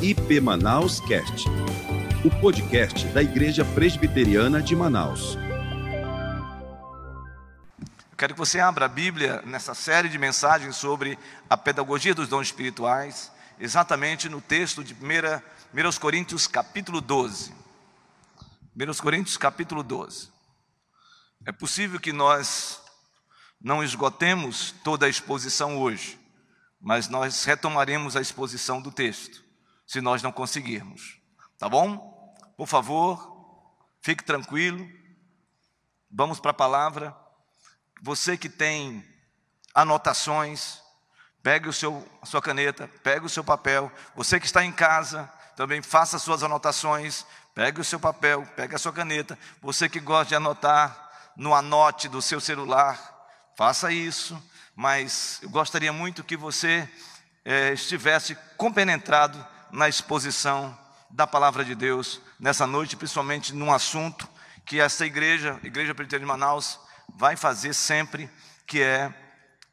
IP 0.00 0.40
Manaus 0.40 1.00
Cast, 1.00 1.48
o 2.24 2.30
podcast 2.40 3.04
da 3.08 3.20
Igreja 3.20 3.64
Presbiteriana 3.64 4.62
de 4.62 4.76
Manaus. 4.76 5.36
Quero 8.16 8.32
que 8.32 8.38
você 8.38 8.60
abra 8.60 8.84
a 8.84 8.88
Bíblia 8.88 9.42
nessa 9.44 9.74
série 9.74 10.08
de 10.08 10.16
mensagens 10.16 10.76
sobre 10.76 11.18
a 11.50 11.56
pedagogia 11.56 12.14
dos 12.14 12.28
dons 12.28 12.46
espirituais, 12.46 13.32
exatamente 13.58 14.28
no 14.28 14.40
texto 14.40 14.84
de 14.84 14.94
1, 14.94 14.96
1 14.96 15.98
Coríntios 15.98 16.46
capítulo 16.46 17.00
12. 17.00 17.52
1 18.76 19.02
Coríntios 19.02 19.36
capítulo 19.36 19.82
12. 19.82 20.28
É 21.44 21.50
possível 21.50 21.98
que 21.98 22.12
nós 22.12 22.80
não 23.60 23.82
esgotemos 23.82 24.72
toda 24.84 25.06
a 25.06 25.08
exposição 25.08 25.76
hoje, 25.76 26.20
mas 26.80 27.08
nós 27.08 27.42
retomaremos 27.42 28.14
a 28.14 28.20
exposição 28.20 28.80
do 28.80 28.92
texto, 28.92 29.47
se 29.88 30.02
nós 30.02 30.22
não 30.22 30.30
conseguirmos. 30.30 31.18
Tá 31.58 31.66
bom? 31.66 32.36
Por 32.58 32.68
favor, 32.68 33.74
fique 34.02 34.22
tranquilo. 34.22 34.86
Vamos 36.10 36.38
para 36.38 36.50
a 36.50 36.54
palavra. 36.54 37.16
Você 38.02 38.36
que 38.36 38.50
tem 38.50 39.02
anotações, 39.74 40.80
pegue 41.42 41.70
o 41.70 41.72
seu, 41.72 42.06
a 42.20 42.26
sua 42.26 42.42
caneta, 42.42 42.86
pegue 43.02 43.24
o 43.24 43.30
seu 43.30 43.42
papel. 43.42 43.90
Você 44.14 44.38
que 44.38 44.44
está 44.44 44.62
em 44.62 44.70
casa, 44.70 45.24
também 45.56 45.80
faça 45.80 46.18
suas 46.18 46.42
anotações, 46.42 47.24
pegue 47.54 47.80
o 47.80 47.84
seu 47.84 47.98
papel, 47.98 48.46
pegue 48.54 48.74
a 48.74 48.78
sua 48.78 48.92
caneta. 48.92 49.38
Você 49.62 49.88
que 49.88 50.00
gosta 50.00 50.26
de 50.26 50.34
anotar 50.34 51.32
no 51.34 51.54
anote 51.54 52.08
do 52.08 52.20
seu 52.20 52.40
celular, 52.40 53.00
faça 53.56 53.90
isso, 53.90 54.40
mas 54.76 55.40
eu 55.42 55.48
gostaria 55.48 55.94
muito 55.94 56.22
que 56.22 56.36
você 56.36 56.86
é, 57.42 57.72
estivesse 57.72 58.36
compenetrado 58.58 59.44
na 59.70 59.88
exposição 59.88 60.76
da 61.10 61.26
palavra 61.26 61.64
de 61.64 61.74
Deus 61.74 62.20
nessa 62.38 62.66
noite, 62.66 62.96
principalmente 62.96 63.54
num 63.54 63.72
assunto 63.72 64.28
que 64.64 64.80
essa 64.80 65.06
igreja, 65.06 65.58
Igreja 65.62 65.94
Presbiteriana 65.94 66.24
de 66.24 66.26
Manaus, 66.26 66.78
vai 67.08 67.36
fazer 67.36 67.72
sempre, 67.72 68.30
que 68.66 68.82
é 68.82 69.12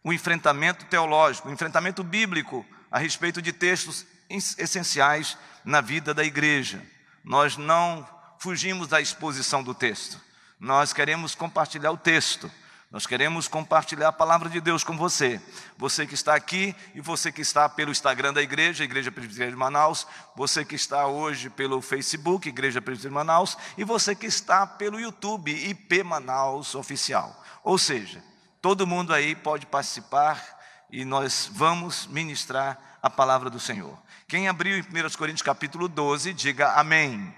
o 0.04 0.14
enfrentamento 0.14 0.86
teológico, 0.86 1.50
o 1.50 1.52
enfrentamento 1.52 2.04
bíblico 2.04 2.66
a 2.90 2.98
respeito 2.98 3.42
de 3.42 3.52
textos 3.52 4.06
essenciais 4.30 5.38
na 5.66 5.82
vida 5.82 6.14
da 6.14 6.24
igreja. 6.24 6.82
Nós 7.24 7.58
não 7.58 8.08
fugimos 8.40 8.88
da 8.88 9.02
exposição 9.02 9.64
do 9.64 9.74
texto, 9.74 10.22
nós 10.60 10.94
queremos 10.94 11.36
compartilhar 11.36 11.92
o 11.92 11.98
texto. 11.98 12.50
Nós 12.96 13.06
queremos 13.06 13.50
compartilhar 13.50 14.08
a 14.08 14.14
palavra 14.14 14.50
de 14.50 14.62
Deus 14.62 14.82
com 14.82 14.96
você. 14.96 15.42
Você 15.78 16.08
que 16.08 16.14
está 16.14 16.34
aqui 16.34 16.74
e 16.94 17.02
você 17.02 17.30
que 17.30 17.42
está 17.42 17.68
pelo 17.68 17.92
Instagram 17.92 18.32
da 18.32 18.42
igreja, 18.42 18.86
Igreja 18.86 19.12
Presbiteriana 19.12 19.52
de 19.52 19.58
Manaus, 19.58 20.08
você 20.34 20.64
que 20.64 20.76
está 20.76 21.06
hoje 21.06 21.50
pelo 21.50 21.82
Facebook, 21.82 22.48
Igreja 22.48 22.82
Presbiteriana 22.82 23.20
de 23.22 23.28
Manaus, 23.28 23.58
e 23.78 23.84
você 23.84 24.16
que 24.16 24.26
está 24.26 24.66
pelo 24.66 24.98
YouTube, 24.98 25.52
IP 25.52 26.04
Manaus 26.04 26.74
Oficial. 26.74 27.44
Ou 27.66 27.78
seja, 27.78 28.24
todo 28.62 28.88
mundo 28.88 29.14
aí 29.14 29.36
pode 29.36 29.66
participar 29.66 30.42
e 30.90 31.04
nós 31.04 31.52
vamos 31.52 32.08
ministrar 32.08 32.80
a 33.04 33.10
palavra 33.10 33.50
do 33.50 33.60
Senhor. 33.60 34.00
Quem 34.26 34.48
abriu 34.48 34.78
em 34.78 34.82
1 34.82 35.18
Coríntios 35.18 35.42
capítulo 35.42 35.90
12, 35.90 36.34
diga 36.34 36.72
amém. 36.80 37.36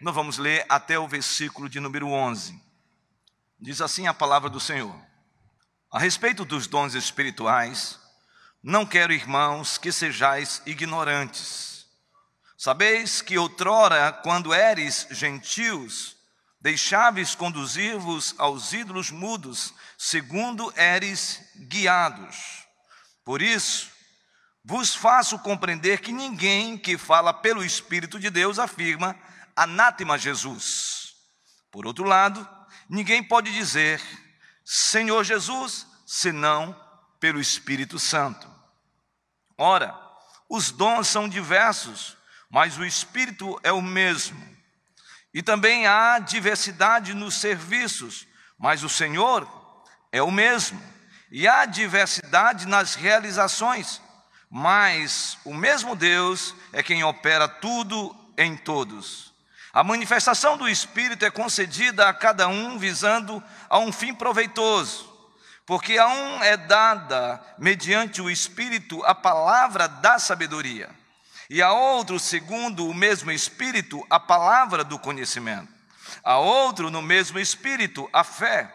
Nós 0.00 0.14
vamos 0.14 0.38
ler 0.38 0.64
até 0.68 0.96
o 0.96 1.08
versículo 1.08 1.68
de 1.68 1.80
número 1.80 2.06
11. 2.06 2.69
Diz 3.60 3.82
assim 3.82 4.06
a 4.06 4.14
palavra 4.14 4.48
do 4.48 4.58
Senhor: 4.58 4.94
A 5.90 5.98
respeito 5.98 6.46
dos 6.46 6.66
dons 6.66 6.94
espirituais, 6.94 7.98
não 8.62 8.86
quero, 8.86 9.12
irmãos, 9.12 9.76
que 9.76 9.92
sejais 9.92 10.62
ignorantes. 10.64 11.86
Sabeis 12.56 13.20
que 13.20 13.36
outrora, 13.36 14.12
quando 14.22 14.54
eres 14.54 15.06
gentios, 15.10 16.16
deixáveis 16.60 17.34
conduzir-vos 17.34 18.34
aos 18.38 18.72
ídolos 18.72 19.10
mudos, 19.10 19.74
segundo 19.96 20.72
eres 20.74 21.42
guiados. 21.68 22.64
Por 23.24 23.42
isso, 23.42 23.90
vos 24.64 24.94
faço 24.94 25.38
compreender 25.38 26.00
que 26.00 26.12
ninguém 26.12 26.78
que 26.78 26.96
fala 26.96 27.32
pelo 27.32 27.64
Espírito 27.64 28.18
de 28.18 28.30
Deus 28.30 28.58
afirma 28.58 29.18
anátema 29.54 30.18
Jesus. 30.18 31.14
Por 31.70 31.86
outro 31.86 32.04
lado, 32.04 32.46
Ninguém 32.90 33.22
pode 33.22 33.52
dizer 33.52 34.02
Senhor 34.64 35.22
Jesus 35.22 35.86
senão 36.04 36.74
pelo 37.20 37.40
Espírito 37.40 38.00
Santo. 38.00 38.50
Ora, 39.56 39.96
os 40.48 40.72
dons 40.72 41.06
são 41.06 41.28
diversos, 41.28 42.16
mas 42.50 42.76
o 42.76 42.84
Espírito 42.84 43.60
é 43.62 43.70
o 43.70 43.80
mesmo. 43.80 44.44
E 45.32 45.40
também 45.40 45.86
há 45.86 46.18
diversidade 46.18 47.14
nos 47.14 47.36
serviços, 47.36 48.26
mas 48.58 48.82
o 48.82 48.88
Senhor 48.88 49.48
é 50.10 50.20
o 50.20 50.32
mesmo. 50.32 50.82
E 51.30 51.46
há 51.46 51.66
diversidade 51.66 52.66
nas 52.66 52.96
realizações, 52.96 54.02
mas 54.50 55.38
o 55.44 55.54
mesmo 55.54 55.94
Deus 55.94 56.56
é 56.72 56.82
quem 56.82 57.04
opera 57.04 57.46
tudo 57.46 58.16
em 58.36 58.56
todos. 58.56 59.29
A 59.72 59.84
manifestação 59.84 60.56
do 60.56 60.68
Espírito 60.68 61.24
é 61.24 61.30
concedida 61.30 62.08
a 62.08 62.14
cada 62.14 62.48
um 62.48 62.76
visando 62.76 63.42
a 63.68 63.78
um 63.78 63.92
fim 63.92 64.12
proveitoso, 64.12 65.08
porque 65.64 65.96
a 65.96 66.08
um 66.08 66.42
é 66.42 66.56
dada, 66.56 67.40
mediante 67.56 68.20
o 68.20 68.28
Espírito, 68.28 69.00
a 69.04 69.14
palavra 69.14 69.86
da 69.86 70.18
sabedoria, 70.18 70.90
e 71.48 71.62
a 71.62 71.72
outro, 71.72 72.18
segundo 72.18 72.84
o 72.88 72.94
mesmo 72.94 73.30
Espírito, 73.30 74.04
a 74.10 74.18
palavra 74.18 74.82
do 74.82 74.98
conhecimento, 74.98 75.72
a 76.24 76.36
outro, 76.38 76.90
no 76.90 77.00
mesmo 77.00 77.38
Espírito, 77.38 78.10
a 78.12 78.24
fé, 78.24 78.74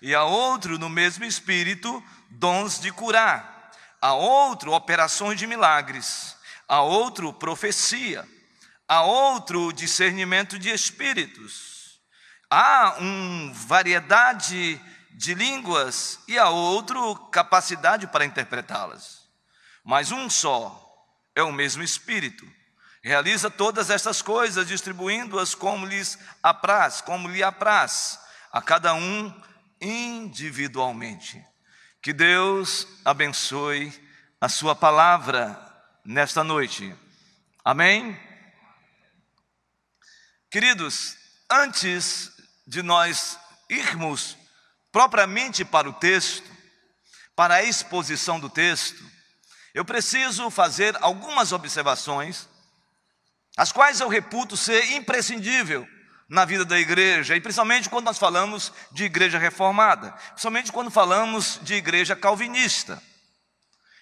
e 0.00 0.14
a 0.14 0.22
outro, 0.22 0.78
no 0.78 0.88
mesmo 0.88 1.24
Espírito, 1.24 2.00
dons 2.30 2.78
de 2.78 2.92
curar, 2.92 3.72
a 4.00 4.12
outro, 4.12 4.72
operações 4.72 5.40
de 5.40 5.46
milagres, 5.48 6.36
a 6.68 6.82
outro, 6.82 7.32
profecia 7.32 8.35
há 8.88 9.02
outro 9.02 9.72
discernimento 9.72 10.58
de 10.58 10.70
espíritos, 10.70 12.00
há 12.50 12.96
uma 12.98 13.52
variedade 13.52 14.80
de 15.10 15.34
línguas 15.34 16.20
e 16.28 16.38
há 16.38 16.48
outro 16.50 17.14
capacidade 17.30 18.06
para 18.06 18.24
interpretá-las. 18.24 19.26
Mas 19.84 20.12
um 20.12 20.28
só 20.28 20.82
é 21.34 21.42
o 21.42 21.52
mesmo 21.52 21.82
Espírito. 21.82 22.46
Realiza 23.02 23.48
todas 23.48 23.88
estas 23.88 24.20
coisas, 24.20 24.66
distribuindo-as 24.66 25.54
como 25.54 25.86
lhes 25.86 26.18
apraz, 26.42 27.00
como 27.00 27.28
lhe 27.28 27.42
apraz, 27.42 28.18
a 28.50 28.60
cada 28.60 28.94
um 28.94 29.32
individualmente. 29.80 31.44
Que 32.02 32.12
Deus 32.12 32.86
abençoe 33.04 33.92
a 34.40 34.48
sua 34.48 34.74
palavra 34.74 35.56
nesta 36.04 36.42
noite. 36.42 36.94
Amém. 37.64 38.25
Queridos, 40.56 41.18
antes 41.50 42.32
de 42.66 42.82
nós 42.82 43.38
irmos 43.68 44.38
propriamente 44.90 45.66
para 45.66 45.86
o 45.86 45.92
texto, 45.92 46.50
para 47.34 47.56
a 47.56 47.62
exposição 47.62 48.40
do 48.40 48.48
texto, 48.48 49.04
eu 49.74 49.84
preciso 49.84 50.48
fazer 50.48 50.96
algumas 51.02 51.52
observações, 51.52 52.48
as 53.54 53.70
quais 53.70 54.00
eu 54.00 54.08
reputo 54.08 54.56
ser 54.56 54.92
imprescindível 54.92 55.86
na 56.26 56.46
vida 56.46 56.64
da 56.64 56.78
igreja, 56.78 57.36
e 57.36 57.40
principalmente 57.42 57.90
quando 57.90 58.06
nós 58.06 58.16
falamos 58.16 58.72
de 58.92 59.04
igreja 59.04 59.38
reformada, 59.38 60.10
principalmente 60.28 60.72
quando 60.72 60.90
falamos 60.90 61.60
de 61.64 61.74
igreja 61.74 62.16
calvinista. 62.16 63.02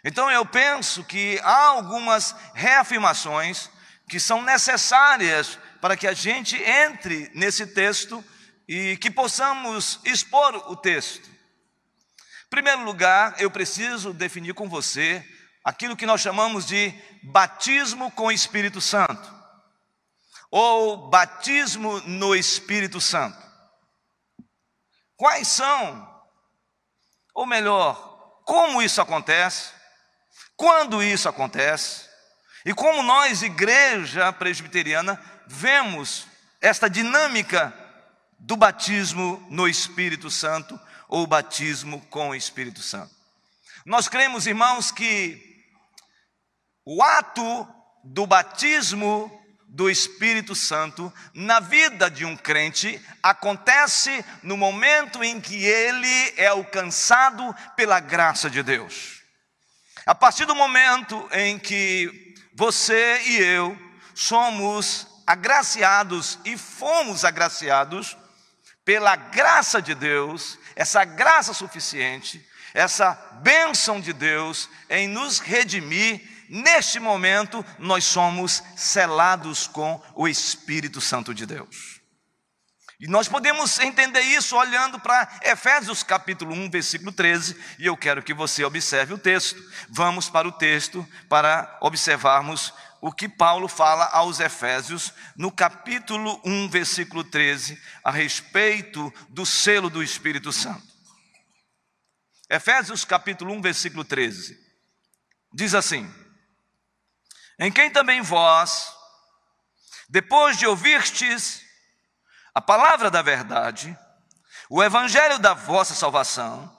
Então 0.04 0.30
eu 0.30 0.46
penso 0.46 1.02
que 1.02 1.36
há 1.42 1.64
algumas 1.64 2.32
reafirmações 2.54 3.68
que 4.08 4.20
são 4.20 4.40
necessárias 4.40 5.58
para 5.84 5.98
que 5.98 6.06
a 6.06 6.14
gente 6.14 6.56
entre 6.56 7.30
nesse 7.34 7.66
texto 7.66 8.24
e 8.66 8.96
que 8.96 9.10
possamos 9.10 10.00
expor 10.02 10.56
o 10.70 10.74
texto. 10.74 11.28
Em 11.28 12.48
primeiro 12.48 12.82
lugar, 12.84 13.34
eu 13.38 13.50
preciso 13.50 14.14
definir 14.14 14.54
com 14.54 14.66
você 14.66 15.22
aquilo 15.62 15.94
que 15.94 16.06
nós 16.06 16.22
chamamos 16.22 16.64
de 16.64 16.90
batismo 17.24 18.10
com 18.12 18.28
o 18.28 18.32
Espírito 18.32 18.80
Santo, 18.80 19.30
ou 20.50 21.10
batismo 21.10 22.00
no 22.06 22.34
Espírito 22.34 22.98
Santo. 22.98 23.36
Quais 25.14 25.48
são, 25.48 26.24
ou 27.34 27.44
melhor, 27.44 28.40
como 28.46 28.80
isso 28.80 29.02
acontece, 29.02 29.68
quando 30.56 31.02
isso 31.02 31.28
acontece, 31.28 32.08
e 32.64 32.72
como 32.72 33.02
nós, 33.02 33.42
igreja 33.42 34.32
presbiteriana, 34.32 35.33
vemos 35.46 36.26
esta 36.60 36.88
dinâmica 36.88 37.72
do 38.38 38.56
batismo 38.56 39.44
no 39.50 39.68
Espírito 39.68 40.30
Santo 40.30 40.78
ou 41.08 41.26
batismo 41.26 42.00
com 42.10 42.30
o 42.30 42.34
Espírito 42.34 42.80
Santo. 42.80 43.14
Nós 43.84 44.08
cremos, 44.08 44.46
irmãos, 44.46 44.90
que 44.90 45.40
o 46.84 47.02
ato 47.02 47.68
do 48.02 48.26
batismo 48.26 49.30
do 49.66 49.90
Espírito 49.90 50.54
Santo 50.54 51.12
na 51.34 51.58
vida 51.58 52.10
de 52.10 52.24
um 52.24 52.36
crente 52.36 53.00
acontece 53.22 54.24
no 54.42 54.56
momento 54.56 55.24
em 55.24 55.40
que 55.40 55.64
ele 55.64 56.34
é 56.36 56.46
alcançado 56.46 57.54
pela 57.76 57.98
graça 57.98 58.48
de 58.48 58.62
Deus. 58.62 59.22
A 60.06 60.14
partir 60.14 60.44
do 60.44 60.54
momento 60.54 61.28
em 61.32 61.58
que 61.58 62.34
você 62.54 63.20
e 63.24 63.36
eu 63.38 63.76
somos 64.14 65.08
agraciados 65.26 66.38
e 66.44 66.56
fomos 66.56 67.24
agraciados 67.24 68.16
pela 68.84 69.16
graça 69.16 69.80
de 69.80 69.94
Deus, 69.94 70.58
essa 70.76 71.04
graça 71.04 71.54
suficiente, 71.54 72.46
essa 72.74 73.12
bênção 73.42 74.00
de 74.00 74.12
Deus 74.12 74.68
em 74.90 75.08
nos 75.08 75.38
redimir 75.38 76.20
neste 76.48 77.00
momento, 77.00 77.64
nós 77.78 78.04
somos 78.04 78.62
selados 78.76 79.66
com 79.66 80.02
o 80.14 80.28
Espírito 80.28 81.00
Santo 81.00 81.32
de 81.32 81.46
Deus. 81.46 81.94
E 83.00 83.08
nós 83.08 83.28
podemos 83.28 83.78
entender 83.80 84.20
isso 84.20 84.56
olhando 84.56 85.00
para 85.00 85.28
Efésios 85.42 86.02
capítulo 86.02 86.54
1, 86.54 86.70
versículo 86.70 87.12
13, 87.12 87.56
e 87.78 87.86
eu 87.86 87.96
quero 87.96 88.22
que 88.22 88.32
você 88.32 88.64
observe 88.64 89.12
o 89.12 89.18
texto. 89.18 89.60
Vamos 89.90 90.30
para 90.30 90.46
o 90.46 90.52
texto 90.52 91.06
para 91.28 91.76
observarmos 91.80 92.72
o 93.06 93.12
que 93.12 93.28
Paulo 93.28 93.68
fala 93.68 94.06
aos 94.06 94.40
Efésios 94.40 95.12
no 95.36 95.52
capítulo 95.52 96.40
1, 96.42 96.70
versículo 96.70 97.22
13, 97.22 97.78
a 98.02 98.10
respeito 98.10 99.12
do 99.28 99.44
selo 99.44 99.90
do 99.90 100.02
Espírito 100.02 100.50
Santo. 100.50 100.82
Efésios 102.48 103.04
capítulo 103.04 103.52
1, 103.52 103.60
versículo 103.60 104.04
13. 104.06 104.58
Diz 105.52 105.74
assim: 105.74 106.10
em 107.58 107.70
quem 107.70 107.90
também 107.90 108.22
vós, 108.22 108.90
depois 110.08 110.56
de 110.56 110.66
ouvirtes 110.66 111.62
a 112.54 112.60
palavra 112.62 113.10
da 113.10 113.20
verdade, 113.20 113.94
o 114.70 114.82
evangelho 114.82 115.38
da 115.38 115.52
vossa 115.52 115.94
salvação, 115.94 116.74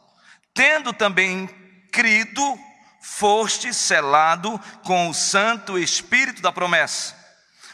tendo 0.55 0.91
também 0.91 1.45
crido, 1.91 2.59
foste 3.05 3.71
selado 3.71 4.59
com 4.83 5.07
o 5.07 5.13
Santo 5.13 5.77
Espírito 5.77 6.41
da 6.41 6.51
promessa, 6.51 7.15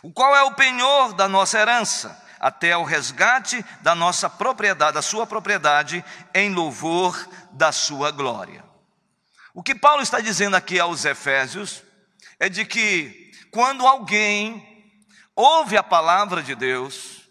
o 0.03 0.11
qual 0.11 0.35
é 0.35 0.43
o 0.43 0.53
penhor 0.53 1.13
da 1.13 1.27
nossa 1.27 1.57
herança, 1.57 2.21
até 2.37 2.75
o 2.75 2.83
resgate 2.83 3.63
da 3.81 3.95
nossa 3.95 4.29
propriedade, 4.29 4.93
da 4.93 5.01
sua 5.01 5.25
propriedade, 5.25 6.03
em 6.33 6.53
louvor 6.53 7.27
da 7.53 7.71
sua 7.71 8.11
glória. 8.11 8.63
O 9.53 9.63
que 9.63 9.73
Paulo 9.73 10.03
está 10.03 10.19
dizendo 10.19 10.55
aqui 10.55 10.79
aos 10.79 11.05
Efésios 11.05 11.81
é 12.37 12.49
de 12.49 12.65
que 12.65 13.31
quando 13.51 13.87
alguém 13.87 14.85
ouve 15.33 15.77
a 15.77 15.83
palavra 15.83 16.43
de 16.43 16.55
Deus, 16.55 17.21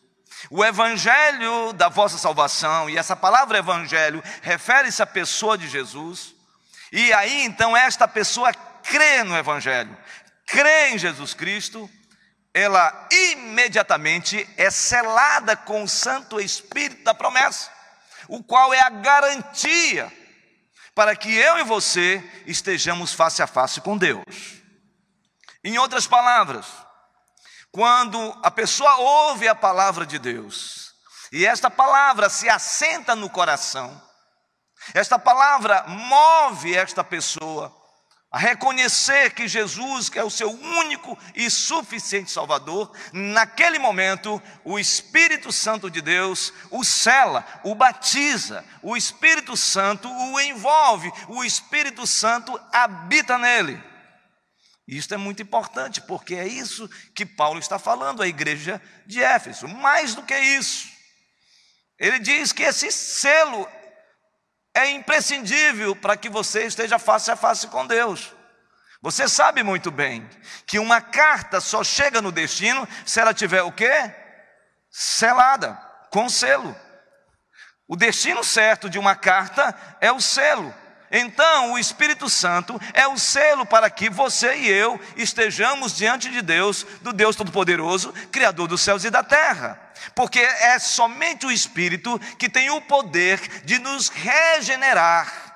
o 0.51 0.65
evangelho 0.65 1.75
da 1.75 1.89
vossa 1.91 2.17
salvação, 2.17 2.89
e 2.89 2.97
essa 2.97 3.15
palavra 3.15 3.59
evangelho 3.59 4.23
refere-se 4.41 5.03
à 5.03 5.07
pessoa 5.07 5.59
de 5.59 5.69
Jesus, 5.69 6.40
e 6.93 7.13
aí 7.13 7.45
então 7.45 7.77
esta 7.77 8.07
pessoa 8.09 8.53
crê 8.83 9.23
no 9.25 9.37
evangelho, 9.37 9.97
crê 10.47 10.91
em 10.91 10.99
Jesus 10.99 11.35
Cristo, 11.35 11.89
ela 12.53 13.09
imediatamente 13.11 14.49
é 14.57 14.71
selada 14.71 15.57
com 15.57 15.85
o 15.85 15.89
Santo 15.89 16.41
Espírito 16.41 17.05
da 17.05 17.15
promessa, 17.15 17.71
o 18.29 18.43
qual 18.43 18.75
é 18.75 18.81
a 18.81 18.91
garantia 18.91 20.13
para 20.95 21.15
que 21.15 21.35
eu 21.35 21.59
e 21.59 21.65
você 21.65 22.23
estejamos 22.47 23.15
face 23.15 23.43
a 23.43 23.47
face 23.47 23.81
com 23.81 23.97
Deus. 23.97 24.61
Em 25.63 25.79
outras 25.79 26.07
palavras, 26.07 26.67
quando 27.71 28.39
a 28.43 28.51
pessoa 28.51 28.97
ouve 28.97 29.47
a 29.47 29.55
palavra 29.55 30.05
de 30.05 30.19
Deus, 30.19 30.95
e 31.33 31.47
esta 31.47 31.71
palavra 31.71 32.29
se 32.29 32.49
assenta 32.49 33.15
no 33.15 33.31
coração, 33.31 34.03
esta 34.95 35.19
palavra 35.19 35.85
move 35.89 36.75
esta 36.75 37.05
pessoa 37.05 37.81
a 38.31 38.39
reconhecer 38.39 39.35
que 39.35 39.49
Jesus, 39.49 40.09
que 40.09 40.19
é 40.19 40.23
o 40.23 40.31
seu 40.31 40.51
único 40.51 41.19
e 41.35 41.51
suficiente 41.51 42.31
Salvador, 42.31 42.93
naquele 43.13 43.77
momento, 43.79 44.41
o 44.65 44.79
Espírito 44.79 45.51
Santo 45.51 45.91
de 45.91 46.01
Deus 46.01 46.53
o 46.71 46.85
cela, 46.85 47.45
o 47.65 47.75
batiza, 47.75 48.65
o 48.83 48.97
Espírito 48.97 49.57
Santo 49.57 50.09
o 50.09 50.41
envolve, 50.41 51.11
o 51.29 51.43
Espírito 51.43 52.07
Santo 52.07 52.59
habita 52.73 53.37
nele. 53.37 53.83
Isto 54.87 55.15
é 55.15 55.17
muito 55.17 55.43
importante, 55.43 56.01
porque 56.01 56.37
é 56.37 56.47
isso 56.47 56.89
que 57.15 57.27
Paulo 57.27 57.59
está 57.59 57.81
falando 57.81 58.23
à 58.23 58.29
igreja 58.29 58.81
de 59.07 59.23
Éfeso. 59.23 59.67
Mais 59.67 60.15
do 60.15 60.23
que 60.23 60.37
isso, 60.39 60.89
ele 61.99 62.21
diz 62.21 62.53
que 62.53 62.63
esse 62.63 62.93
selo 62.93 63.69
é 64.75 64.91
imprescindível 64.91 65.97
para 65.97 66.17
que 66.17 66.29
você 66.29 66.65
esteja 66.65 66.99
face 66.99 67.31
a 67.31 67.37
face 67.37 67.67
com 67.69 67.87
Deus. 67.87 68.35
Você 69.03 69.29
sabe 69.29 69.63
muito 69.63 69.91
bem 69.91 70.29
que 70.67 70.79
uma 70.79 71.01
carta 71.01 71.61
só 71.61 71.83
chega 71.83 72.21
no 72.21 72.31
destino 72.31 72.87
se 73.07 73.19
ela 73.19 73.33
tiver 73.33 73.63
o 73.63 73.73
quê? 73.73 74.15
Selada, 74.91 75.75
com 76.11 76.29
selo. 76.29 76.77
O 77.89 77.97
destino 77.97 78.45
certo 78.45 78.91
de 78.91 78.99
uma 78.99 79.17
carta 79.17 79.75
é 80.01 80.13
o 80.13 80.21
selo. 80.21 80.73
Então, 81.11 81.73
o 81.73 81.79
Espírito 81.79 82.29
Santo 82.29 82.81
é 82.95 83.07
o 83.09 83.19
selo 83.19 83.67
para 83.67 83.91
que 83.91 84.09
você 84.09 84.55
e 84.55 84.69
eu 84.69 85.01
estejamos 85.17 85.97
diante 85.97 86.31
de 86.31 86.41
Deus, 86.41 86.87
do 87.03 87.13
Deus 87.13 87.35
Todo-Poderoso, 87.35 88.13
Criador 88.31 88.69
dos 88.69 88.81
céus 88.81 89.03
e 89.05 89.11
da 89.11 89.25
terra. 89.25 89.81
Porque 90.15 90.39
é 90.39 90.79
somente 90.79 91.45
o 91.45 91.51
Espírito 91.51 92.19
que 92.39 92.49
tem 92.49 92.71
o 92.71 92.81
poder 92.81 93.41
de 93.65 93.79
nos 93.81 94.09
regenerar. 94.09 95.51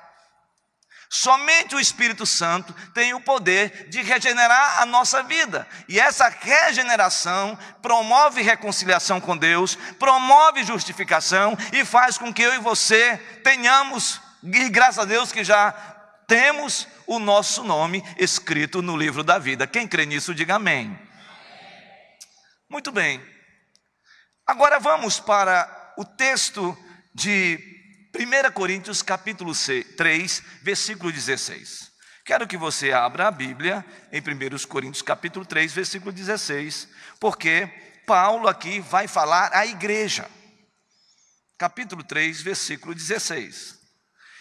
Somente 1.09 1.73
o 1.73 1.79
Espírito 1.79 2.25
Santo 2.25 2.75
tem 2.93 3.13
o 3.13 3.21
poder 3.21 3.87
de 3.87 4.01
regenerar 4.01 4.81
a 4.81 4.85
nossa 4.85 5.23
vida. 5.23 5.65
E 5.87 5.97
essa 5.97 6.27
regeneração 6.27 7.57
promove 7.81 8.41
reconciliação 8.41 9.21
com 9.21 9.37
Deus, 9.37 9.77
promove 9.97 10.65
justificação 10.65 11.57
e 11.71 11.85
faz 11.85 12.17
com 12.17 12.33
que 12.33 12.41
eu 12.41 12.53
e 12.53 12.59
você 12.59 13.17
tenhamos 13.45 14.19
e 14.45 14.69
graças 14.69 14.99
a 14.99 15.05
Deus 15.05 15.31
que 15.31 15.43
já 15.43 15.71
temos 16.27 16.87
o 17.07 17.17
nosso 17.17 17.63
nome 17.63 18.03
escrito 18.17 18.81
no 18.81 18.95
livro 18.95 19.23
da 19.23 19.39
vida. 19.39 19.65
Quem 19.65 19.87
crê 19.87 20.05
nisso, 20.05 20.35
diga 20.35 20.55
amém. 20.55 20.97
Muito 22.69 22.91
bem. 22.91 23.21
Agora 24.45 24.79
vamos 24.79 25.19
para 25.19 25.93
o 25.97 26.05
texto 26.05 26.77
de 27.13 27.59
1 28.15 28.51
Coríntios 28.51 29.01
capítulo 29.01 29.53
3, 29.97 30.43
versículo 30.61 31.11
16. 31.11 31.91
Quero 32.23 32.47
que 32.47 32.57
você 32.57 32.91
abra 32.91 33.27
a 33.27 33.31
Bíblia 33.31 33.83
em 34.11 34.19
1 34.19 34.67
Coríntios 34.67 35.01
capítulo 35.01 35.45
3, 35.45 35.73
versículo 35.73 36.11
16, 36.11 36.87
porque 37.19 37.67
Paulo 38.05 38.47
aqui 38.47 38.79
vai 38.79 39.07
falar 39.07 39.51
à 39.53 39.65
igreja. 39.65 40.29
Capítulo 41.57 42.03
3, 42.03 42.41
versículo 42.41 42.93
16. 42.93 43.84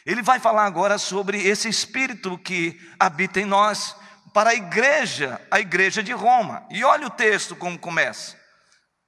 Ele 0.04 0.22
vai 0.22 0.38
falar 0.38 0.66
agora 0.66 0.98
sobre 0.98 1.42
esse 1.42 1.68
espírito 1.68 2.36
que 2.38 2.78
habita 2.98 3.40
em 3.40 3.46
nós, 3.46 3.96
para 4.34 4.50
a 4.50 4.54
igreja, 4.54 5.40
a 5.50 5.60
igreja 5.60 6.02
de 6.02 6.12
Roma. 6.12 6.66
E 6.70 6.84
olha 6.84 7.06
o 7.06 7.10
texto 7.10 7.56
como 7.56 7.78
começa. 7.78 8.36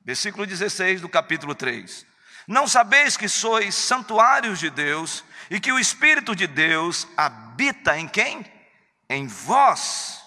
Versículo 0.05 0.47
16 0.47 1.01
do 1.01 1.09
capítulo 1.09 1.55
3. 1.55 2.07
Não 2.47 2.69
sabeis 2.69 3.17
que 3.17 3.29
sois 3.29 3.75
santuários 3.75 4.61
de 4.61 4.71
Deus 4.71 5.25
e 5.51 5.59
que 5.59 5.73
o 5.73 5.81
Espírito 5.81 6.35
de 6.35 6.47
Deus 6.47 7.07
habita 7.17 7.99
em 7.99 8.07
quem? 8.07 8.47
Em 9.11 9.27
vós. 9.27 10.23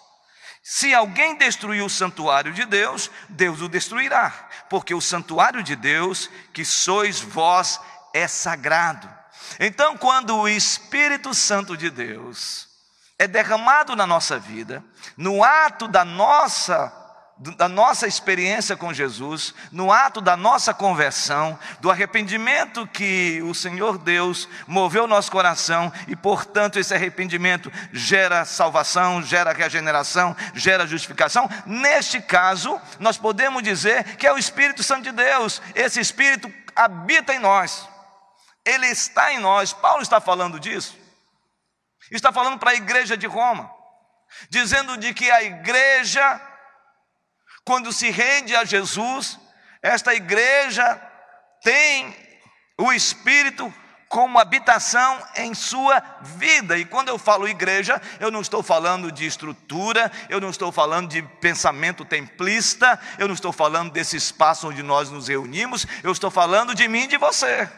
Se 0.62 0.94
alguém 0.94 1.36
destruir 1.36 1.82
o 1.82 1.90
santuário 1.90 2.54
de 2.54 2.66
Deus, 2.66 3.10
Deus 3.30 3.62
o 3.62 3.68
destruirá, 3.70 4.30
porque 4.70 4.94
o 4.94 5.02
santuário 5.02 5.64
de 5.64 5.76
Deus, 5.76 6.30
que 6.54 6.64
sois 6.64 7.20
vós, 7.20 7.80
é 8.14 8.28
sagrado. 8.28 9.19
Então, 9.60 9.98
quando 9.98 10.36
o 10.38 10.48
Espírito 10.48 11.34
Santo 11.34 11.76
de 11.76 11.90
Deus 11.90 12.68
é 13.18 13.28
derramado 13.28 13.96
na 13.96 14.08
nossa 14.08 14.40
vida, 14.40 14.84
no 15.18 15.44
ato 15.44 15.88
da 15.88 16.06
nossa 16.06 16.96
da 17.40 17.70
nossa 17.70 18.06
experiência 18.06 18.76
com 18.76 18.94
Jesus, 18.94 19.54
no 19.72 19.94
ato 19.94 20.20
da 20.20 20.36
nossa 20.36 20.74
conversão, 20.74 21.58
do 21.80 21.90
arrependimento 21.90 22.86
que 22.86 23.42
o 23.44 23.56
Senhor 23.56 23.98
Deus 23.98 24.48
moveu 24.68 25.08
nosso 25.08 25.32
coração 25.32 25.92
e, 26.08 26.18
portanto, 26.18 26.78
esse 26.78 26.94
arrependimento 26.94 27.72
gera 27.94 28.44
salvação, 28.44 29.24
gera 29.24 29.54
regeneração, 29.54 30.36
gera 30.54 30.86
justificação. 30.86 31.50
Neste 31.66 32.20
caso, 32.20 32.80
nós 33.00 33.18
podemos 33.18 33.64
dizer 33.64 34.18
que 34.18 34.28
é 34.28 34.34
o 34.34 34.38
Espírito 34.38 34.84
Santo 34.84 35.04
de 35.04 35.14
Deus, 35.14 35.62
esse 35.74 36.02
Espírito 36.02 36.54
habita 36.76 37.34
em 37.34 37.40
nós. 37.40 37.88
Ele 38.66 38.88
está 38.88 39.34
em 39.34 39.40
nós. 39.40 39.74
Paulo 39.74 40.02
está 40.02 40.20
falando 40.20 40.60
disso. 40.60 40.98
Está 42.12 42.32
falando 42.32 42.58
para 42.58 42.72
a 42.72 42.76
igreja 42.76 43.16
de 43.16 43.28
Roma, 43.28 43.72
dizendo 44.50 44.98
de 44.98 45.14
que 45.14 45.30
a 45.30 45.44
igreja 45.44 46.42
Quando 47.66 47.94
se 47.94 48.10
rende 48.10 48.56
a 48.56 48.66
Jesus, 48.66 49.38
esta 49.82 50.16
igreja 50.16 51.00
tem 51.62 52.16
o 52.80 52.92
Espírito 52.92 53.72
como 54.10 54.40
habitação 54.40 55.24
em 55.36 55.54
sua 55.54 56.02
vida. 56.22 56.78
E 56.78 56.84
quando 56.84 57.10
eu 57.10 57.20
falo 57.20 57.48
igreja, 57.48 58.02
eu 58.20 58.32
não 58.32 58.42
estou 58.42 58.64
falando 58.64 59.12
de 59.12 59.26
estrutura, 59.26 60.12
eu 60.30 60.42
não 60.42 60.50
estou 60.50 60.72
falando 60.72 61.10
de 61.10 61.22
pensamento 61.22 62.04
templista, 62.04 63.00
eu 63.20 63.28
não 63.28 63.36
estou 63.36 63.54
falando 63.54 63.92
desse 63.92 64.18
espaço 64.18 64.68
onde 64.68 64.82
nós 64.82 65.12
nos 65.12 65.28
reunimos, 65.28 65.86
eu 66.02 66.12
estou 66.12 66.32
falando 66.32 66.74
de 66.74 66.88
mim 66.88 67.04
e 67.04 67.08
de 67.08 67.18
você. 67.18 67.70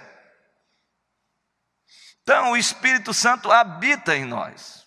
Então, 2.23 2.51
o 2.51 2.57
Espírito 2.57 3.13
Santo 3.13 3.51
habita 3.51 4.15
em 4.15 4.25
nós. 4.25 4.81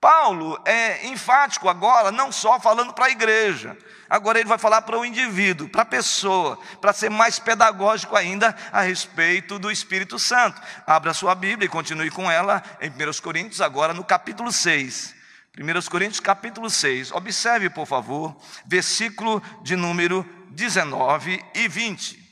Paulo 0.00 0.60
é 0.64 1.06
enfático 1.08 1.68
agora, 1.68 2.12
não 2.12 2.30
só 2.30 2.60
falando 2.60 2.92
para 2.92 3.06
a 3.06 3.10
igreja, 3.10 3.76
agora 4.08 4.38
ele 4.38 4.48
vai 4.48 4.58
falar 4.58 4.82
para 4.82 4.96
o 4.96 5.04
indivíduo, 5.04 5.68
para 5.68 5.82
a 5.82 5.86
pessoa, 5.86 6.58
para 6.80 6.92
ser 6.92 7.10
mais 7.10 7.38
pedagógico 7.38 8.14
ainda 8.14 8.54
a 8.70 8.82
respeito 8.82 9.58
do 9.58 9.70
Espírito 9.70 10.18
Santo. 10.18 10.60
Abra 10.86 11.14
sua 11.14 11.34
Bíblia 11.34 11.66
e 11.66 11.70
continue 11.70 12.10
com 12.10 12.30
ela 12.30 12.62
em 12.80 12.88
1 12.88 13.20
Coríntios, 13.20 13.60
agora 13.60 13.92
no 13.92 14.04
capítulo 14.04 14.52
6. 14.52 15.16
1 15.58 15.90
Coríntios, 15.90 16.20
capítulo 16.20 16.68
6. 16.68 17.10
Observe, 17.12 17.70
por 17.70 17.86
favor, 17.86 18.36
versículo 18.66 19.42
de 19.62 19.74
número 19.74 20.22
19 20.50 21.42
e 21.54 21.66
20. 21.66 22.22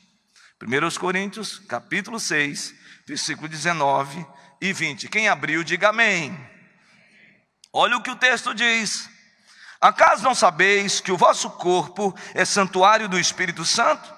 1 0.61 0.99
Coríntios, 0.99 1.59
capítulo 1.67 2.19
6, 2.19 2.84
versículo 3.05 3.47
19 3.47 4.25
e 4.59 4.73
20. 4.73 5.07
Quem 5.09 5.29
abriu, 5.29 5.63
diga 5.63 5.89
amém. 5.89 6.35
Olha 7.71 7.97
o 7.97 8.01
que 8.01 8.09
o 8.09 8.15
texto 8.15 8.53
diz. 8.53 9.09
Acaso 9.79 10.23
não 10.23 10.33
sabeis 10.33 10.99
que 10.99 11.11
o 11.11 11.17
vosso 11.17 11.49
corpo 11.51 12.15
é 12.33 12.43
santuário 12.43 13.07
do 13.07 13.19
Espírito 13.19 13.63
Santo, 13.63 14.11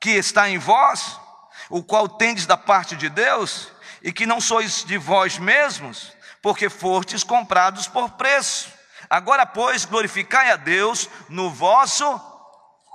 que 0.00 0.10
está 0.10 0.48
em 0.48 0.56
vós, 0.56 1.20
o 1.68 1.82
qual 1.82 2.08
tendes 2.08 2.46
da 2.46 2.56
parte 2.56 2.96
de 2.96 3.10
Deus, 3.10 3.70
e 4.02 4.12
que 4.12 4.24
não 4.24 4.40
sois 4.40 4.84
de 4.84 4.96
vós 4.96 5.38
mesmos, 5.38 6.12
porque 6.40 6.70
fostes 6.70 7.22
comprados 7.22 7.86
por 7.86 8.12
preço? 8.12 8.72
Agora, 9.10 9.44
pois, 9.44 9.84
glorificai 9.84 10.50
a 10.50 10.56
Deus 10.56 11.10
no 11.28 11.50
vosso 11.50 12.18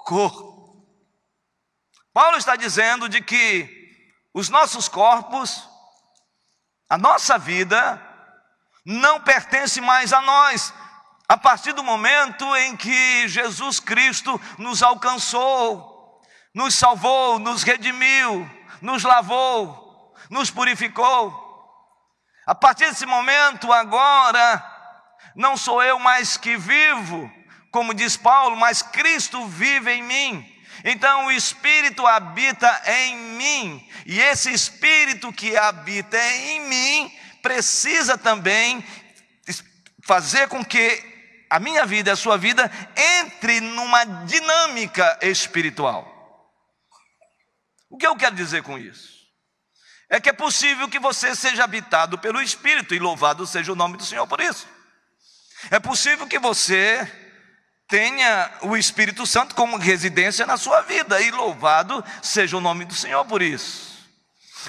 corpo. 0.05 0.55
Paulo 2.11 2.37
está 2.37 2.55
dizendo 2.55 3.07
de 3.09 3.21
que 3.21 3.84
os 4.35 4.49
nossos 4.49 4.89
corpos, 4.89 5.65
a 6.89 6.97
nossa 6.97 7.37
vida, 7.37 8.01
não 8.85 9.21
pertence 9.21 9.79
mais 9.79 10.11
a 10.11 10.21
nós. 10.21 10.73
A 11.25 11.37
partir 11.37 11.71
do 11.71 11.81
momento 11.81 12.53
em 12.57 12.75
que 12.75 13.29
Jesus 13.29 13.79
Cristo 13.79 14.39
nos 14.57 14.83
alcançou, 14.83 16.21
nos 16.53 16.75
salvou, 16.75 17.39
nos 17.39 17.63
redimiu, 17.63 18.47
nos 18.81 19.03
lavou, 19.03 20.13
nos 20.29 20.51
purificou. 20.51 21.33
A 22.45 22.53
partir 22.53 22.89
desse 22.89 23.05
momento, 23.05 23.71
agora, 23.71 24.61
não 25.33 25.55
sou 25.55 25.81
eu 25.81 25.97
mais 25.97 26.35
que 26.35 26.57
vivo, 26.57 27.31
como 27.71 27.93
diz 27.93 28.17
Paulo, 28.17 28.57
mas 28.57 28.81
Cristo 28.81 29.47
vive 29.47 29.93
em 29.93 30.03
mim. 30.03 30.54
Então 30.83 31.25
o 31.25 31.31
Espírito 31.31 32.05
habita 32.05 32.81
em 32.85 33.17
mim, 33.17 33.89
e 34.05 34.19
esse 34.19 34.51
Espírito 34.51 35.31
que 35.31 35.55
habita 35.55 36.17
em 36.17 36.61
mim 36.67 37.13
precisa 37.41 38.17
também 38.17 38.83
fazer 40.03 40.47
com 40.47 40.63
que 40.63 41.13
a 41.49 41.59
minha 41.59 41.85
vida 41.85 42.09
e 42.09 42.13
a 42.13 42.15
sua 42.15 42.37
vida 42.37 42.71
entre 43.21 43.59
numa 43.61 44.03
dinâmica 44.03 45.17
espiritual. 45.21 46.11
O 47.89 47.97
que 47.97 48.05
eu 48.05 48.15
quero 48.15 48.35
dizer 48.35 48.61
com 48.63 48.77
isso? 48.77 49.15
É 50.09 50.19
que 50.19 50.29
é 50.29 50.33
possível 50.33 50.87
que 50.87 50.99
você 50.99 51.35
seja 51.35 51.63
habitado 51.63 52.17
pelo 52.19 52.41
Espírito, 52.41 52.93
e 52.93 52.99
louvado 52.99 53.47
seja 53.47 53.71
o 53.71 53.75
nome 53.75 53.97
do 53.97 54.05
Senhor 54.05 54.27
por 54.27 54.39
isso. 54.39 54.67
É 55.71 55.79
possível 55.79 56.27
que 56.27 56.37
você 56.37 57.24
tenha 57.87 58.51
o 58.61 58.75
Espírito 58.75 59.25
Santo 59.25 59.55
como 59.55 59.77
residência 59.77 60.45
na 60.45 60.57
sua 60.57 60.81
vida, 60.81 61.21
e 61.21 61.31
louvado 61.31 62.03
seja 62.21 62.57
o 62.57 62.61
nome 62.61 62.85
do 62.85 62.93
Senhor 62.93 63.23
por 63.25 63.41
isso. 63.41 63.95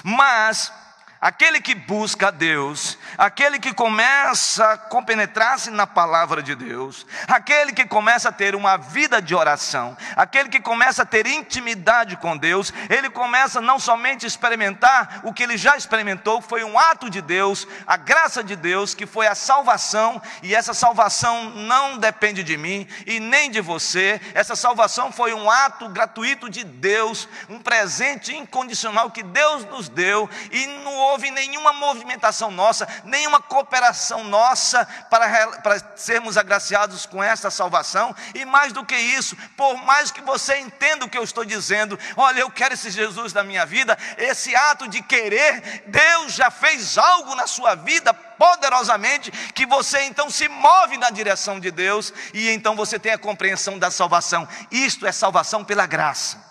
Mas 0.03 0.71
Aquele 1.19 1.59
que 1.59 1.73
busca 1.73 2.27
a 2.27 2.31
Deus, 2.31 2.97
aquele 3.17 3.57
que 3.57 3.73
começa 3.73 4.73
a 4.73 4.77
compenetrar-se 4.77 5.71
na 5.71 5.87
palavra 5.87 6.43
de 6.43 6.53
Deus, 6.53 7.07
aquele 7.27 7.73
que 7.73 7.85
começa 7.85 8.29
a 8.29 8.31
ter 8.31 8.53
uma 8.53 8.77
vida 8.77 9.19
de 9.19 9.33
oração, 9.33 9.97
aquele 10.15 10.47
que 10.47 10.59
começa 10.59 11.01
a 11.01 11.05
ter 11.05 11.25
intimidade 11.25 12.17
com 12.17 12.37
Deus, 12.37 12.71
ele 12.87 13.09
começa 13.09 13.59
não 13.59 13.79
somente 13.79 14.25
a 14.25 14.27
experimentar 14.27 15.21
o 15.23 15.33
que 15.33 15.41
ele 15.41 15.57
já 15.57 15.75
experimentou, 15.75 16.39
foi 16.39 16.63
um 16.63 16.77
ato 16.77 17.09
de 17.09 17.19
Deus, 17.19 17.67
a 17.87 17.97
graça 17.97 18.43
de 18.43 18.55
Deus, 18.55 18.93
que 18.93 19.07
foi 19.07 19.25
a 19.25 19.33
salvação, 19.33 20.21
e 20.43 20.53
essa 20.53 20.73
salvação 20.73 21.49
não 21.49 21.97
depende 21.97 22.43
de 22.43 22.57
mim 22.57 22.87
e 23.07 23.19
nem 23.19 23.49
de 23.49 23.59
você, 23.59 24.21
essa 24.35 24.55
salvação 24.55 25.11
foi 25.11 25.33
um 25.33 25.49
ato 25.49 25.89
gratuito 25.89 26.47
de 26.47 26.63
Deus, 26.63 27.27
um 27.49 27.57
presente 27.57 28.35
incondicional 28.35 29.09
que 29.09 29.23
Deus 29.23 29.65
nos 29.65 29.89
deu, 29.89 30.29
e 30.51 30.67
no 30.67 31.06
houve 31.07 31.31
nenhuma 31.31 31.73
movimentação 31.73 32.51
nossa, 32.51 32.87
nenhuma 33.03 33.41
cooperação 33.41 34.23
nossa 34.23 34.85
para, 35.09 35.47
para 35.61 35.95
sermos 35.95 36.37
agraciados 36.37 37.05
com 37.05 37.23
essa 37.23 37.49
salvação, 37.49 38.15
e 38.35 38.45
mais 38.45 38.73
do 38.73 38.85
que 38.85 38.95
isso, 38.95 39.35
por 39.55 39.77
mais 39.77 40.11
que 40.11 40.21
você 40.21 40.59
entenda 40.59 41.05
o 41.05 41.09
que 41.09 41.17
eu 41.17 41.23
estou 41.23 41.45
dizendo, 41.45 41.97
olha, 42.15 42.41
eu 42.41 42.51
quero 42.51 42.73
esse 42.73 42.89
Jesus 42.89 43.33
na 43.33 43.43
minha 43.43 43.65
vida, 43.65 43.97
esse 44.17 44.55
ato 44.55 44.87
de 44.87 45.01
querer, 45.01 45.83
Deus 45.87 46.33
já 46.33 46.51
fez 46.51 46.97
algo 46.97 47.35
na 47.35 47.47
sua 47.47 47.75
vida 47.75 48.13
poderosamente, 48.13 49.31
que 49.53 49.65
você 49.65 50.01
então 50.03 50.29
se 50.29 50.47
move 50.47 50.97
na 50.97 51.09
direção 51.09 51.59
de 51.59 51.71
Deus, 51.71 52.13
e 52.33 52.49
então 52.49 52.75
você 52.75 52.99
tem 52.99 53.11
a 53.11 53.17
compreensão 53.17 53.79
da 53.79 53.89
salvação. 53.89 54.47
Isto 54.69 55.07
é 55.07 55.11
salvação 55.11 55.65
pela 55.65 55.85
graça. 55.85 56.45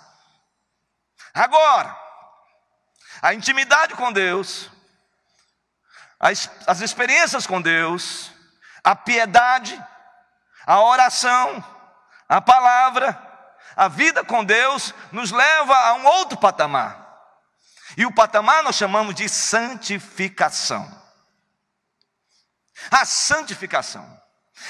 Agora, 1.33 2.06
a 3.23 3.35
intimidade 3.35 3.95
com 3.95 4.13
Deus, 4.13 4.71
as, 6.19 6.51
as 6.67 6.81
experiências 6.81 7.47
com 7.47 7.61
Deus, 7.61 8.31
a 8.83 8.95
piedade, 8.95 9.83
a 10.67 10.81
oração, 10.81 11.65
a 12.29 12.41
palavra, 12.41 13.21
a 13.77 13.89
vida 13.89 14.25
com 14.25 14.45
Deus 14.45 14.95
nos 15.13 15.31
leva 15.31 15.75
a 15.75 15.95
um 15.95 16.07
outro 16.07 16.39
patamar. 16.39 17.05
E 17.97 18.05
o 18.05 18.13
patamar 18.13 18.63
nós 18.63 18.77
chamamos 18.77 19.15
de 19.15 19.29
santificação. 19.29 21.03
A 22.91 23.05
santificação. 23.05 24.21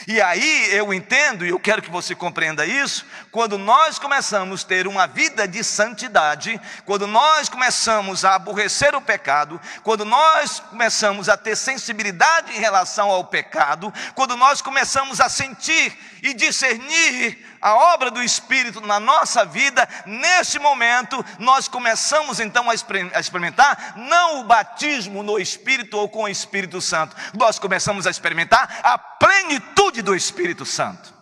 E 0.07 0.21
aí 0.21 0.75
eu 0.75 0.93
entendo, 0.93 1.47
e 1.47 1.51
eu 1.51 1.59
quero 1.59 1.81
que 1.81 1.91
você 1.91 2.15
compreenda 2.15 2.67
isso, 2.67 3.07
quando 3.31 3.57
nós 3.57 3.99
começamos 3.99 4.63
a 4.63 4.67
ter 4.67 4.87
uma 4.87 5.07
vida 5.07 5.47
de 5.47 5.63
santidade, 5.65 6.61
quando 6.85 7.07
nós 7.07 7.49
começamos 7.49 8.25
a 8.25 8.35
aborrecer 8.35 8.95
o 8.95 9.01
pecado, 9.01 9.61
quando 9.83 10.05
nós 10.05 10.61
começamos 10.61 11.29
a 11.29 11.37
ter 11.37 11.57
sensibilidade 11.57 12.53
em 12.53 12.61
relação 12.61 13.11
ao 13.11 13.25
pecado, 13.25 13.93
quando 14.15 14.37
nós 14.37 14.61
começamos 14.61 15.21
a 15.21 15.29
sentir 15.29 15.97
e 16.23 16.35
discernir 16.35 17.56
a 17.61 17.75
obra 17.95 18.11
do 18.11 18.23
Espírito 18.23 18.81
na 18.81 19.01
nossa 19.01 19.45
vida, 19.45 19.89
neste 20.05 20.59
momento 20.59 21.25
nós 21.39 21.69
começamos 21.69 22.41
então 22.41 22.69
a 22.71 22.75
experimentar 23.21 23.95
não 23.97 24.41
o 24.41 24.45
batismo 24.45 25.23
no 25.23 25.39
Espírito 25.39 25.97
ou 25.97 26.09
com 26.09 26.25
o 26.25 26.29
Espírito 26.29 26.81
Santo, 26.81 27.17
nós 27.35 27.59
começamos 27.59 28.07
a 28.07 28.11
experimentar 28.11 28.81
a 28.83 28.99
plenitude 28.99 30.03
do 30.03 30.15
Espírito 30.15 30.65
Santo. 30.65 31.16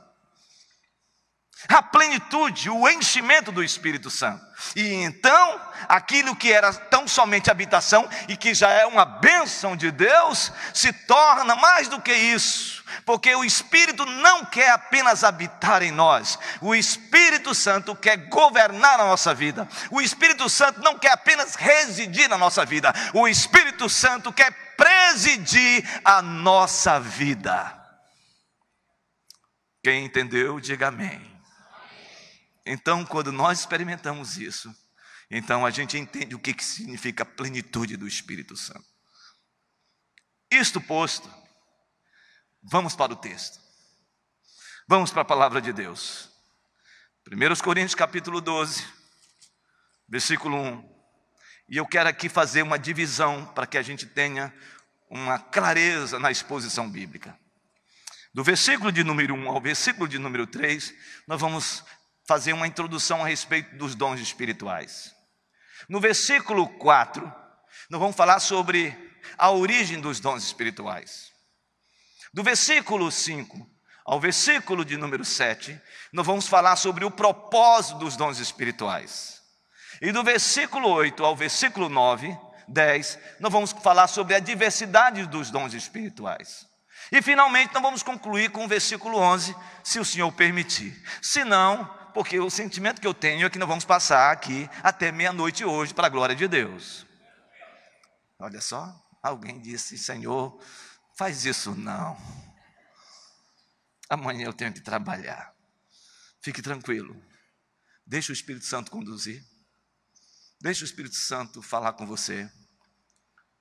A 1.68 1.82
plenitude, 1.82 2.70
o 2.70 2.88
enchimento 2.88 3.50
do 3.50 3.62
Espírito 3.62 4.10
Santo. 4.10 4.44
E 4.76 4.82
então, 4.82 5.60
aquilo 5.88 6.36
que 6.36 6.52
era 6.52 6.72
tão 6.72 7.08
somente 7.08 7.50
habitação 7.50 8.08
e 8.28 8.36
que 8.36 8.54
já 8.54 8.70
é 8.70 8.86
uma 8.86 9.04
bênção 9.04 9.76
de 9.76 9.90
Deus, 9.90 10.52
se 10.72 10.92
torna 10.92 11.56
mais 11.56 11.88
do 11.88 12.00
que 12.00 12.12
isso 12.12 12.84
porque 13.04 13.34
o 13.34 13.44
Espírito 13.44 14.04
não 14.06 14.44
quer 14.44 14.70
apenas 14.70 15.24
habitar 15.24 15.82
em 15.82 15.90
nós, 15.90 16.38
o 16.60 16.74
Espírito 16.74 17.54
Santo 17.54 17.94
quer 17.94 18.28
governar 18.28 19.00
a 19.00 19.06
nossa 19.06 19.34
vida, 19.34 19.68
o 19.90 20.00
Espírito 20.00 20.48
Santo 20.48 20.80
não 20.80 20.98
quer 20.98 21.12
apenas 21.12 21.54
residir 21.54 22.28
na 22.28 22.38
nossa 22.38 22.64
vida, 22.64 22.92
o 23.12 23.28
Espírito 23.28 23.88
Santo 23.88 24.32
quer 24.32 24.52
presidir 24.76 25.84
a 26.04 26.22
nossa 26.22 26.98
vida. 26.98 27.80
Quem 29.82 30.06
entendeu, 30.06 30.58
diga 30.58 30.88
amém. 30.88 31.33
Então, 32.66 33.04
quando 33.04 33.30
nós 33.30 33.60
experimentamos 33.60 34.38
isso, 34.38 34.74
então 35.30 35.64
a 35.64 35.70
gente 35.70 35.98
entende 35.98 36.34
o 36.34 36.38
que, 36.38 36.54
que 36.54 36.64
significa 36.64 37.22
a 37.22 37.26
plenitude 37.26 37.96
do 37.96 38.08
Espírito 38.08 38.56
Santo. 38.56 38.86
Isto 40.50 40.80
posto, 40.80 41.28
Vamos 42.66 42.96
para 42.96 43.12
o 43.12 43.16
texto. 43.16 43.60
Vamos 44.88 45.10
para 45.10 45.20
a 45.20 45.24
palavra 45.24 45.60
de 45.60 45.70
Deus. 45.70 46.30
1 47.30 47.62
Coríntios 47.62 47.94
capítulo 47.94 48.40
12, 48.40 48.82
versículo 50.08 50.56
1. 50.56 50.94
E 51.68 51.76
eu 51.76 51.86
quero 51.86 52.08
aqui 52.08 52.26
fazer 52.26 52.62
uma 52.62 52.78
divisão 52.78 53.44
para 53.54 53.66
que 53.66 53.76
a 53.76 53.82
gente 53.82 54.06
tenha 54.06 54.52
uma 55.10 55.38
clareza 55.38 56.18
na 56.18 56.30
exposição 56.30 56.88
bíblica. 56.88 57.38
Do 58.32 58.42
versículo 58.42 58.90
de 58.90 59.04
número 59.04 59.34
1 59.34 59.50
ao 59.50 59.60
versículo 59.60 60.08
de 60.08 60.18
número 60.18 60.46
3, 60.46 60.94
nós 61.26 61.38
vamos 61.38 61.84
fazer 62.26 62.52
uma 62.52 62.66
introdução 62.66 63.22
a 63.22 63.28
respeito 63.28 63.76
dos 63.76 63.94
dons 63.94 64.20
espirituais. 64.20 65.14
No 65.88 66.00
versículo 66.00 66.68
4, 66.78 67.22
nós 67.90 68.00
vamos 68.00 68.16
falar 68.16 68.40
sobre 68.40 68.96
a 69.36 69.50
origem 69.50 70.00
dos 70.00 70.20
dons 70.20 70.42
espirituais. 70.42 71.32
Do 72.32 72.42
versículo 72.42 73.10
5 73.10 73.74
ao 74.04 74.20
versículo 74.20 74.84
de 74.84 74.98
número 74.98 75.24
7, 75.24 75.80
nós 76.12 76.26
vamos 76.26 76.46
falar 76.46 76.76
sobre 76.76 77.04
o 77.04 77.10
propósito 77.10 77.98
dos 77.98 78.16
dons 78.16 78.38
espirituais. 78.38 79.40
E 80.00 80.12
do 80.12 80.22
versículo 80.22 80.88
8 80.88 81.24
ao 81.24 81.34
versículo 81.34 81.88
9, 81.88 82.36
10, 82.68 83.18
nós 83.40 83.52
vamos 83.52 83.72
falar 83.72 84.06
sobre 84.08 84.34
a 84.34 84.40
diversidade 84.40 85.26
dos 85.26 85.50
dons 85.50 85.72
espirituais. 85.72 86.66
E 87.10 87.22
finalmente 87.22 87.72
nós 87.72 87.82
vamos 87.82 88.02
concluir 88.02 88.50
com 88.50 88.64
o 88.64 88.68
versículo 88.68 89.18
11, 89.18 89.54
se 89.82 89.98
o 89.98 90.04
Senhor 90.04 90.30
permitir. 90.32 91.02
Se 91.22 91.44
não, 91.44 91.88
porque 92.14 92.38
o 92.38 92.48
sentimento 92.48 93.00
que 93.00 93.06
eu 93.06 93.12
tenho 93.12 93.44
é 93.44 93.50
que 93.50 93.58
nós 93.58 93.68
vamos 93.68 93.84
passar 93.84 94.30
aqui 94.30 94.70
até 94.82 95.10
meia-noite 95.10 95.64
hoje, 95.64 95.92
para 95.92 96.06
a 96.06 96.10
glória 96.10 96.36
de 96.36 96.46
Deus. 96.46 97.04
Olha 98.38 98.60
só, 98.60 98.94
alguém 99.20 99.60
disse: 99.60 99.98
Senhor, 99.98 100.56
faz 101.16 101.44
isso 101.44 101.74
não. 101.74 102.16
Amanhã 104.08 104.46
eu 104.46 104.52
tenho 104.52 104.72
que 104.72 104.80
trabalhar. 104.80 105.52
Fique 106.40 106.62
tranquilo. 106.62 107.20
Deixa 108.06 108.30
o 108.30 108.34
Espírito 108.34 108.64
Santo 108.64 108.90
conduzir. 108.90 109.44
Deixa 110.60 110.82
o 110.82 110.84
Espírito 110.84 111.16
Santo 111.16 111.60
falar 111.62 111.94
com 111.94 112.06
você. 112.06 112.50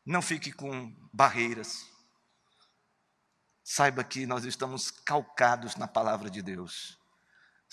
Não 0.06 0.22
fique 0.22 0.52
com 0.52 0.94
barreiras. 1.12 1.86
Saiba 3.64 4.04
que 4.04 4.26
nós 4.26 4.44
estamos 4.44 4.92
calcados 4.92 5.76
na 5.76 5.88
palavra 5.88 6.30
de 6.30 6.42
Deus. 6.42 7.00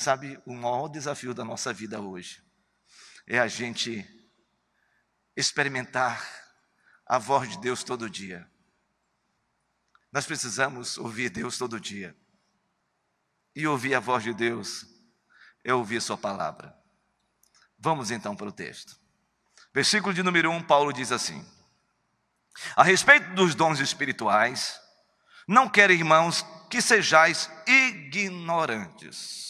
Sabe, 0.00 0.40
o 0.46 0.54
maior 0.54 0.88
desafio 0.88 1.34
da 1.34 1.44
nossa 1.44 1.74
vida 1.74 2.00
hoje 2.00 2.42
é 3.26 3.38
a 3.38 3.46
gente 3.46 4.02
experimentar 5.36 6.26
a 7.04 7.18
voz 7.18 7.50
de 7.50 7.60
Deus 7.60 7.84
todo 7.84 8.08
dia. 8.08 8.50
Nós 10.10 10.24
precisamos 10.24 10.96
ouvir 10.96 11.28
Deus 11.28 11.58
todo 11.58 11.78
dia. 11.78 12.16
E 13.54 13.66
ouvir 13.66 13.94
a 13.94 14.00
voz 14.00 14.24
de 14.24 14.32
Deus 14.32 14.86
é 15.62 15.74
ouvir 15.74 16.00
Sua 16.00 16.16
palavra. 16.16 16.74
Vamos 17.78 18.10
então 18.10 18.34
para 18.34 18.48
o 18.48 18.52
texto. 18.52 18.98
Versículo 19.70 20.14
de 20.14 20.22
número 20.22 20.50
1, 20.50 20.62
Paulo 20.62 20.94
diz 20.94 21.12
assim: 21.12 21.46
A 22.74 22.82
respeito 22.82 23.34
dos 23.34 23.54
dons 23.54 23.80
espirituais, 23.80 24.80
não 25.46 25.68
quero, 25.68 25.92
irmãos, 25.92 26.42
que 26.70 26.80
sejais 26.80 27.50
ignorantes. 27.66 29.49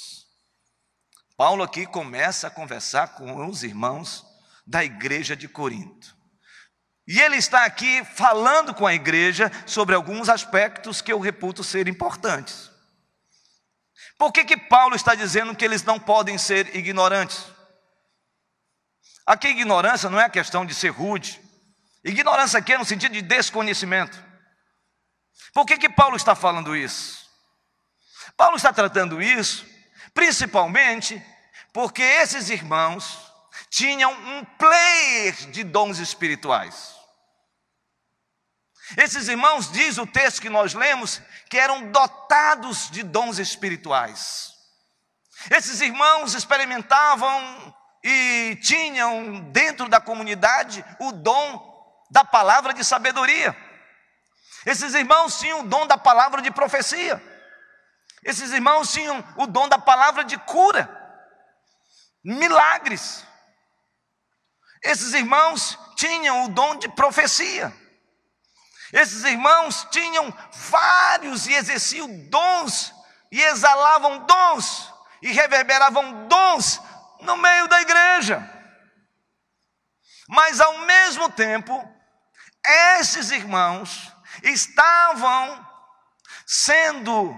Paulo 1.41 1.63
aqui 1.63 1.87
começa 1.87 2.49
a 2.49 2.51
conversar 2.51 3.15
com 3.15 3.47
os 3.47 3.63
irmãos 3.63 4.27
da 4.67 4.85
igreja 4.85 5.35
de 5.35 5.49
Corinto. 5.49 6.15
E 7.09 7.19
ele 7.19 7.37
está 7.37 7.65
aqui 7.65 8.05
falando 8.05 8.75
com 8.75 8.87
a 8.87 8.93
igreja 8.93 9.51
sobre 9.65 9.95
alguns 9.95 10.29
aspectos 10.29 11.01
que 11.01 11.11
eu 11.11 11.19
reputo 11.19 11.65
ser 11.65 11.89
importantes. 11.89 12.71
Por 14.19 14.31
que, 14.33 14.45
que 14.45 14.55
Paulo 14.55 14.95
está 14.95 15.15
dizendo 15.15 15.57
que 15.57 15.65
eles 15.65 15.83
não 15.83 15.99
podem 15.99 16.37
ser 16.37 16.77
ignorantes? 16.77 17.43
Aqui, 19.25 19.49
ignorância 19.49 20.11
não 20.11 20.21
é 20.21 20.29
questão 20.29 20.67
de 20.67 20.75
ser 20.75 20.91
rude. 20.91 21.41
Ignorância 22.05 22.59
aqui 22.59 22.75
é 22.75 22.79
no 22.79 22.85
sentido 22.85 23.13
de 23.13 23.23
desconhecimento. 23.23 24.23
Por 25.55 25.65
que, 25.65 25.79
que 25.79 25.89
Paulo 25.89 26.17
está 26.17 26.35
falando 26.35 26.77
isso? 26.77 27.25
Paulo 28.37 28.59
está 28.59 28.75
tratando 28.75 29.23
isso 29.23 29.71
principalmente 30.15 31.23
porque 31.73 32.03
esses 32.03 32.51
irmãos 32.51 33.19
tinham 33.69 34.13
um 34.13 34.45
player 34.45 35.35
de 35.51 35.65
dons 35.65 35.99
espirituais. 35.99 36.95
Esses 38.97 39.29
irmãos, 39.29 39.71
diz 39.71 39.99
o 39.99 40.07
texto 40.07 40.43
que 40.43 40.51
nós 40.51 40.75
lemos, 40.75 41.23
que 41.49 41.59
eram 41.59 41.91
dotados 41.93 42.91
de 42.91 43.03
dons 43.03 43.39
espirituais. 43.39 44.53
Esses 45.51 45.81
irmãos 45.81 46.35
experimentavam 46.35 47.75
e 48.03 48.59
tinham 48.63 49.41
dentro 49.53 49.89
da 49.89 50.01
comunidade 50.01 50.85
o 50.99 51.13
dom 51.13 51.71
da 52.11 52.25
palavra 52.25 52.75
de 52.75 52.85
sabedoria. 52.85 53.57
Esses 54.67 54.93
irmãos 54.95 55.39
tinham 55.39 55.61
o 55.61 55.69
dom 55.69 55.87
da 55.87 55.97
palavra 55.97 56.43
de 56.43 56.51
profecia. 56.51 57.23
Esses 58.23 58.51
irmãos 58.53 58.93
tinham 58.93 59.25
o 59.37 59.47
dom 59.47 59.69
da 59.69 59.79
palavra 59.79 60.25
de 60.25 60.37
cura, 60.39 61.00
milagres. 62.25 63.25
Esses 64.83 65.13
irmãos 65.13 65.79
tinham 65.97 66.45
o 66.45 66.49
dom 66.49 66.77
de 66.77 66.89
profecia. 66.89 67.75
Esses 68.93 69.25
irmãos 69.25 69.87
tinham 69.91 70.33
vários 70.53 71.47
e 71.47 71.53
exerciam 71.53 72.09
dons, 72.29 72.93
e 73.31 73.41
exalavam 73.41 74.27
dons, 74.27 74.93
e 75.23 75.31
reverberavam 75.31 76.27
dons 76.27 76.81
no 77.21 77.37
meio 77.37 77.69
da 77.69 77.81
igreja. 77.81 78.43
Mas 80.29 80.61
ao 80.61 80.79
mesmo 80.79 81.31
tempo, 81.31 81.73
esses 82.99 83.31
irmãos 83.31 84.13
estavam 84.43 85.69
sendo, 86.47 87.37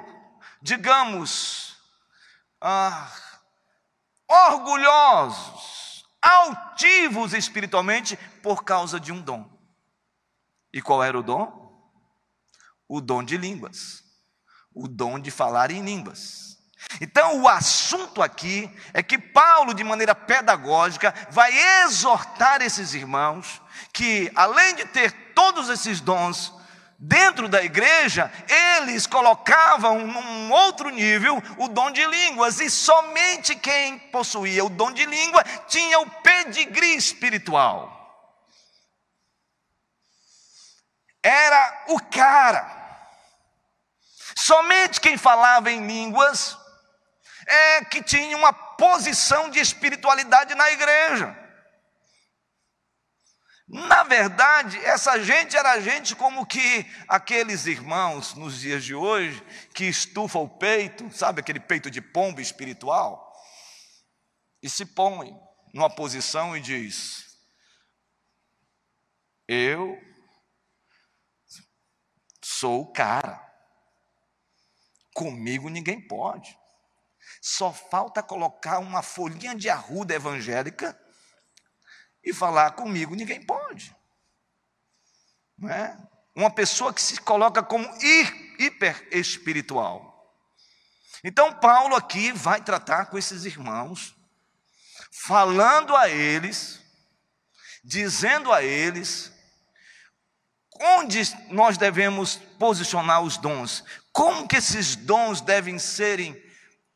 digamos, 0.62 1.76
ah, 2.60 3.10
orgulhosos, 4.32 6.04
altivos 6.20 7.34
espiritualmente 7.34 8.16
por 8.42 8.64
causa 8.64 8.98
de 8.98 9.12
um 9.12 9.20
dom. 9.20 9.50
E 10.72 10.80
qual 10.80 11.02
era 11.02 11.18
o 11.18 11.22
dom? 11.22 11.60
O 12.88 13.00
dom 13.00 13.22
de 13.22 13.36
línguas, 13.36 14.02
o 14.74 14.88
dom 14.88 15.18
de 15.18 15.30
falar 15.30 15.70
em 15.70 15.82
línguas. 15.82 16.52
Então, 17.00 17.42
o 17.42 17.48
assunto 17.48 18.22
aqui 18.22 18.70
é 18.92 19.02
que 19.02 19.16
Paulo, 19.16 19.72
de 19.72 19.84
maneira 19.84 20.14
pedagógica, 20.14 21.14
vai 21.30 21.52
exortar 21.84 22.60
esses 22.60 22.92
irmãos 22.94 23.62
que, 23.92 24.30
além 24.34 24.74
de 24.74 24.86
ter 24.86 25.12
todos 25.34 25.68
esses 25.68 26.00
dons 26.00 26.52
dentro 27.04 27.48
da 27.48 27.64
igreja, 27.64 28.32
eles 28.78 29.08
colocavam 29.08 30.06
num 30.06 30.52
outro 30.52 30.88
nível 30.88 31.42
o 31.58 31.66
dom 31.66 31.90
de 31.90 32.04
línguas, 32.06 32.60
e 32.60 32.70
somente 32.70 33.56
quem 33.56 33.98
possuía 33.98 34.64
o 34.64 34.70
dom 34.70 34.92
de 34.92 35.04
língua 35.04 35.42
tinha 35.66 35.98
o 35.98 36.08
pedigree 36.08 36.94
espiritual. 36.94 37.90
Era 41.20 41.86
o 41.88 41.98
cara. 41.98 42.80
Somente 44.36 45.00
quem 45.00 45.16
falava 45.16 45.72
em 45.72 45.84
línguas 45.84 46.56
é 47.44 47.84
que 47.84 48.00
tinha 48.00 48.36
uma 48.36 48.52
posição 48.52 49.50
de 49.50 49.58
espiritualidade 49.58 50.54
na 50.54 50.70
igreja. 50.70 51.41
Na 53.68 54.02
verdade, 54.02 54.76
essa 54.78 55.22
gente 55.22 55.56
era 55.56 55.80
gente 55.80 56.14
como 56.16 56.44
que 56.44 56.84
aqueles 57.08 57.66
irmãos 57.66 58.34
nos 58.34 58.60
dias 58.60 58.84
de 58.84 58.94
hoje 58.94 59.42
que 59.72 59.84
estufa 59.84 60.38
o 60.38 60.48
peito, 60.48 61.10
sabe 61.12 61.40
aquele 61.40 61.60
peito 61.60 61.90
de 61.90 62.00
pombo 62.00 62.40
espiritual, 62.40 63.32
e 64.62 64.68
se 64.68 64.84
põe 64.84 65.32
numa 65.72 65.88
posição 65.88 66.56
e 66.56 66.60
diz: 66.60 67.36
Eu 69.48 69.98
sou 72.42 72.82
o 72.82 72.92
cara, 72.92 73.40
comigo 75.14 75.68
ninguém 75.68 76.00
pode. 76.00 76.56
Só 77.40 77.72
falta 77.72 78.22
colocar 78.22 78.78
uma 78.78 79.02
folhinha 79.02 79.54
de 79.54 79.70
arruda 79.70 80.14
evangélica 80.14 80.96
e 82.24 82.32
falar 82.32 82.72
comigo 82.72 83.14
ninguém 83.14 83.42
pode. 83.42 83.94
Não 85.58 85.68
é? 85.68 85.96
Uma 86.34 86.50
pessoa 86.50 86.92
que 86.92 87.02
se 87.02 87.20
coloca 87.20 87.62
como 87.62 87.88
hiper 88.58 89.08
espiritual. 89.10 90.12
Então 91.22 91.52
Paulo 91.52 91.94
aqui 91.94 92.32
vai 92.32 92.62
tratar 92.62 93.06
com 93.06 93.18
esses 93.18 93.44
irmãos, 93.44 94.16
falando 95.10 95.94
a 95.94 96.08
eles, 96.08 96.80
dizendo 97.84 98.52
a 98.52 98.62
eles 98.62 99.32
onde 100.80 101.20
nós 101.50 101.78
devemos 101.78 102.36
posicionar 102.58 103.20
os 103.20 103.36
dons, 103.36 103.84
como 104.12 104.48
que 104.48 104.56
esses 104.56 104.96
dons 104.96 105.40
devem 105.40 105.78
serem 105.78 106.40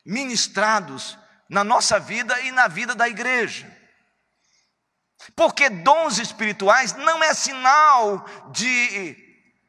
ministrados 0.05 1.17
na 1.49 1.63
nossa 1.63 1.99
vida 1.99 2.39
e 2.41 2.51
na 2.51 2.67
vida 2.67 2.93
da 2.93 3.07
igreja. 3.07 3.76
Porque 5.35 5.69
dons 5.69 6.17
espirituais 6.19 6.93
não 6.93 7.23
é 7.23 7.33
sinal 7.33 8.25
de 8.51 9.15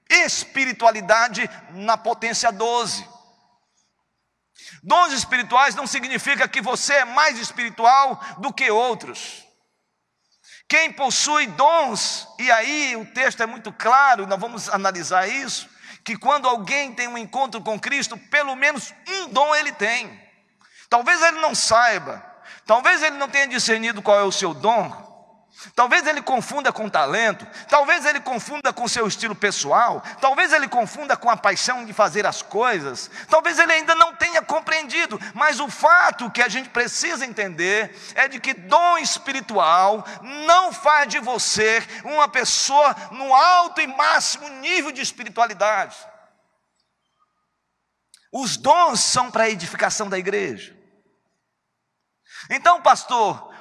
espiritualidade 0.08 1.48
na 1.70 1.96
potência 1.96 2.50
12. 2.50 3.06
Dons 4.82 5.12
espirituais 5.12 5.74
não 5.74 5.86
significa 5.86 6.48
que 6.48 6.60
você 6.60 6.94
é 6.94 7.04
mais 7.04 7.38
espiritual 7.38 8.20
do 8.38 8.52
que 8.52 8.70
outros. 8.70 9.44
Quem 10.68 10.92
possui 10.92 11.46
dons, 11.46 12.28
e 12.38 12.50
aí 12.50 12.94
o 12.96 13.06
texto 13.06 13.42
é 13.42 13.46
muito 13.46 13.72
claro, 13.72 14.26
nós 14.26 14.38
vamos 14.38 14.68
analisar 14.68 15.26
isso, 15.26 15.68
que 16.04 16.16
quando 16.16 16.46
alguém 16.46 16.92
tem 16.92 17.08
um 17.08 17.16
encontro 17.16 17.60
com 17.62 17.80
Cristo, 17.80 18.18
pelo 18.18 18.54
menos 18.54 18.92
um 19.08 19.28
dom 19.28 19.54
ele 19.54 19.72
tem. 19.72 20.28
Talvez 20.90 21.22
ele 21.22 21.40
não 21.40 21.54
saiba, 21.54 22.22
talvez 22.66 23.02
ele 23.02 23.16
não 23.16 23.28
tenha 23.28 23.48
discernido 23.48 24.02
qual 24.02 24.18
é 24.18 24.24
o 24.24 24.32
seu 24.32 24.52
dom, 24.52 25.07
Talvez 25.74 26.06
ele 26.06 26.22
confunda 26.22 26.72
com 26.72 26.88
talento, 26.88 27.44
talvez 27.68 28.06
ele 28.06 28.20
confunda 28.20 28.72
com 28.72 28.86
seu 28.86 29.08
estilo 29.08 29.34
pessoal, 29.34 30.00
talvez 30.20 30.52
ele 30.52 30.68
confunda 30.68 31.16
com 31.16 31.28
a 31.28 31.36
paixão 31.36 31.84
de 31.84 31.92
fazer 31.92 32.24
as 32.24 32.42
coisas, 32.42 33.10
talvez 33.28 33.58
ele 33.58 33.72
ainda 33.72 33.92
não 33.96 34.14
tenha 34.14 34.40
compreendido, 34.40 35.20
mas 35.34 35.58
o 35.58 35.68
fato 35.68 36.30
que 36.30 36.42
a 36.42 36.48
gente 36.48 36.68
precisa 36.68 37.26
entender 37.26 37.92
é 38.14 38.28
de 38.28 38.38
que 38.38 38.54
dom 38.54 38.98
espiritual 38.98 40.04
não 40.46 40.72
faz 40.72 41.08
de 41.08 41.18
você 41.18 41.84
uma 42.04 42.28
pessoa 42.28 42.94
no 43.10 43.34
alto 43.34 43.80
e 43.80 43.86
máximo 43.88 44.48
nível 44.48 44.92
de 44.92 45.02
espiritualidade. 45.02 45.96
Os 48.32 48.56
dons 48.56 49.00
são 49.00 49.28
para 49.28 49.44
a 49.44 49.50
edificação 49.50 50.08
da 50.08 50.18
igreja. 50.18 50.76
Então, 52.48 52.80
pastor, 52.80 53.52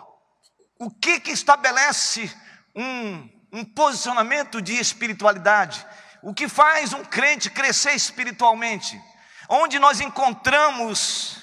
o 0.79 0.91
que, 0.91 1.19
que 1.19 1.31
estabelece 1.31 2.31
um, 2.75 3.29
um 3.51 3.65
posicionamento 3.65 4.61
de 4.61 4.73
espiritualidade? 4.73 5.85
O 6.21 6.33
que 6.33 6.47
faz 6.47 6.93
um 6.93 7.03
crente 7.03 7.49
crescer 7.49 7.93
espiritualmente? 7.93 9.01
Onde 9.49 9.79
nós 9.79 10.01
encontramos 10.01 11.37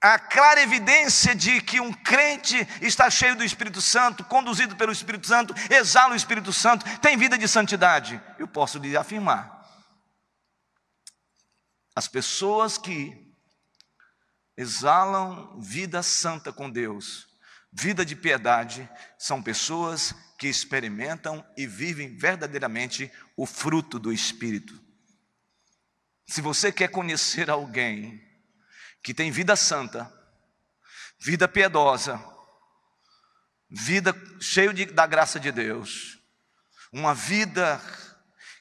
a 0.00 0.18
clara 0.18 0.60
evidência 0.60 1.34
de 1.34 1.60
que 1.60 1.80
um 1.80 1.92
crente 1.92 2.56
está 2.80 3.10
cheio 3.10 3.34
do 3.34 3.42
Espírito 3.42 3.80
Santo, 3.80 4.22
conduzido 4.24 4.76
pelo 4.76 4.92
Espírito 4.92 5.26
Santo, 5.26 5.54
exala 5.70 6.12
o 6.12 6.16
Espírito 6.16 6.52
Santo, 6.52 6.84
tem 7.00 7.16
vida 7.16 7.36
de 7.36 7.48
santidade. 7.48 8.20
Eu 8.38 8.46
posso 8.46 8.78
lhe 8.78 8.96
afirmar: 8.96 9.66
as 11.94 12.06
pessoas 12.06 12.78
que 12.78 13.26
exalam 14.56 15.58
vida 15.58 16.02
santa 16.02 16.52
com 16.52 16.70
Deus, 16.70 17.26
Vida 17.78 18.06
de 18.06 18.16
piedade 18.16 18.88
são 19.18 19.42
pessoas 19.42 20.14
que 20.38 20.48
experimentam 20.48 21.46
e 21.58 21.66
vivem 21.66 22.16
verdadeiramente 22.16 23.12
o 23.36 23.44
fruto 23.44 23.98
do 23.98 24.10
Espírito. 24.10 24.80
Se 26.26 26.40
você 26.40 26.72
quer 26.72 26.88
conhecer 26.88 27.50
alguém 27.50 28.18
que 29.02 29.12
tem 29.12 29.30
vida 29.30 29.54
santa, 29.56 30.10
vida 31.20 31.46
piedosa, 31.46 32.18
vida 33.68 34.16
cheia 34.40 34.72
de, 34.72 34.86
da 34.86 35.06
graça 35.06 35.38
de 35.38 35.52
Deus, 35.52 36.18
uma 36.90 37.14
vida 37.14 37.78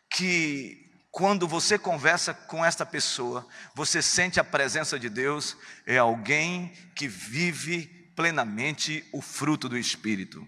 que, 0.10 0.92
quando 1.10 1.48
você 1.48 1.80
conversa 1.80 2.34
com 2.34 2.66
esta 2.66 2.86
pessoa, 2.86 3.48
você 3.74 4.02
sente 4.02 4.42
a 4.42 4.44
presença 4.44 5.00
de 5.00 5.08
Deus, 5.10 5.56
é 5.86 5.98
alguém 5.98 6.74
que 6.94 7.08
vive 7.08 7.95
plenamente 8.16 9.08
o 9.12 9.22
fruto 9.22 9.68
do 9.68 9.78
Espírito. 9.78 10.48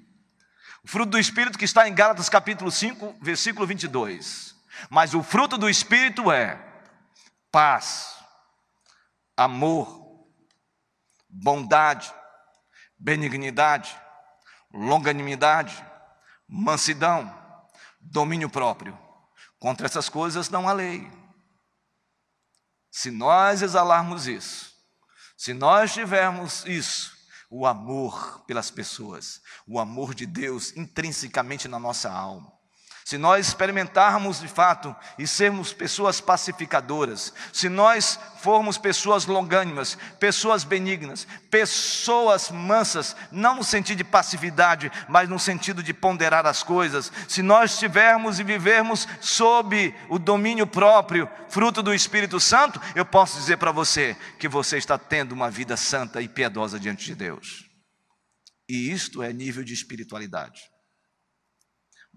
O 0.83 0.87
fruto 0.87 1.11
do 1.11 1.19
Espírito 1.19 1.57
que 1.57 1.65
está 1.65 1.87
em 1.87 1.93
Gálatas 1.93 2.29
capítulo 2.29 2.71
5, 2.71 3.17
versículo 3.21 3.67
22. 3.67 4.55
Mas 4.89 5.13
o 5.13 5.21
fruto 5.21 5.57
do 5.57 5.69
Espírito 5.69 6.31
é 6.31 6.63
paz, 7.51 8.15
amor, 9.35 10.27
bondade, 11.27 12.13
benignidade, 12.97 13.99
longanimidade, 14.73 15.83
mansidão, 16.47 17.33
domínio 17.99 18.49
próprio. 18.49 18.97
Contra 19.59 19.87
essas 19.87 20.07
coisas 20.07 20.49
não 20.49 20.69
há 20.69 20.73
lei. 20.73 21.11
Se 22.91 23.11
nós 23.11 23.61
exalarmos 23.61 24.27
isso, 24.27 24.73
se 25.35 25.53
nós 25.53 25.93
tivermos 25.93 26.65
isso, 26.65 27.16
o 27.49 27.65
amor 27.65 28.43
pelas 28.45 28.69
pessoas, 28.69 29.41
o 29.67 29.79
amor 29.79 30.13
de 30.13 30.25
Deus 30.25 30.75
intrinsecamente 30.75 31.67
na 31.67 31.79
nossa 31.79 32.11
alma. 32.11 32.56
Se 33.07 33.17
nós 33.17 33.47
experimentarmos 33.47 34.41
de 34.41 34.49
fato 34.49 34.93
e 35.17 35.25
sermos 35.25 35.71
pessoas 35.71 36.19
pacificadoras, 36.19 37.33
se 37.53 37.69
nós 37.69 38.19
formos 38.41 38.77
pessoas 38.77 39.25
longânimas, 39.25 39.97
pessoas 40.19 40.65
benignas, 40.65 41.25
pessoas 41.49 42.51
mansas, 42.51 43.15
não 43.31 43.55
no 43.55 43.63
sentido 43.63 43.99
de 43.99 44.03
passividade, 44.03 44.91
mas 45.07 45.29
no 45.29 45.39
sentido 45.39 45.81
de 45.81 45.93
ponderar 45.93 46.45
as 46.45 46.63
coisas, 46.63 47.09
se 47.29 47.41
nós 47.41 47.79
tivermos 47.79 48.41
e 48.41 48.43
vivermos 48.43 49.07
sob 49.21 49.95
o 50.09 50.19
domínio 50.19 50.67
próprio, 50.67 51.29
fruto 51.47 51.81
do 51.81 51.93
Espírito 51.93 52.41
Santo, 52.41 52.77
eu 52.93 53.05
posso 53.05 53.39
dizer 53.39 53.55
para 53.55 53.71
você 53.71 54.17
que 54.37 54.49
você 54.49 54.77
está 54.77 54.97
tendo 54.97 55.31
uma 55.31 55.49
vida 55.49 55.77
santa 55.77 56.21
e 56.21 56.27
piedosa 56.27 56.77
diante 56.77 57.05
de 57.05 57.15
Deus. 57.15 57.63
E 58.67 58.91
isto 58.91 59.23
é 59.23 59.31
nível 59.31 59.63
de 59.63 59.73
espiritualidade. 59.73 60.59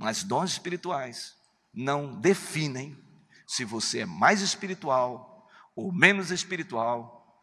Mas 0.00 0.22
dons 0.22 0.52
espirituais 0.52 1.36
não 1.74 2.18
definem 2.18 2.98
se 3.46 3.66
você 3.66 3.98
é 4.00 4.06
mais 4.06 4.40
espiritual 4.40 5.46
ou 5.76 5.92
menos 5.92 6.30
espiritual 6.30 7.38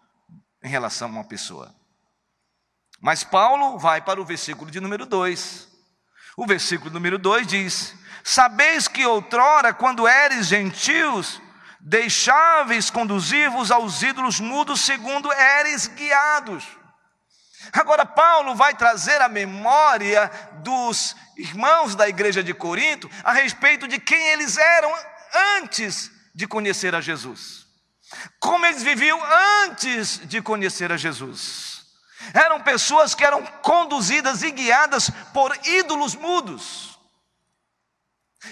em 0.64 0.68
relação 0.68 1.08
a 1.08 1.12
uma 1.12 1.24
pessoa. 1.24 1.76
Mas 3.00 3.24
Paulo 3.24 3.78
vai 3.78 4.02
para 4.02 4.20
o 4.20 4.26
versículo 4.26 4.72
de 4.72 4.80
número 4.80 5.06
2. 5.06 5.68
O 6.36 6.48
versículo 6.48 6.90
número 6.90 7.20
2 7.20 7.46
diz: 7.46 7.94
Sabeis 8.24 8.88
que 8.88 9.06
outrora, 9.06 9.72
quando 9.72 10.08
eres 10.08 10.48
gentios, 10.48 11.40
deixáveis 11.80 12.90
conduzir-vos 12.90 13.70
aos 13.70 14.02
ídolos 14.02 14.40
mudos, 14.40 14.82
segundo 14.82 15.32
eres 15.32 15.86
guiados. 15.86 16.66
Agora, 17.74 18.06
Paulo 18.06 18.56
vai 18.56 18.76
trazer 18.76 19.22
a 19.22 19.30
memória 19.30 20.30
dos 20.64 21.16
irmãos 21.38 21.96
da 21.96 22.08
igreja 22.08 22.44
de 22.44 22.54
Corinto 22.54 23.10
a 23.24 23.34
respeito 23.34 23.88
de 23.88 24.00
quem 24.00 24.20
eles 24.30 24.58
eram 24.58 24.94
antes 25.58 26.12
de 26.34 26.48
conhecer 26.48 26.96
a 26.96 27.02
Jesus. 27.02 27.66
Como 28.40 28.66
eles 28.66 28.84
viviam 28.84 29.20
antes 29.64 30.22
de 30.28 30.42
conhecer 30.42 30.92
a 30.92 30.98
Jesus. 30.98 31.86
Eram 32.34 32.62
pessoas 32.62 33.14
que 33.14 33.24
eram 33.24 33.46
conduzidas 33.62 34.44
e 34.44 34.52
guiadas 34.52 35.10
por 35.34 35.58
ídolos 35.66 36.16
mudos. 36.16 36.87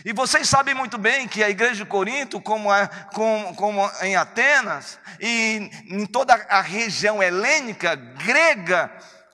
E 0.04 0.12
vocês 0.14 0.50
sabem 0.50 0.74
muito 0.74 0.98
bem 0.98 1.28
que 1.28 1.44
a 1.44 1.50
igreja 1.50 1.84
de 1.84 1.86
Corinto, 1.86 2.42
como, 2.42 2.74
é, 2.74 2.88
como, 3.14 3.56
como 3.56 3.92
em 4.02 4.16
Atenas 4.16 5.00
e 5.20 5.70
em 5.90 6.06
toda 6.06 6.34
a 6.50 6.62
região 6.62 7.22
helênica, 7.22 7.96
grega, 7.96 8.92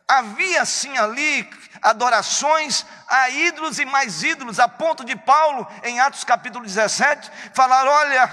havia 0.07 0.65
sim 0.65 0.97
ali 0.97 1.49
adorações 1.81 2.85
a 3.07 3.29
ídolos 3.29 3.79
e 3.79 3.85
mais 3.85 4.23
ídolos, 4.23 4.59
a 4.59 4.67
ponto 4.67 5.03
de 5.03 5.15
Paulo, 5.15 5.67
em 5.83 5.99
Atos 5.99 6.23
capítulo 6.23 6.65
17, 6.65 7.31
falar: 7.53 7.87
Olha, 7.87 8.29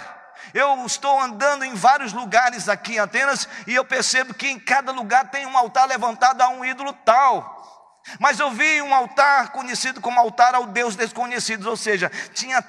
eu 0.53 0.85
estou 0.85 1.21
andando 1.21 1.65
em 1.65 1.75
vários 1.75 2.13
lugares 2.13 2.69
aqui 2.69 2.95
em 2.95 2.99
Atenas 2.99 3.49
e 3.67 3.75
eu 3.75 3.85
percebo 3.85 4.35
que 4.35 4.49
em 4.49 4.59
cada 4.59 4.93
lugar 4.93 5.31
tem 5.31 5.47
um 5.47 5.57
altar 5.57 5.87
levantado 5.87 6.41
a 6.43 6.49
um 6.49 6.65
ídolo 6.65 6.93
tal. 6.93 7.58
Mas 8.19 8.39
eu 8.39 8.51
vi 8.51 8.83
um 8.83 8.95
altar 8.95 9.51
conhecido 9.51 10.01
como 10.01 10.19
altar 10.19 10.55
ao 10.55 10.67
Deus 10.67 10.97
desconhecido, 10.97 11.69
ou 11.69 11.77
seja, 11.77 12.11
tinha 12.33 12.63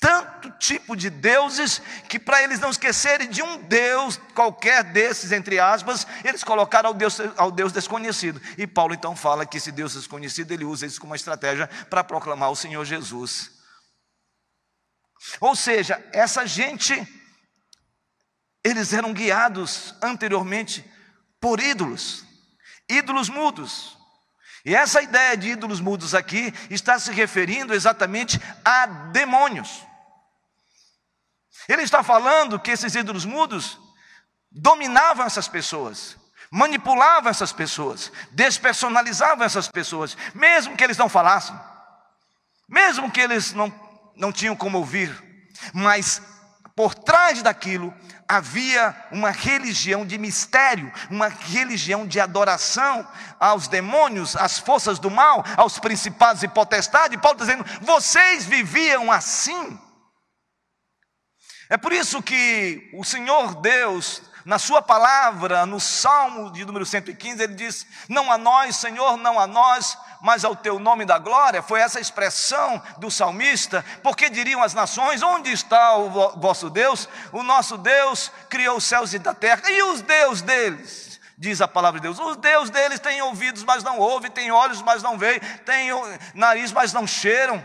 tanto 0.00 0.50
tipo 0.52 0.96
de 0.96 1.10
deuses 1.10 1.82
que 2.08 2.18
para 2.18 2.42
eles 2.42 2.58
não 2.58 2.70
esquecerem 2.70 3.28
de 3.28 3.42
um 3.42 3.58
Deus 3.58 4.18
qualquer 4.34 4.82
desses, 4.82 5.30
entre 5.30 5.60
aspas, 5.60 6.06
eles 6.24 6.42
colocaram 6.42 6.88
ao 6.88 6.94
Deus, 6.94 7.20
ao 7.36 7.50
Deus 7.50 7.70
desconhecido. 7.70 8.40
E 8.56 8.66
Paulo 8.66 8.94
então 8.94 9.14
fala 9.14 9.44
que 9.44 9.58
esse 9.58 9.70
Deus 9.70 9.92
desconhecido, 9.92 10.52
ele 10.52 10.64
usa 10.64 10.86
isso 10.86 10.98
como 10.98 11.10
uma 11.10 11.16
estratégia 11.16 11.68
para 11.90 12.02
proclamar 12.02 12.50
o 12.50 12.56
Senhor 12.56 12.82
Jesus. 12.82 13.50
Ou 15.38 15.54
seja, 15.54 16.02
essa 16.14 16.46
gente, 16.46 17.06
eles 18.64 18.94
eram 18.94 19.12
guiados 19.12 19.94
anteriormente 20.02 20.82
por 21.38 21.60
ídolos, 21.60 22.24
ídolos 22.88 23.28
mudos. 23.28 23.99
E 24.64 24.74
essa 24.74 25.00
ideia 25.02 25.36
de 25.36 25.50
ídolos 25.50 25.80
mudos 25.80 26.14
aqui 26.14 26.52
está 26.68 26.98
se 26.98 27.12
referindo 27.12 27.74
exatamente 27.74 28.40
a 28.64 28.86
demônios. 28.86 29.82
Ele 31.68 31.82
está 31.82 32.02
falando 32.02 32.58
que 32.58 32.70
esses 32.70 32.94
ídolos 32.94 33.24
mudos 33.24 33.78
dominavam 34.50 35.24
essas 35.24 35.48
pessoas, 35.48 36.16
manipulavam 36.50 37.30
essas 37.30 37.52
pessoas, 37.52 38.12
despersonalizavam 38.32 39.44
essas 39.44 39.68
pessoas, 39.68 40.16
mesmo 40.34 40.76
que 40.76 40.82
eles 40.82 40.98
não 40.98 41.08
falassem, 41.08 41.58
mesmo 42.68 43.10
que 43.10 43.20
eles 43.20 43.52
não, 43.52 43.72
não 44.16 44.32
tinham 44.32 44.56
como 44.56 44.78
ouvir, 44.78 45.10
mas 45.72 46.20
por 46.80 46.94
trás 46.94 47.42
daquilo 47.42 47.94
havia 48.26 48.96
uma 49.12 49.30
religião 49.30 50.06
de 50.06 50.16
mistério, 50.16 50.90
uma 51.10 51.28
religião 51.28 52.06
de 52.06 52.18
adoração 52.18 53.06
aos 53.38 53.68
demônios, 53.68 54.34
às 54.34 54.58
forças 54.58 54.98
do 54.98 55.10
mal, 55.10 55.44
aos 55.58 55.78
principados 55.78 56.42
e 56.42 56.48
potestades. 56.48 57.20
Paulo 57.20 57.36
está 57.36 57.44
dizendo: 57.44 57.66
vocês 57.82 58.46
viviam 58.46 59.12
assim. 59.12 59.78
É 61.68 61.76
por 61.76 61.92
isso 61.92 62.22
que 62.22 62.90
o 62.94 63.04
Senhor 63.04 63.56
Deus, 63.56 64.22
na 64.50 64.58
Sua 64.58 64.82
palavra, 64.82 65.64
no 65.64 65.78
Salmo 65.78 66.50
de 66.50 66.64
número 66.64 66.84
115, 66.84 67.40
ele 67.40 67.54
diz: 67.54 67.86
Não 68.08 68.32
a 68.32 68.36
nós, 68.36 68.74
Senhor, 68.74 69.16
não 69.16 69.38
a 69.38 69.46
nós, 69.46 69.96
mas 70.20 70.44
ao 70.44 70.56
Teu 70.56 70.80
nome 70.80 71.04
da 71.04 71.18
glória. 71.18 71.62
Foi 71.62 71.78
essa 71.78 72.00
expressão 72.00 72.82
do 72.98 73.12
salmista, 73.12 73.84
porque 74.02 74.28
diriam 74.28 74.60
as 74.60 74.74
nações: 74.74 75.22
Onde 75.22 75.52
está 75.52 75.96
o 75.96 76.36
vosso 76.40 76.68
Deus? 76.68 77.08
O 77.30 77.44
nosso 77.44 77.78
Deus 77.78 78.32
criou 78.48 78.78
os 78.78 78.84
céus 78.84 79.12
e 79.12 79.22
a 79.24 79.32
terra, 79.32 79.70
e 79.70 79.84
os 79.84 80.02
Deus 80.02 80.42
deles? 80.42 81.20
Diz 81.38 81.60
a 81.60 81.68
palavra 81.68 82.00
de 82.00 82.08
Deus: 82.08 82.18
os 82.18 82.36
Deus 82.36 82.70
deles 82.70 82.98
têm 82.98 83.22
ouvidos, 83.22 83.62
mas 83.62 83.84
não 83.84 83.98
ouvem, 83.98 84.32
têm 84.32 84.50
olhos, 84.50 84.82
mas 84.82 85.00
não 85.00 85.16
veem, 85.16 85.38
têm 85.64 85.90
nariz, 86.34 86.72
mas 86.72 86.92
não 86.92 87.06
cheiram 87.06 87.64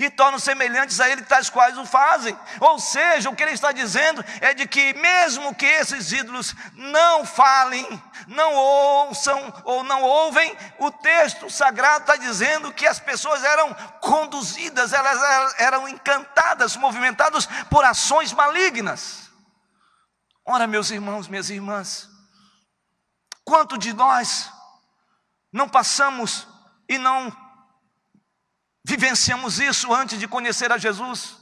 e 0.00 0.10
tornam 0.10 0.38
semelhantes 0.38 1.00
a 1.00 1.08
ele 1.08 1.22
tais 1.22 1.48
quais 1.48 1.78
o 1.78 1.86
fazem. 1.86 2.36
Ou 2.60 2.78
seja, 2.78 3.30
o 3.30 3.36
que 3.36 3.42
ele 3.42 3.52
está 3.52 3.72
dizendo 3.72 4.24
é 4.40 4.52
de 4.52 4.66
que 4.66 4.94
mesmo 4.94 5.54
que 5.54 5.66
esses 5.66 6.12
ídolos 6.12 6.54
não 6.74 7.24
falem, 7.24 8.02
não 8.26 8.54
ouçam 8.54 9.62
ou 9.64 9.84
não 9.84 10.02
ouvem, 10.02 10.56
o 10.78 10.90
texto 10.90 11.48
sagrado 11.48 12.00
está 12.00 12.16
dizendo 12.16 12.72
que 12.72 12.86
as 12.86 12.98
pessoas 12.98 13.42
eram 13.44 13.72
conduzidas, 14.00 14.92
elas 14.92 15.54
eram 15.58 15.88
encantadas, 15.88 16.76
movimentadas 16.76 17.46
por 17.70 17.84
ações 17.84 18.32
malignas. 18.32 19.30
Ora, 20.44 20.66
meus 20.66 20.90
irmãos, 20.90 21.28
minhas 21.28 21.50
irmãs, 21.50 22.08
quanto 23.44 23.78
de 23.78 23.92
nós 23.92 24.50
não 25.52 25.68
passamos 25.68 26.46
e 26.88 26.98
não 26.98 27.45
Vivenciamos 28.88 29.58
isso 29.58 29.92
antes 29.92 30.16
de 30.16 30.28
conhecer 30.28 30.70
a 30.70 30.78
Jesus. 30.78 31.36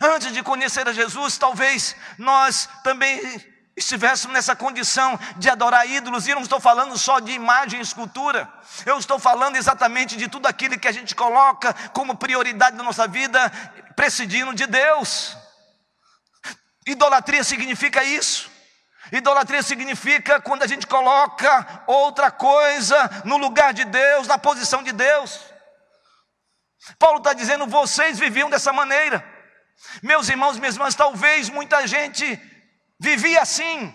Antes 0.00 0.32
de 0.32 0.42
conhecer 0.42 0.88
a 0.88 0.92
Jesus, 0.92 1.38
talvez 1.38 1.94
nós 2.18 2.68
também 2.82 3.20
estivéssemos 3.76 4.34
nessa 4.34 4.56
condição 4.56 5.16
de 5.36 5.48
adorar 5.48 5.88
ídolos, 5.88 6.26
e 6.26 6.34
não 6.34 6.42
estou 6.42 6.58
falando 6.58 6.98
só 6.98 7.20
de 7.20 7.30
imagem 7.30 7.78
e 7.78 7.82
escultura, 7.82 8.52
eu 8.84 8.98
estou 8.98 9.20
falando 9.20 9.54
exatamente 9.54 10.16
de 10.16 10.26
tudo 10.26 10.46
aquilo 10.46 10.80
que 10.80 10.88
a 10.88 10.92
gente 10.92 11.14
coloca 11.14 11.72
como 11.90 12.16
prioridade 12.16 12.76
na 12.76 12.82
nossa 12.82 13.06
vida, 13.06 13.48
presidindo 13.94 14.52
de 14.52 14.66
Deus. 14.66 15.36
Idolatria 16.84 17.44
significa 17.44 18.02
isso. 18.02 18.50
Idolatria 19.12 19.62
significa 19.62 20.40
quando 20.40 20.62
a 20.62 20.66
gente 20.66 20.86
coloca 20.86 21.84
outra 21.86 22.30
coisa 22.30 23.22
no 23.24 23.36
lugar 23.36 23.72
de 23.72 23.84
Deus, 23.84 24.26
na 24.26 24.38
posição 24.38 24.82
de 24.82 24.92
Deus. 24.92 25.40
Paulo 26.98 27.18
está 27.18 27.32
dizendo: 27.32 27.66
vocês 27.66 28.18
viviam 28.18 28.50
dessa 28.50 28.72
maneira. 28.72 29.24
Meus 30.02 30.28
irmãos, 30.28 30.58
minhas 30.58 30.74
irmãs, 30.74 30.94
talvez 30.94 31.48
muita 31.48 31.86
gente 31.86 32.40
vivia 32.98 33.42
assim, 33.42 33.94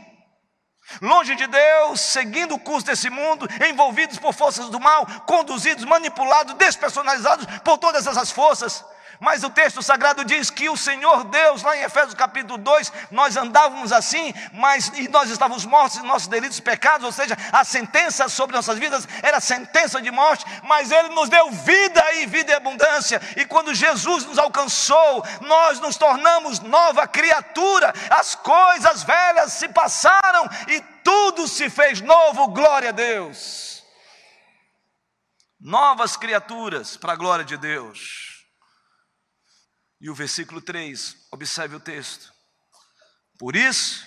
longe 1.02 1.36
de 1.36 1.48
Deus, 1.48 2.00
seguindo 2.02 2.56
o 2.56 2.60
curso 2.60 2.86
desse 2.86 3.10
mundo, 3.10 3.48
envolvidos 3.68 4.20
por 4.20 4.34
forças 4.34 4.70
do 4.70 4.80
mal, 4.80 5.06
conduzidos, 5.26 5.86
manipulados, 5.86 6.54
despersonalizados 6.56 7.46
por 7.64 7.78
todas 7.78 8.06
essas 8.06 8.32
forças. 8.32 8.86
Mas 9.22 9.44
o 9.44 9.52
texto 9.52 9.84
sagrado 9.84 10.26
diz 10.26 10.50
que 10.50 10.68
o 10.68 10.76
Senhor 10.76 11.26
Deus, 11.26 11.62
lá 11.62 11.78
em 11.78 11.84
Efésios 11.84 12.16
capítulo 12.16 12.58
2, 12.58 12.92
nós 13.12 13.38
andávamos 13.38 13.94
assim, 13.94 14.34
mas 14.52 14.88
e 14.96 15.08
nós 15.10 15.30
estávamos 15.30 15.64
mortos 15.64 16.00
em 16.00 16.08
nossos 16.08 16.28
delitos 16.28 16.58
e 16.58 16.62
pecados, 16.64 17.06
ou 17.06 17.12
seja, 17.12 17.38
a 17.52 17.64
sentença 17.64 18.28
sobre 18.28 18.56
nossas 18.56 18.80
vidas 18.80 19.08
era 19.22 19.40
sentença 19.40 20.02
de 20.02 20.10
morte, 20.10 20.44
mas 20.64 20.90
Ele 20.90 21.10
nos 21.10 21.30
deu 21.30 21.52
vida 21.52 22.04
e 22.16 22.26
vida 22.26 22.52
e 22.52 22.56
abundância. 22.56 23.22
E 23.38 23.46
quando 23.46 23.76
Jesus 23.76 24.26
nos 24.26 24.40
alcançou, 24.40 25.24
nós 25.42 25.80
nos 25.80 25.98
tornamos 25.98 26.60
nova 26.60 27.08
criatura, 27.08 27.94
as 28.10 28.34
coisas 28.34 29.04
velhas 29.04 29.54
se 29.54 29.70
passaram 29.70 30.50
e 30.68 30.82
tudo 31.04 31.48
se 31.48 31.70
fez 31.70 32.02
novo, 32.02 32.48
glória 32.48 32.90
a 32.90 32.92
Deus. 32.92 33.84
Novas 35.60 36.18
criaturas 36.18 36.98
para 36.98 37.14
a 37.14 37.16
glória 37.16 37.46
de 37.46 37.56
Deus. 37.56 38.31
E 40.02 40.10
o 40.10 40.16
versículo 40.16 40.60
3, 40.60 41.16
observe 41.32 41.76
o 41.76 41.80
texto. 41.80 42.34
Por 43.38 43.56
isso, 43.56 44.04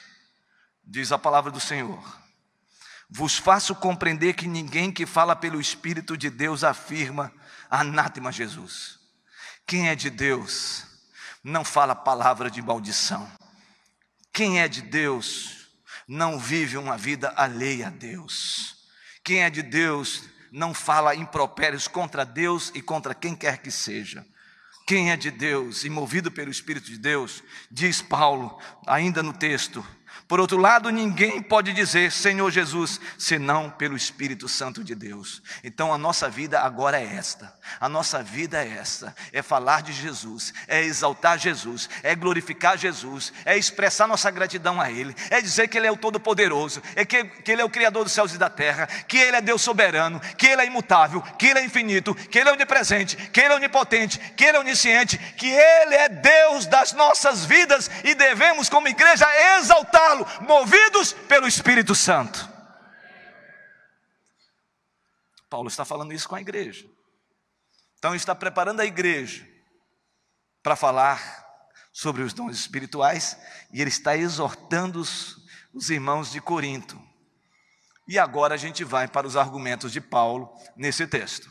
diz 0.84 1.12
a 1.12 1.18
palavra 1.18 1.52
do 1.52 1.60
Senhor, 1.60 2.02
vos 3.08 3.36
faço 3.36 3.76
compreender 3.76 4.34
que 4.34 4.48
ninguém 4.48 4.90
que 4.90 5.06
fala 5.06 5.36
pelo 5.36 5.60
Espírito 5.60 6.16
de 6.16 6.30
Deus 6.30 6.64
afirma 6.64 7.32
anátema 7.70 8.32
Jesus. 8.32 8.98
Quem 9.64 9.88
é 9.88 9.94
de 9.94 10.10
Deus 10.10 10.84
não 11.44 11.64
fala 11.64 11.94
palavra 11.94 12.50
de 12.50 12.60
maldição. 12.60 13.30
Quem 14.32 14.60
é 14.60 14.66
de 14.66 14.82
Deus 14.82 15.68
não 16.08 16.40
vive 16.40 16.76
uma 16.76 16.96
vida 16.96 17.32
alheia 17.36 17.86
a 17.86 17.90
Deus. 17.90 18.88
Quem 19.22 19.44
é 19.44 19.48
de 19.48 19.62
Deus 19.62 20.24
não 20.50 20.74
fala 20.74 21.14
impropérios 21.14 21.86
contra 21.86 22.24
Deus 22.24 22.72
e 22.74 22.82
contra 22.82 23.14
quem 23.14 23.36
quer 23.36 23.58
que 23.58 23.70
seja. 23.70 24.26
Quem 24.86 25.10
é 25.10 25.16
de 25.16 25.30
Deus 25.30 25.84
e 25.84 25.90
movido 25.90 26.30
pelo 26.30 26.50
Espírito 26.50 26.86
de 26.86 26.98
Deus, 26.98 27.42
diz 27.70 28.02
Paulo, 28.02 28.58
ainda 28.86 29.22
no 29.22 29.32
texto, 29.32 29.84
por 30.26 30.40
outro 30.40 30.56
lado, 30.56 30.90
ninguém 30.90 31.42
pode 31.42 31.72
dizer 31.72 32.10
Senhor 32.10 32.50
Jesus, 32.50 33.00
senão 33.18 33.68
pelo 33.68 33.96
Espírito 33.96 34.48
Santo 34.48 34.82
de 34.82 34.94
Deus. 34.94 35.42
Então 35.62 35.92
a 35.92 35.98
nossa 35.98 36.30
vida 36.30 36.60
agora 36.60 36.98
é 36.98 37.04
esta. 37.04 37.52
A 37.80 37.88
nossa 37.88 38.22
vida 38.22 38.62
é 38.62 38.68
esta: 38.78 39.14
é 39.32 39.42
falar 39.42 39.82
de 39.82 39.92
Jesus, 39.92 40.54
é 40.66 40.82
exaltar 40.82 41.38
Jesus, 41.38 41.88
é 42.02 42.14
glorificar 42.14 42.78
Jesus, 42.78 43.32
é 43.44 43.56
expressar 43.56 44.06
nossa 44.06 44.30
gratidão 44.30 44.80
a 44.80 44.90
Ele, 44.90 45.14
é 45.30 45.40
dizer 45.40 45.68
que 45.68 45.76
Ele 45.76 45.86
é 45.86 45.92
o 45.92 45.96
Todo-Poderoso, 45.96 46.82
é 46.96 47.04
que, 47.04 47.24
que 47.24 47.52
Ele 47.52 47.62
é 47.62 47.64
o 47.64 47.70
Criador 47.70 48.04
dos 48.04 48.12
céus 48.12 48.34
e 48.34 48.38
da 48.38 48.48
terra, 48.48 48.86
que 48.86 49.18
Ele 49.18 49.36
é 49.36 49.40
Deus 49.42 49.62
soberano, 49.62 50.20
que 50.38 50.46
Ele 50.46 50.62
é 50.62 50.66
imutável, 50.66 51.20
que 51.38 51.46
Ele 51.46 51.58
é 51.58 51.64
infinito, 51.64 52.14
que 52.14 52.38
Ele 52.38 52.48
é 52.48 52.52
onipresente, 52.52 53.16
que 53.16 53.40
Ele 53.40 53.52
é 53.52 53.56
onipotente, 53.56 54.18
que 54.18 54.44
Ele 54.44 54.56
é 54.56 54.60
onisciente, 54.60 55.18
que 55.18 55.48
Ele 55.48 55.94
é 55.94 56.08
Deus 56.08 56.66
das 56.66 56.92
nossas 56.92 57.44
vidas 57.44 57.90
e 58.02 58.14
devemos, 58.14 58.68
como 58.68 58.88
igreja, 58.88 59.26
exaltá-lo 60.04 60.26
movidos 60.42 61.12
pelo 61.12 61.48
Espírito 61.48 61.94
Santo. 61.94 62.52
Paulo 65.48 65.68
está 65.68 65.84
falando 65.84 66.12
isso 66.12 66.28
com 66.28 66.34
a 66.34 66.40
igreja. 66.40 66.86
Então, 67.98 68.14
está 68.14 68.34
preparando 68.34 68.80
a 68.80 68.84
igreja 68.84 69.48
para 70.62 70.76
falar 70.76 71.42
sobre 71.92 72.22
os 72.22 72.34
dons 72.34 72.56
espirituais 72.56 73.38
e 73.72 73.80
ele 73.80 73.88
está 73.88 74.16
exortando 74.16 75.00
os, 75.00 75.36
os 75.72 75.90
irmãos 75.90 76.30
de 76.30 76.40
Corinto. 76.40 77.00
E 78.06 78.18
agora 78.18 78.54
a 78.54 78.58
gente 78.58 78.84
vai 78.84 79.08
para 79.08 79.26
os 79.26 79.36
argumentos 79.36 79.92
de 79.92 80.00
Paulo 80.00 80.52
nesse 80.76 81.06
texto. 81.06 81.50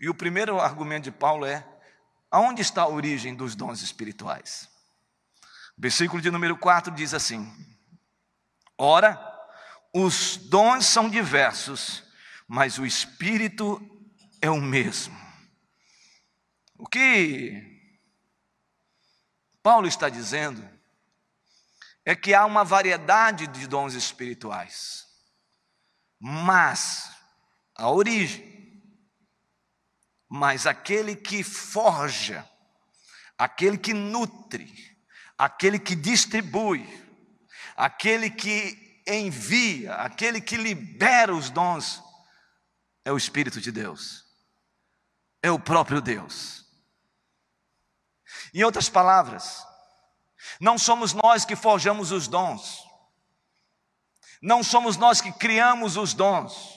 E 0.00 0.08
o 0.08 0.14
primeiro 0.14 0.58
argumento 0.58 1.04
de 1.04 1.10
Paulo 1.10 1.44
é: 1.44 1.66
aonde 2.30 2.62
está 2.62 2.82
a 2.82 2.88
origem 2.88 3.34
dos 3.34 3.54
dons 3.54 3.82
espirituais? 3.82 4.75
Versículo 5.78 6.22
de 6.22 6.30
número 6.30 6.56
4 6.56 6.92
diz 6.94 7.12
assim: 7.12 7.52
Ora, 8.78 9.20
os 9.92 10.36
dons 10.36 10.86
são 10.86 11.08
diversos, 11.08 12.02
mas 12.48 12.78
o 12.78 12.86
Espírito 12.86 13.80
é 14.40 14.50
o 14.50 14.60
mesmo. 14.60 15.16
O 16.78 16.86
que 16.86 17.80
Paulo 19.62 19.86
está 19.86 20.08
dizendo 20.08 20.66
é 22.04 22.14
que 22.14 22.32
há 22.32 22.44
uma 22.46 22.64
variedade 22.64 23.46
de 23.46 23.66
dons 23.66 23.94
espirituais, 23.94 25.06
mas 26.18 27.10
a 27.74 27.90
origem, 27.90 28.80
mas 30.28 30.66
aquele 30.66 31.16
que 31.16 31.42
forja, 31.42 32.48
aquele 33.36 33.76
que 33.76 33.92
nutre, 33.92 34.95
aquele 35.38 35.78
que 35.78 35.94
distribui, 35.94 36.86
aquele 37.76 38.30
que 38.30 39.02
envia, 39.06 39.94
aquele 39.96 40.40
que 40.40 40.56
libera 40.56 41.34
os 41.34 41.50
dons, 41.50 42.02
é 43.04 43.12
o 43.12 43.16
Espírito 43.16 43.60
de 43.60 43.70
Deus, 43.70 44.24
é 45.42 45.50
o 45.50 45.58
próprio 45.58 46.00
Deus. 46.00 46.64
Em 48.52 48.64
outras 48.64 48.88
palavras, 48.88 49.64
não 50.60 50.78
somos 50.78 51.12
nós 51.12 51.44
que 51.44 51.54
forjamos 51.56 52.12
os 52.12 52.26
dons, 52.26 52.86
Não 54.40 54.62
somos 54.62 54.96
nós 54.96 55.20
que 55.20 55.32
criamos 55.32 55.96
os 55.96 56.12
dons. 56.12 56.75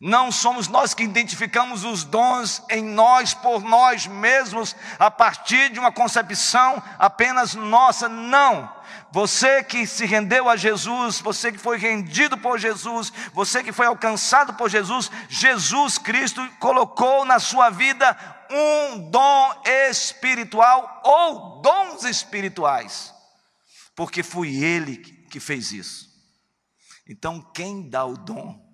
Não 0.00 0.32
somos 0.32 0.66
nós 0.66 0.94
que 0.94 1.02
identificamos 1.02 1.84
os 1.84 2.04
dons 2.04 2.62
em 2.70 2.82
nós 2.82 3.34
por 3.34 3.62
nós 3.62 4.06
mesmos, 4.06 4.74
a 4.98 5.10
partir 5.10 5.70
de 5.70 5.78
uma 5.78 5.92
concepção 5.92 6.82
apenas 6.98 7.54
nossa. 7.54 8.08
Não. 8.08 8.74
Você 9.12 9.62
que 9.62 9.86
se 9.86 10.06
rendeu 10.06 10.48
a 10.48 10.56
Jesus, 10.56 11.20
você 11.20 11.52
que 11.52 11.58
foi 11.58 11.76
rendido 11.76 12.38
por 12.38 12.58
Jesus, 12.58 13.12
você 13.34 13.62
que 13.62 13.72
foi 13.72 13.86
alcançado 13.86 14.54
por 14.54 14.70
Jesus, 14.70 15.10
Jesus 15.28 15.98
Cristo 15.98 16.48
colocou 16.58 17.26
na 17.26 17.38
sua 17.38 17.68
vida 17.68 18.16
um 18.50 19.10
dom 19.10 19.62
espiritual 19.90 21.02
ou 21.04 21.60
dons 21.60 22.04
espirituais, 22.04 23.12
porque 23.94 24.22
foi 24.22 24.54
Ele 24.54 24.96
que 24.96 25.38
fez 25.38 25.72
isso. 25.72 26.08
Então, 27.06 27.42
quem 27.52 27.90
dá 27.90 28.06
o 28.06 28.16
dom 28.16 28.69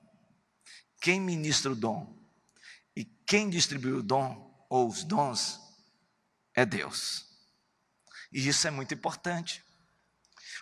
quem 1.00 1.20
ministra 1.20 1.72
o 1.72 1.76
dom 1.76 2.16
e 2.94 3.04
quem 3.04 3.48
distribui 3.50 3.92
o 3.92 4.02
dom 4.02 4.66
ou 4.68 4.88
os 4.88 5.04
dons 5.04 5.60
é 6.54 6.64
Deus. 6.64 7.26
E 8.32 8.48
isso 8.48 8.66
é 8.66 8.70
muito 8.70 8.94
importante, 8.94 9.64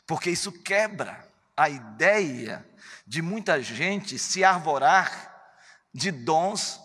porque 0.06 0.30
isso 0.30 0.52
quebra 0.52 1.28
a 1.56 1.68
ideia 1.68 2.68
de 3.06 3.22
muita 3.22 3.62
gente 3.62 4.18
se 4.18 4.44
arvorar 4.44 5.32
de 5.92 6.10
dons 6.10 6.80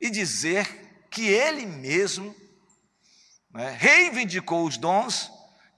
e 0.00 0.10
dizer 0.10 1.06
que 1.10 1.26
ele 1.26 1.64
mesmo 1.64 2.34
né, 3.50 3.70
reivindicou 3.78 4.66
os 4.66 4.76
dons 4.76 5.30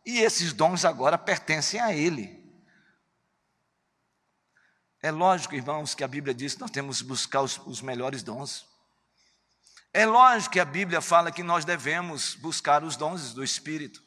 e 0.04 0.18
esses 0.18 0.52
dons 0.52 0.84
agora 0.84 1.16
pertencem 1.16 1.80
a 1.80 1.94
ele. 1.94 2.37
É 5.00 5.12
lógico, 5.12 5.54
irmãos, 5.54 5.94
que 5.94 6.02
a 6.02 6.08
Bíblia 6.08 6.34
diz 6.34 6.54
que 6.54 6.60
nós 6.60 6.70
temos 6.70 7.00
que 7.00 7.06
buscar 7.06 7.42
os, 7.42 7.58
os 7.58 7.80
melhores 7.80 8.22
dons. 8.22 8.66
É 9.92 10.04
lógico 10.04 10.54
que 10.54 10.60
a 10.60 10.64
Bíblia 10.64 11.00
fala 11.00 11.30
que 11.30 11.42
nós 11.42 11.64
devemos 11.64 12.34
buscar 12.34 12.82
os 12.82 12.96
dons 12.96 13.32
do 13.32 13.44
Espírito. 13.44 14.02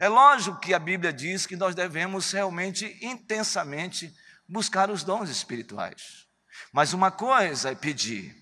É 0.00 0.08
lógico 0.08 0.58
que 0.58 0.74
a 0.74 0.78
Bíblia 0.80 1.12
diz 1.12 1.46
que 1.46 1.54
nós 1.54 1.74
devemos 1.76 2.32
realmente, 2.32 2.98
intensamente, 3.00 4.12
buscar 4.48 4.90
os 4.90 5.04
dons 5.04 5.30
espirituais. 5.30 6.26
Mas 6.72 6.92
uma 6.92 7.12
coisa 7.12 7.70
é 7.70 7.74
pedir, 7.76 8.36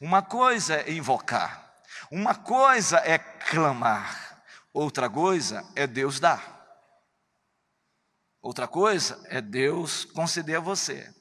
uma 0.00 0.20
coisa 0.20 0.74
é 0.74 0.90
invocar, 0.90 1.72
uma 2.10 2.34
coisa 2.34 2.98
é 2.98 3.16
clamar, 3.16 4.42
outra 4.72 5.08
coisa 5.08 5.64
é 5.76 5.86
Deus 5.86 6.18
dar. 6.18 6.57
Outra 8.40 8.68
coisa 8.68 9.20
é 9.26 9.40
Deus 9.40 10.04
conceder 10.04 10.56
a 10.56 10.60
você. 10.60 11.12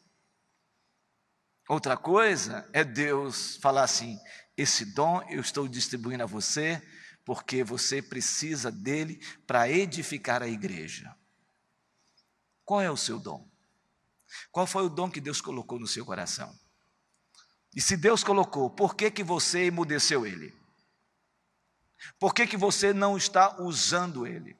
Outra 1.67 1.97
coisa 1.97 2.69
é 2.71 2.83
Deus 2.83 3.57
falar 3.57 3.83
assim: 3.83 4.17
esse 4.55 4.85
dom 4.93 5.21
eu 5.29 5.41
estou 5.41 5.67
distribuindo 5.67 6.23
a 6.23 6.27
você, 6.27 6.81
porque 7.25 7.63
você 7.63 8.01
precisa 8.01 8.71
dele 8.71 9.19
para 9.45 9.69
edificar 9.69 10.41
a 10.41 10.47
igreja. 10.47 11.13
Qual 12.63 12.81
é 12.81 12.89
o 12.89 12.97
seu 12.97 13.19
dom? 13.19 13.49
Qual 14.51 14.67
foi 14.67 14.83
o 14.85 14.89
dom 14.89 15.09
que 15.09 15.21
Deus 15.21 15.41
colocou 15.41 15.79
no 15.79 15.87
seu 15.87 16.05
coração? 16.05 16.53
E 17.75 17.81
se 17.81 17.95
Deus 17.95 18.23
colocou, 18.23 18.69
por 18.69 18.95
que, 18.95 19.11
que 19.11 19.23
você 19.23 19.65
emudeceu 19.65 20.25
ele? 20.25 20.55
Por 22.19 22.33
que, 22.33 22.47
que 22.47 22.57
você 22.57 22.93
não 22.93 23.17
está 23.17 23.61
usando 23.61 24.25
ele? 24.25 24.57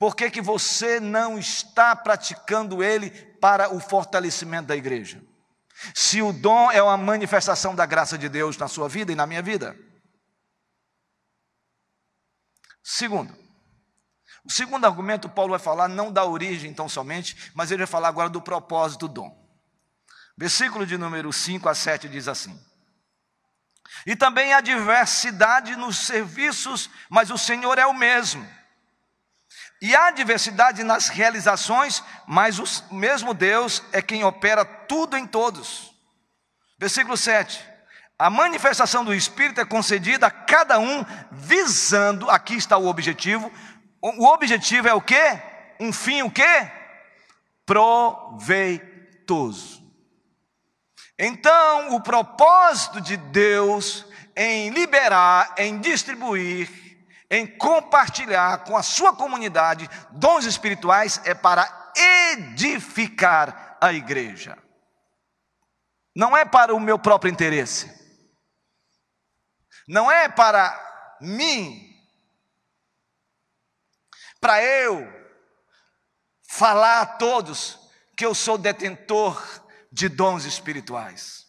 Por 0.00 0.16
que, 0.16 0.30
que 0.30 0.40
você 0.40 0.98
não 0.98 1.38
está 1.38 1.94
praticando 1.94 2.82
ele 2.82 3.10
para 3.38 3.68
o 3.68 3.78
fortalecimento 3.78 4.68
da 4.68 4.74
igreja? 4.74 5.22
Se 5.94 6.22
o 6.22 6.32
dom 6.32 6.70
é 6.70 6.82
uma 6.82 6.96
manifestação 6.96 7.74
da 7.74 7.84
graça 7.84 8.16
de 8.16 8.26
Deus 8.26 8.56
na 8.56 8.66
sua 8.66 8.88
vida 8.88 9.12
e 9.12 9.14
na 9.14 9.26
minha 9.26 9.42
vida. 9.42 9.76
Segundo, 12.82 13.36
o 14.42 14.50
segundo 14.50 14.86
argumento, 14.86 15.28
Paulo 15.28 15.50
vai 15.50 15.58
falar 15.58 15.86
não 15.86 16.10
da 16.10 16.24
origem 16.24 16.72
tão 16.72 16.88
somente, 16.88 17.52
mas 17.54 17.70
ele 17.70 17.84
vai 17.84 17.86
falar 17.86 18.08
agora 18.08 18.30
do 18.30 18.40
propósito 18.40 19.06
do 19.06 19.12
dom. 19.12 19.38
Versículo 20.34 20.86
de 20.86 20.96
número 20.96 21.30
5 21.30 21.68
a 21.68 21.74
7 21.74 22.08
diz 22.08 22.26
assim: 22.26 22.58
E 24.06 24.16
também 24.16 24.54
há 24.54 24.62
diversidade 24.62 25.76
nos 25.76 25.98
serviços, 25.98 26.88
mas 27.10 27.30
o 27.30 27.36
Senhor 27.36 27.78
é 27.78 27.84
o 27.84 27.92
mesmo. 27.92 28.59
E 29.80 29.96
há 29.96 30.10
diversidade 30.10 30.84
nas 30.84 31.08
realizações, 31.08 32.02
mas 32.26 32.58
o 32.58 32.64
mesmo 32.94 33.32
Deus 33.32 33.82
é 33.92 34.02
quem 34.02 34.22
opera 34.24 34.64
tudo 34.64 35.16
em 35.16 35.26
todos. 35.26 35.94
Versículo 36.78 37.16
7. 37.16 37.70
A 38.18 38.28
manifestação 38.28 39.02
do 39.02 39.14
Espírito 39.14 39.62
é 39.62 39.64
concedida 39.64 40.26
a 40.26 40.30
cada 40.30 40.78
um 40.78 41.02
visando, 41.32 42.28
aqui 42.28 42.54
está 42.54 42.76
o 42.76 42.86
objetivo. 42.86 43.50
O 44.02 44.26
objetivo 44.26 44.86
é 44.86 44.92
o 44.92 45.00
quê? 45.00 45.40
Um 45.80 45.90
fim 45.90 46.20
o 46.20 46.30
quê? 46.30 46.70
Proveitoso. 47.64 48.90
Então, 51.18 51.94
o 51.94 52.00
propósito 52.02 53.00
de 53.00 53.16
Deus 53.16 54.04
em 54.36 54.68
liberar, 54.68 55.54
em 55.56 55.78
distribuir, 55.78 56.89
em 57.30 57.46
compartilhar 57.46 58.64
com 58.64 58.76
a 58.76 58.82
sua 58.82 59.14
comunidade 59.14 59.88
dons 60.10 60.44
espirituais 60.44 61.20
é 61.24 61.32
para 61.32 61.92
edificar 62.32 63.78
a 63.80 63.92
igreja. 63.92 64.58
Não 66.14 66.36
é 66.36 66.44
para 66.44 66.74
o 66.74 66.80
meu 66.80 66.98
próprio 66.98 67.30
interesse. 67.30 67.88
Não 69.86 70.10
é 70.10 70.28
para 70.28 71.18
mim. 71.20 71.88
Para 74.40 74.62
eu 74.64 75.06
falar 76.48 77.00
a 77.02 77.06
todos 77.06 77.78
que 78.16 78.26
eu 78.26 78.34
sou 78.34 78.58
detentor 78.58 79.40
de 79.92 80.08
dons 80.08 80.44
espirituais. 80.44 81.46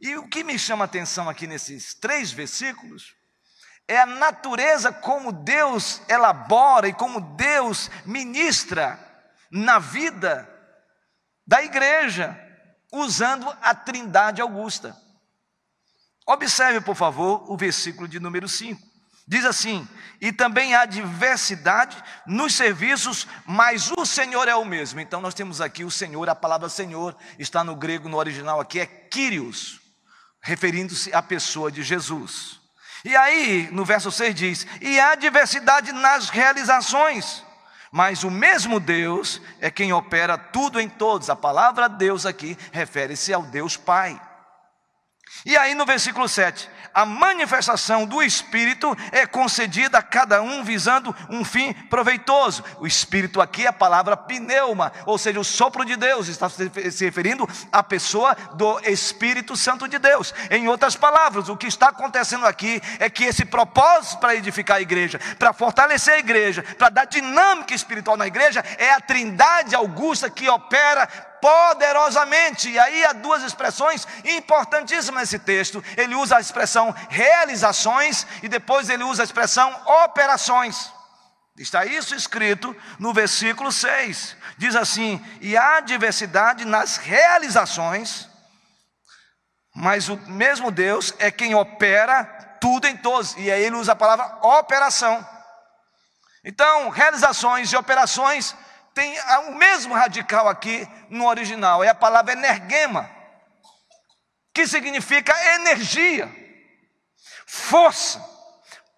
E 0.00 0.16
o 0.16 0.28
que 0.28 0.42
me 0.42 0.58
chama 0.58 0.84
a 0.84 0.86
atenção 0.86 1.28
aqui 1.28 1.46
nesses 1.46 1.94
três 1.94 2.32
versículos 2.32 3.14
é 3.88 4.00
a 4.00 4.06
natureza 4.06 4.92
como 4.92 5.32
Deus 5.32 6.00
elabora 6.08 6.88
e 6.88 6.92
como 6.92 7.20
Deus 7.20 7.90
ministra 8.04 8.98
na 9.50 9.78
vida 9.78 10.48
da 11.46 11.62
igreja, 11.62 12.36
usando 12.92 13.48
a 13.62 13.74
Trindade 13.74 14.40
Augusta. 14.40 14.96
Observe, 16.26 16.80
por 16.80 16.96
favor, 16.96 17.48
o 17.48 17.56
versículo 17.56 18.08
de 18.08 18.18
número 18.18 18.48
5. 18.48 18.80
Diz 19.28 19.44
assim: 19.44 19.88
E 20.20 20.32
também 20.32 20.74
há 20.74 20.84
diversidade 20.84 22.02
nos 22.26 22.54
serviços, 22.54 23.28
mas 23.46 23.92
o 23.92 24.04
Senhor 24.04 24.48
é 24.48 24.54
o 24.54 24.64
mesmo. 24.64 24.98
Então 24.98 25.20
nós 25.20 25.34
temos 25.34 25.60
aqui 25.60 25.84
o 25.84 25.90
Senhor, 25.90 26.28
a 26.28 26.34
palavra 26.34 26.68
Senhor 26.68 27.16
está 27.38 27.62
no 27.62 27.76
grego, 27.76 28.08
no 28.08 28.16
original 28.16 28.60
aqui 28.60 28.80
é 28.80 28.86
Kyrios, 28.86 29.80
referindo-se 30.40 31.14
à 31.14 31.22
pessoa 31.22 31.70
de 31.70 31.84
Jesus. 31.84 32.65
E 33.06 33.14
aí, 33.14 33.68
no 33.70 33.84
verso 33.84 34.10
6 34.10 34.34
diz: 34.34 34.66
E 34.80 34.98
há 34.98 35.14
diversidade 35.14 35.92
nas 35.92 36.28
realizações, 36.28 37.44
mas 37.88 38.24
o 38.24 38.30
mesmo 38.32 38.80
Deus 38.80 39.40
é 39.60 39.70
quem 39.70 39.92
opera 39.92 40.36
tudo 40.36 40.80
em 40.80 40.88
todos. 40.88 41.30
A 41.30 41.36
palavra 41.36 41.88
Deus 41.88 42.26
aqui 42.26 42.58
refere-se 42.72 43.32
ao 43.32 43.42
Deus 43.42 43.76
Pai. 43.76 44.20
E 45.44 45.56
aí, 45.56 45.74
no 45.74 45.84
versículo 45.84 46.28
7, 46.28 46.68
a 46.96 47.04
manifestação 47.04 48.06
do 48.06 48.22
Espírito 48.22 48.96
é 49.12 49.26
concedida 49.26 49.98
a 49.98 50.02
cada 50.02 50.40
um 50.40 50.64
visando 50.64 51.14
um 51.28 51.44
fim 51.44 51.74
proveitoso. 51.90 52.64
O 52.80 52.86
Espírito 52.86 53.38
aqui 53.40 53.64
é 53.64 53.68
a 53.68 53.72
palavra 53.72 54.16
pneuma, 54.16 54.90
ou 55.04 55.18
seja, 55.18 55.38
o 55.38 55.44
sopro 55.44 55.84
de 55.84 55.94
Deus, 55.94 56.28
está 56.28 56.48
se 56.48 57.04
referindo 57.04 57.46
à 57.70 57.82
pessoa 57.82 58.34
do 58.54 58.80
Espírito 58.80 59.54
Santo 59.56 59.86
de 59.86 59.98
Deus. 59.98 60.32
Em 60.50 60.68
outras 60.68 60.96
palavras, 60.96 61.50
o 61.50 61.56
que 61.56 61.66
está 61.66 61.88
acontecendo 61.88 62.46
aqui 62.46 62.80
é 62.98 63.10
que 63.10 63.24
esse 63.24 63.44
propósito 63.44 64.18
para 64.18 64.34
edificar 64.34 64.78
a 64.78 64.80
igreja, 64.80 65.20
para 65.38 65.52
fortalecer 65.52 66.14
a 66.14 66.18
igreja, 66.18 66.64
para 66.78 66.88
dar 66.88 67.04
dinâmica 67.04 67.74
espiritual 67.74 68.16
na 68.16 68.26
igreja, 68.26 68.64
é 68.78 68.90
a 68.92 69.00
trindade 69.00 69.74
augusta 69.74 70.30
que 70.30 70.48
opera 70.48 71.06
poderosamente. 71.40 72.70
E 72.70 72.78
aí 72.78 73.04
há 73.04 73.12
duas 73.12 73.42
expressões 73.42 74.06
importantíssimas 74.24 75.22
nesse 75.22 75.38
texto. 75.38 75.82
Ele 75.96 76.14
usa 76.14 76.36
a 76.36 76.40
expressão 76.40 76.94
realizações 77.08 78.26
e 78.42 78.48
depois 78.48 78.88
ele 78.88 79.04
usa 79.04 79.22
a 79.22 79.24
expressão 79.24 79.70
operações. 80.04 80.92
Está 81.58 81.86
isso 81.86 82.14
escrito 82.14 82.76
no 82.98 83.14
versículo 83.14 83.72
6. 83.72 84.36
Diz 84.58 84.76
assim: 84.76 85.24
E 85.40 85.56
há 85.56 85.80
diversidade 85.80 86.64
nas 86.64 86.98
realizações, 86.98 88.28
mas 89.74 90.08
o 90.08 90.16
mesmo 90.28 90.70
Deus 90.70 91.14
é 91.18 91.30
quem 91.30 91.54
opera 91.54 92.24
tudo 92.60 92.86
em 92.86 92.96
todos. 92.96 93.34
E 93.36 93.50
aí 93.50 93.62
ele 93.62 93.76
usa 93.76 93.92
a 93.92 93.96
palavra 93.96 94.38
operação. 94.42 95.26
Então, 96.44 96.90
realizações 96.90 97.72
e 97.72 97.76
operações 97.76 98.54
tem 98.96 99.14
o 99.48 99.54
mesmo 99.56 99.94
radical 99.94 100.48
aqui 100.48 100.88
no 101.10 101.26
original, 101.26 101.84
é 101.84 101.88
a 101.88 101.94
palavra 101.94 102.32
energema, 102.32 103.10
que 104.54 104.66
significa 104.66 105.34
energia, 105.56 106.34
força, 107.46 108.18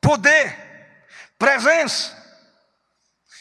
poder, 0.01 0.57
presença. 1.37 2.17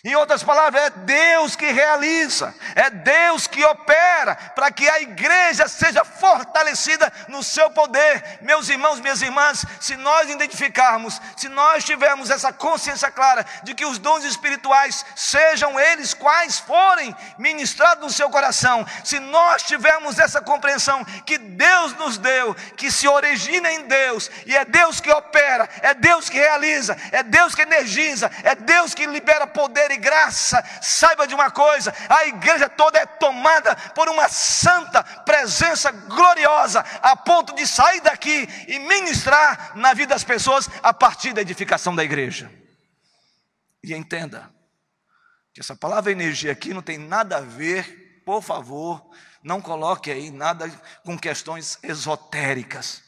Em 0.04 0.16
outras 0.16 0.44
palavras, 0.44 0.84
é 0.84 0.90
Deus 0.92 1.56
que 1.56 1.72
realiza, 1.72 2.54
é 2.76 2.88
Deus 2.90 3.48
que 3.48 3.66
opera 3.66 4.36
para 4.56 4.72
que 4.72 4.88
a 4.88 5.02
igreja 5.02 5.68
seja 5.68 6.06
fortalecida 6.06 7.12
no 7.28 7.42
seu 7.42 7.72
poder. 7.72 8.38
Meus 8.42 8.70
irmãos, 8.70 9.00
minhas 9.00 9.24
irmãs, 9.24 9.66
se 9.82 9.96
nós 9.96 10.30
identificarmos, 10.30 11.20
se 11.36 11.50
nós 11.50 11.84
tivermos 11.84 12.30
essa 12.30 12.54
consciência 12.54 13.10
clara 13.10 13.44
de 13.64 13.74
que 13.74 13.86
os 13.86 13.98
dons 13.98 14.24
espirituais, 14.24 15.04
sejam 15.16 15.80
eles 15.80 16.14
quais 16.14 16.60
forem, 16.60 17.16
ministrados 17.40 18.04
no 18.04 18.14
seu 18.14 18.30
coração, 18.30 18.86
se 19.04 19.20
nós 19.20 19.64
tivermos 19.64 20.20
essa 20.20 20.40
compreensão 20.42 21.04
que 21.26 21.40
Deus 21.40 21.94
nos 21.94 22.20
deu, 22.20 22.54
que 22.76 22.92
se 22.92 23.08
origina 23.08 23.74
em 23.74 23.88
Deus, 23.88 24.30
e 24.46 24.56
é 24.56 24.64
Deus 24.64 25.02
que 25.02 25.12
opera, 25.12 25.68
é 25.82 25.96
Deus 25.96 26.30
que 26.30 26.38
realiza, 26.38 26.96
é 27.12 27.24
Deus 27.24 27.56
que 27.56 27.64
energiza, 27.64 28.30
é 28.44 28.54
Deus 28.54 28.94
que 28.94 29.08
libera 29.08 29.48
poder 29.48 29.87
e 29.92 29.98
graça, 29.98 30.64
saiba 30.82 31.28
de 31.28 31.34
uma 31.34 31.52
coisa: 31.52 31.94
a 32.10 32.26
igreja 32.28 32.70
toda 32.70 33.00
é 33.00 33.06
tomada 33.06 33.76
por 33.94 34.10
uma 34.10 34.30
santa 34.30 35.04
presença 35.04 35.92
gloriosa, 35.92 36.80
a 37.02 37.16
ponto 37.16 37.54
de 37.56 37.68
sair 37.68 38.02
daqui 38.02 38.48
e 38.68 38.80
ministrar 38.80 39.74
na 39.76 39.94
vida 39.94 40.14
das 40.14 40.24
pessoas 40.24 40.70
a 40.82 40.94
partir 40.94 41.34
da 41.34 41.42
edificação 41.42 41.96
da 41.96 42.04
igreja. 42.04 42.52
E 43.84 43.94
entenda 43.94 44.52
que 45.54 45.62
essa 45.62 45.76
palavra 45.76 46.12
energia 46.12 46.52
aqui 46.52 46.74
não 46.74 46.82
tem 46.82 46.98
nada 46.98 47.38
a 47.38 47.42
ver, 47.42 48.22
por 48.26 48.42
favor, 48.42 49.10
não 49.44 49.62
coloque 49.62 50.12
aí 50.12 50.30
nada 50.30 50.70
com 51.04 51.18
questões 51.18 51.80
esotéricas. 51.82 53.02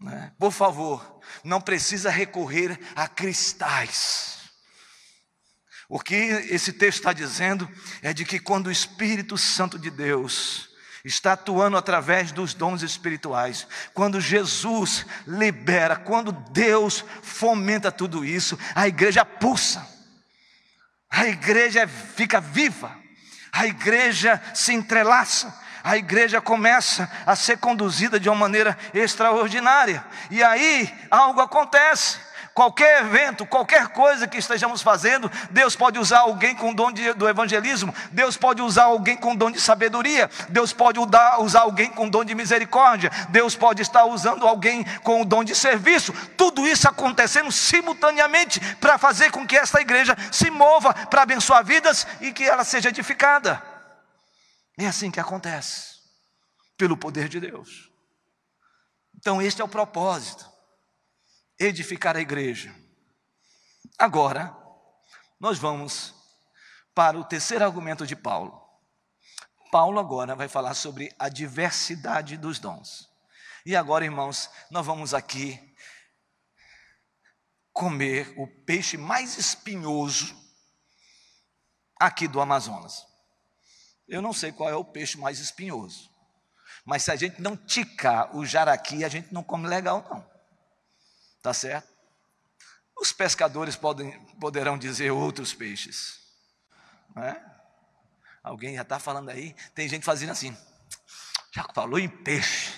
Né? 0.00 0.32
Por 0.38 0.52
favor, 0.52 1.20
não 1.42 1.60
precisa 1.60 2.10
recorrer 2.10 2.78
a 2.94 3.08
cristais. 3.08 4.33
O 5.94 6.00
que 6.00 6.16
esse 6.50 6.72
texto 6.72 6.98
está 6.98 7.12
dizendo 7.12 7.70
é 8.02 8.12
de 8.12 8.24
que 8.24 8.40
quando 8.40 8.66
o 8.66 8.72
Espírito 8.72 9.38
Santo 9.38 9.78
de 9.78 9.90
Deus 9.90 10.70
está 11.04 11.34
atuando 11.34 11.76
através 11.76 12.32
dos 12.32 12.52
dons 12.52 12.82
espirituais, 12.82 13.64
quando 13.94 14.20
Jesus 14.20 15.06
libera, 15.24 15.94
quando 15.94 16.32
Deus 16.32 17.04
fomenta 17.22 17.92
tudo 17.92 18.24
isso, 18.24 18.58
a 18.74 18.88
igreja 18.88 19.24
pulsa, 19.24 19.88
a 21.08 21.28
igreja 21.28 21.86
fica 21.86 22.40
viva, 22.40 22.90
a 23.52 23.64
igreja 23.64 24.42
se 24.52 24.72
entrelaça, 24.72 25.56
a 25.84 25.96
igreja 25.96 26.40
começa 26.40 27.08
a 27.24 27.36
ser 27.36 27.58
conduzida 27.58 28.18
de 28.18 28.28
uma 28.28 28.34
maneira 28.34 28.76
extraordinária, 28.92 30.04
e 30.28 30.42
aí 30.42 30.92
algo 31.08 31.40
acontece 31.40 32.23
qualquer 32.54 33.00
evento, 33.04 33.44
qualquer 33.44 33.88
coisa 33.88 34.28
que 34.28 34.38
estejamos 34.38 34.80
fazendo, 34.80 35.30
Deus 35.50 35.74
pode 35.74 35.98
usar 35.98 36.20
alguém 36.20 36.54
com 36.54 36.72
dom 36.72 36.92
de, 36.92 37.12
do 37.14 37.28
evangelismo, 37.28 37.92
Deus 38.12 38.36
pode 38.36 38.62
usar 38.62 38.84
alguém 38.84 39.16
com 39.16 39.34
dom 39.34 39.50
de 39.50 39.60
sabedoria, 39.60 40.30
Deus 40.48 40.72
pode 40.72 41.00
usar, 41.00 41.60
alguém 41.60 41.90
com 41.90 42.08
dom 42.08 42.24
de 42.24 42.34
misericórdia, 42.34 43.10
Deus 43.30 43.56
pode 43.56 43.82
estar 43.82 44.04
usando 44.04 44.46
alguém 44.46 44.84
com 45.00 45.20
o 45.20 45.24
dom 45.24 45.42
de 45.42 45.54
serviço, 45.54 46.12
tudo 46.36 46.64
isso 46.64 46.88
acontecendo 46.88 47.50
simultaneamente 47.50 48.60
para 48.76 48.96
fazer 48.96 49.32
com 49.32 49.44
que 49.44 49.56
esta 49.56 49.80
igreja 49.80 50.16
se 50.30 50.48
mova 50.48 50.94
para 50.94 51.22
abençoar 51.22 51.64
vidas 51.64 52.06
e 52.20 52.32
que 52.32 52.44
ela 52.44 52.62
seja 52.62 52.90
edificada. 52.90 53.60
É 54.78 54.86
assim 54.86 55.10
que 55.10 55.18
acontece, 55.18 55.94
pelo 56.76 56.96
poder 56.96 57.28
de 57.28 57.40
Deus. 57.40 57.90
Então, 59.16 59.42
este 59.42 59.60
é 59.60 59.64
o 59.64 59.68
propósito 59.68 60.53
edificar 61.58 62.16
a 62.16 62.20
igreja. 62.20 62.74
Agora, 63.98 64.56
nós 65.38 65.58
vamos 65.58 66.14
para 66.94 67.18
o 67.18 67.24
terceiro 67.24 67.64
argumento 67.64 68.06
de 68.06 68.16
Paulo. 68.16 68.62
Paulo 69.70 69.98
agora 69.98 70.36
vai 70.36 70.48
falar 70.48 70.74
sobre 70.74 71.12
a 71.18 71.28
diversidade 71.28 72.36
dos 72.36 72.58
dons. 72.58 73.08
E 73.66 73.74
agora, 73.74 74.04
irmãos, 74.04 74.50
nós 74.70 74.84
vamos 74.84 75.14
aqui 75.14 75.74
comer 77.72 78.32
o 78.36 78.46
peixe 78.46 78.96
mais 78.96 79.36
espinhoso 79.36 80.36
aqui 81.98 82.28
do 82.28 82.40
Amazonas. 82.40 83.04
Eu 84.06 84.22
não 84.22 84.32
sei 84.32 84.52
qual 84.52 84.70
é 84.70 84.76
o 84.76 84.84
peixe 84.84 85.18
mais 85.18 85.38
espinhoso, 85.40 86.10
mas 86.84 87.02
se 87.02 87.10
a 87.10 87.16
gente 87.16 87.40
não 87.40 87.56
ticar 87.56 88.36
o 88.36 88.44
jaraqui, 88.44 89.04
a 89.04 89.08
gente 89.08 89.32
não 89.32 89.42
come 89.42 89.66
legal, 89.66 90.06
não. 90.08 90.33
Tá 91.44 91.52
certo? 91.52 91.94
Os 92.96 93.12
pescadores 93.12 93.76
podem, 93.76 94.18
poderão 94.36 94.78
dizer 94.78 95.10
outros 95.10 95.52
peixes. 95.52 96.18
É? 97.16 97.38
Alguém 98.42 98.76
já 98.76 98.80
está 98.80 98.98
falando 98.98 99.28
aí, 99.28 99.52
tem 99.74 99.86
gente 99.86 100.06
fazendo 100.06 100.30
assim. 100.30 100.56
Já 101.52 101.66
falou 101.74 101.98
em 101.98 102.08
peixe. 102.08 102.72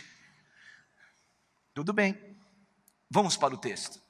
Tudo 1.72 1.92
bem. 1.92 2.36
Vamos 3.08 3.36
para 3.36 3.54
o 3.54 3.56
texto. 3.56 4.02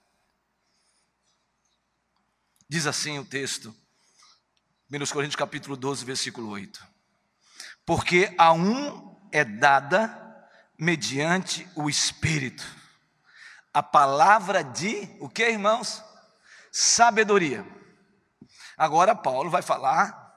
Diz 2.66 2.86
assim 2.86 3.18
o 3.18 3.26
texto, 3.26 3.76
1 4.90 5.12
Coríntios 5.12 5.36
capítulo 5.36 5.76
12, 5.76 6.02
versículo 6.02 6.48
8. 6.48 6.82
Porque 7.84 8.34
a 8.38 8.54
um 8.54 9.20
é 9.30 9.44
dada 9.44 10.48
mediante 10.78 11.68
o 11.74 11.90
Espírito 11.90 12.64
a 13.77 13.83
palavra 13.83 14.64
de 14.64 15.07
o 15.20 15.29
que, 15.29 15.47
irmãos? 15.47 16.03
Sabedoria. 16.72 17.62
Agora 18.74 19.14
Paulo 19.14 19.51
vai 19.51 19.61
falar 19.61 20.35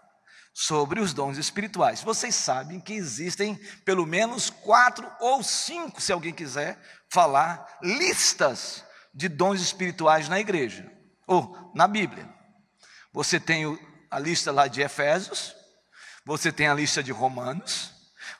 sobre 0.53 0.99
os 0.99 1.13
dons 1.13 1.37
espirituais. 1.37 2.03
Vocês 2.03 2.35
sabem 2.35 2.81
que 2.81 2.91
existem 2.91 3.55
pelo 3.85 4.05
menos 4.05 4.49
quatro 4.49 5.09
ou 5.21 5.41
cinco, 5.41 6.01
se 6.01 6.11
alguém 6.11 6.33
quiser 6.33 6.77
falar, 7.07 7.65
listas 7.81 8.83
de 9.13 9.29
dons 9.29 9.61
espirituais 9.61 10.27
na 10.27 10.37
igreja 10.37 10.91
ou 11.25 11.71
na 11.73 11.87
Bíblia. 11.87 12.27
Você 13.13 13.39
tem 13.39 13.79
a 14.11 14.19
lista 14.19 14.51
lá 14.51 14.67
de 14.67 14.81
Efésios, 14.81 15.55
você 16.25 16.51
tem 16.51 16.67
a 16.67 16.73
lista 16.73 17.01
de 17.01 17.13
Romanos, 17.13 17.93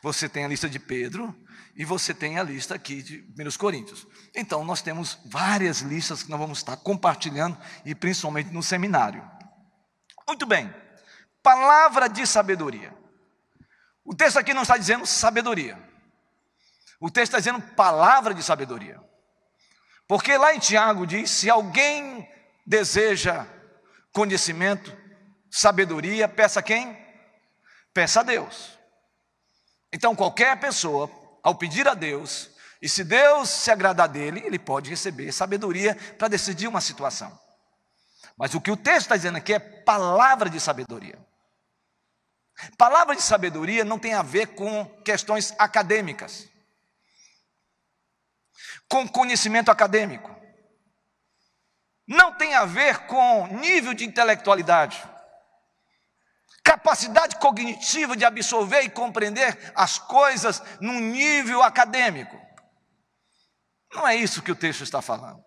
você 0.04 0.28
tem 0.28 0.44
a 0.44 0.50
lista 0.50 0.68
de 0.70 0.78
Pedro, 0.78 1.34
e 1.80 1.86
você 1.86 2.14
tem 2.14 2.38
a 2.38 2.44
lista 2.44 2.76
aqui 2.76 3.02
de 3.02 3.20
1 3.42 3.58
Coríntios. 3.58 4.06
Então, 4.36 4.66
nós 4.66 4.82
temos 4.82 5.18
várias 5.24 5.80
listas 5.80 6.22
que 6.22 6.30
nós 6.30 6.38
vamos 6.38 6.58
estar 6.58 6.76
compartilhando, 6.76 7.58
e 7.86 7.96
principalmente 7.96 8.52
no 8.52 8.62
seminário. 8.62 9.26
Muito 10.28 10.46
bem, 10.46 10.76
palavra 11.42 12.10
de 12.10 12.28
sabedoria. 12.28 12.94
O 14.04 14.14
texto 14.14 14.36
aqui 14.36 14.54
não 14.54 14.64
está 14.64 14.76
dizendo 14.76 15.06
sabedoria, 15.06 15.82
o 17.00 17.10
texto 17.10 17.34
está 17.34 17.38
dizendo 17.38 17.62
palavra 17.76 18.34
de 18.34 18.44
sabedoria. 18.44 19.00
Porque 20.06 20.38
lá 20.38 20.54
em 20.54 20.60
Tiago 20.60 21.08
diz: 21.08 21.30
se 21.30 21.50
alguém 21.50 22.30
deseja 22.68 23.48
conhecimento, 24.12 24.94
sabedoria, 25.50 26.28
peça 26.28 26.60
a 26.60 26.64
quem? 26.64 26.98
Peça 27.94 28.20
a 28.20 28.24
Deus. 28.24 28.78
Então, 29.94 30.14
qualquer 30.14 30.60
pessoa 30.60 31.19
ao 31.44 31.56
pedir 31.56 31.88
a 31.88 31.94
Deus, 31.94 32.50
e 32.82 32.88
se 32.88 33.04
Deus 33.04 33.50
se 33.50 33.72
agradar 33.72 34.08
dele, 34.08 34.42
ele 34.46 34.58
pode 34.58 34.90
receber 34.90 35.32
sabedoria 35.32 35.96
para 36.18 36.28
decidir 36.28 36.68
uma 36.68 36.82
situação. 36.82 37.38
Mas 38.38 38.54
o 38.54 38.62
que 38.62 38.72
o 38.72 38.78
texto 38.78 39.02
está 39.02 39.18
dizendo 39.18 39.38
aqui 39.38 39.54
é 39.54 39.60
palavra 39.60 40.50
de 40.50 40.60
sabedoria. 40.60 41.20
Palavra 42.78 43.16
de 43.16 43.22
sabedoria 43.22 43.84
não 43.84 44.00
tem 44.00 44.14
a 44.14 44.22
ver 44.22 44.48
com 44.48 44.86
questões 45.04 45.54
acadêmicas, 45.58 46.48
com 48.88 49.08
conhecimento 49.08 49.70
acadêmico, 49.70 50.34
não 52.08 52.34
tem 52.34 52.56
a 52.56 52.66
ver 52.66 53.06
com 53.06 53.48
nível 53.48 53.94
de 53.94 54.04
intelectualidade 54.04 55.08
capacidade 56.70 57.40
cognitiva 57.40 58.16
de 58.16 58.24
absorver 58.24 58.82
e 58.82 58.92
compreender 58.92 59.74
as 59.76 59.98
coisas 59.98 60.62
num 60.80 61.00
nível 61.00 61.64
acadêmico. 61.64 62.40
Não 63.92 64.08
é 64.08 64.16
isso 64.16 64.44
que 64.44 64.52
o 64.52 64.56
texto 64.56 64.84
está 64.84 65.02
falando. 65.02 65.44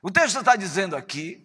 O 0.00 0.08
texto 0.08 0.38
está 0.38 0.54
dizendo 0.54 0.94
aqui 0.94 1.44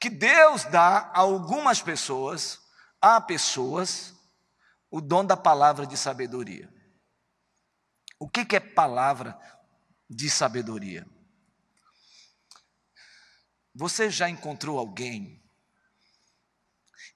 que 0.00 0.10
Deus 0.10 0.64
dá 0.64 1.12
a 1.14 1.20
algumas 1.20 1.80
pessoas, 1.80 2.58
a 3.00 3.20
pessoas, 3.20 4.12
o 4.90 5.00
dom 5.00 5.24
da 5.24 5.36
palavra 5.36 5.86
de 5.86 5.96
sabedoria. 5.96 6.68
O 8.18 8.28
que, 8.28 8.56
é 8.56 8.60
palavra 8.60 9.38
de 10.08 10.28
sabedoria? 10.28 11.06
Você 13.72 14.10
já 14.10 14.28
encontrou 14.28 14.80
alguém 14.80 15.39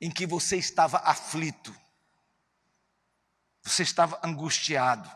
em 0.05 0.11
que 0.11 0.27
você 0.27 0.59
estava 0.59 0.99
aflito, 0.99 1.75
você 3.63 3.83
estava 3.83 4.21
angustiado, 4.23 5.11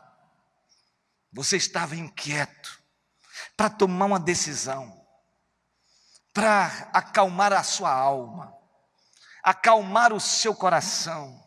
você 1.30 1.58
estava 1.58 1.94
inquieto, 1.94 2.82
para 3.54 3.68
tomar 3.68 4.06
uma 4.06 4.18
decisão, 4.18 5.06
para 6.32 6.88
acalmar 6.94 7.52
a 7.52 7.62
sua 7.62 7.92
alma, 7.92 8.50
acalmar 9.42 10.10
o 10.10 10.18
seu 10.18 10.54
coração, 10.54 11.38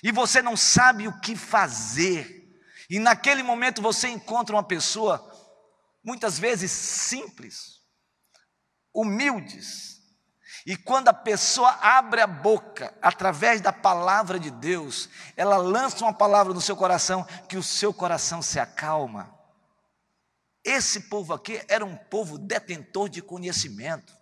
e 0.00 0.12
você 0.12 0.40
não 0.40 0.56
sabe 0.56 1.08
o 1.08 1.20
que 1.20 1.34
fazer, 1.34 2.56
e 2.88 3.00
naquele 3.00 3.42
momento 3.42 3.82
você 3.82 4.06
encontra 4.06 4.54
uma 4.54 4.62
pessoa, 4.62 5.28
muitas 6.04 6.38
vezes 6.38 6.70
simples, 6.70 7.80
humildes, 8.92 9.93
e 10.66 10.76
quando 10.76 11.08
a 11.08 11.12
pessoa 11.12 11.70
abre 11.82 12.22
a 12.22 12.26
boca, 12.26 12.96
através 13.02 13.60
da 13.60 13.72
palavra 13.72 14.40
de 14.40 14.50
Deus, 14.50 15.10
ela 15.36 15.58
lança 15.58 16.04
uma 16.04 16.12
palavra 16.14 16.54
no 16.54 16.60
seu 16.60 16.74
coração, 16.74 17.22
que 17.48 17.56
o 17.58 17.62
seu 17.62 17.92
coração 17.92 18.40
se 18.40 18.58
acalma. 18.58 19.38
Esse 20.64 21.00
povo 21.00 21.34
aqui 21.34 21.62
era 21.68 21.84
um 21.84 21.94
povo 21.94 22.38
detentor 22.38 23.10
de 23.10 23.20
conhecimento. 23.20 24.16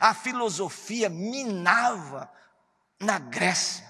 A 0.00 0.14
filosofia 0.14 1.10
minava 1.10 2.32
na 2.98 3.18
Grécia. 3.18 3.86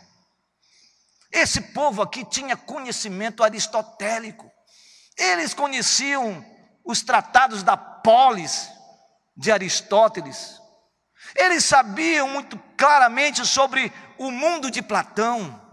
Esse 1.30 1.60
povo 1.60 2.02
aqui 2.02 2.24
tinha 2.24 2.56
conhecimento 2.56 3.44
aristotélico. 3.44 4.50
Eles 5.16 5.54
conheciam 5.54 6.44
os 6.84 7.02
tratados 7.02 7.62
da 7.62 7.76
polis 7.76 8.68
de 9.36 9.52
Aristóteles. 9.52 10.60
Eles 11.34 11.64
sabiam 11.64 12.28
muito 12.28 12.58
claramente 12.76 13.44
sobre 13.46 13.92
o 14.16 14.30
mundo 14.30 14.70
de 14.70 14.82
Platão. 14.82 15.64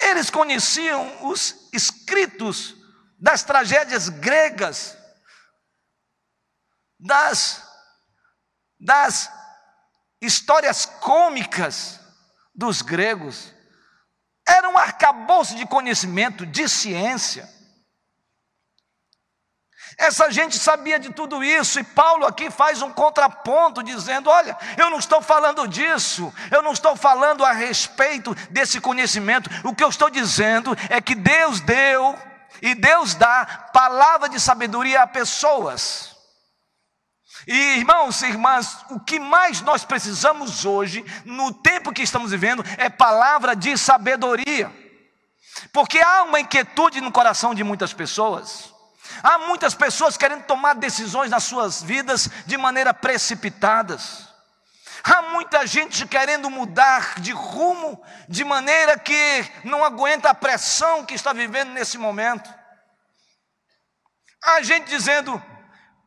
Eles 0.00 0.30
conheciam 0.30 1.28
os 1.28 1.68
escritos 1.72 2.74
das 3.18 3.42
tragédias 3.42 4.08
gregas, 4.08 4.96
das, 6.98 7.62
das 8.78 9.30
histórias 10.20 10.86
cômicas 10.86 12.00
dos 12.54 12.82
gregos. 12.82 13.52
Era 14.46 14.68
um 14.68 14.78
arcabouço 14.78 15.54
de 15.54 15.66
conhecimento, 15.66 16.46
de 16.46 16.68
ciência. 16.68 17.48
Essa 20.00 20.30
gente 20.30 20.58
sabia 20.58 20.98
de 20.98 21.12
tudo 21.12 21.44
isso, 21.44 21.78
e 21.78 21.84
Paulo 21.84 22.24
aqui 22.24 22.50
faz 22.50 22.80
um 22.80 22.90
contraponto, 22.90 23.82
dizendo: 23.82 24.30
Olha, 24.30 24.56
eu 24.78 24.88
não 24.88 24.98
estou 24.98 25.20
falando 25.20 25.68
disso, 25.68 26.32
eu 26.50 26.62
não 26.62 26.72
estou 26.72 26.96
falando 26.96 27.44
a 27.44 27.52
respeito 27.52 28.34
desse 28.48 28.80
conhecimento, 28.80 29.50
o 29.62 29.74
que 29.74 29.84
eu 29.84 29.90
estou 29.90 30.08
dizendo 30.08 30.74
é 30.88 31.02
que 31.02 31.14
Deus 31.14 31.60
deu 31.60 32.18
e 32.62 32.74
Deus 32.74 33.14
dá 33.14 33.68
palavra 33.74 34.26
de 34.30 34.40
sabedoria 34.40 35.02
a 35.02 35.06
pessoas. 35.06 36.16
E 37.46 37.76
irmãos 37.76 38.22
e 38.22 38.26
irmãs, 38.26 38.78
o 38.88 39.00
que 39.00 39.20
mais 39.20 39.60
nós 39.60 39.84
precisamos 39.84 40.64
hoje, 40.64 41.04
no 41.26 41.52
tempo 41.52 41.92
que 41.92 42.00
estamos 42.00 42.30
vivendo, 42.30 42.64
é 42.78 42.88
palavra 42.88 43.54
de 43.54 43.76
sabedoria. 43.76 44.72
Porque 45.74 46.00
há 46.00 46.22
uma 46.22 46.40
inquietude 46.40 47.02
no 47.02 47.12
coração 47.12 47.54
de 47.54 47.62
muitas 47.62 47.92
pessoas. 47.92 48.69
Há 49.22 49.38
muitas 49.38 49.74
pessoas 49.74 50.16
querendo 50.16 50.44
tomar 50.44 50.74
decisões 50.74 51.30
nas 51.30 51.44
suas 51.44 51.82
vidas 51.82 52.28
de 52.46 52.56
maneira 52.56 52.94
precipitadas. 52.94 54.28
Há 55.02 55.22
muita 55.22 55.66
gente 55.66 56.06
querendo 56.06 56.50
mudar 56.50 57.20
de 57.20 57.32
rumo 57.32 58.02
de 58.28 58.44
maneira 58.44 58.98
que 58.98 59.50
não 59.64 59.84
aguenta 59.84 60.30
a 60.30 60.34
pressão 60.34 61.04
que 61.04 61.14
está 61.14 61.32
vivendo 61.32 61.70
nesse 61.70 61.96
momento. 61.96 62.52
Há 64.42 64.62
gente 64.62 64.88
dizendo: 64.88 65.42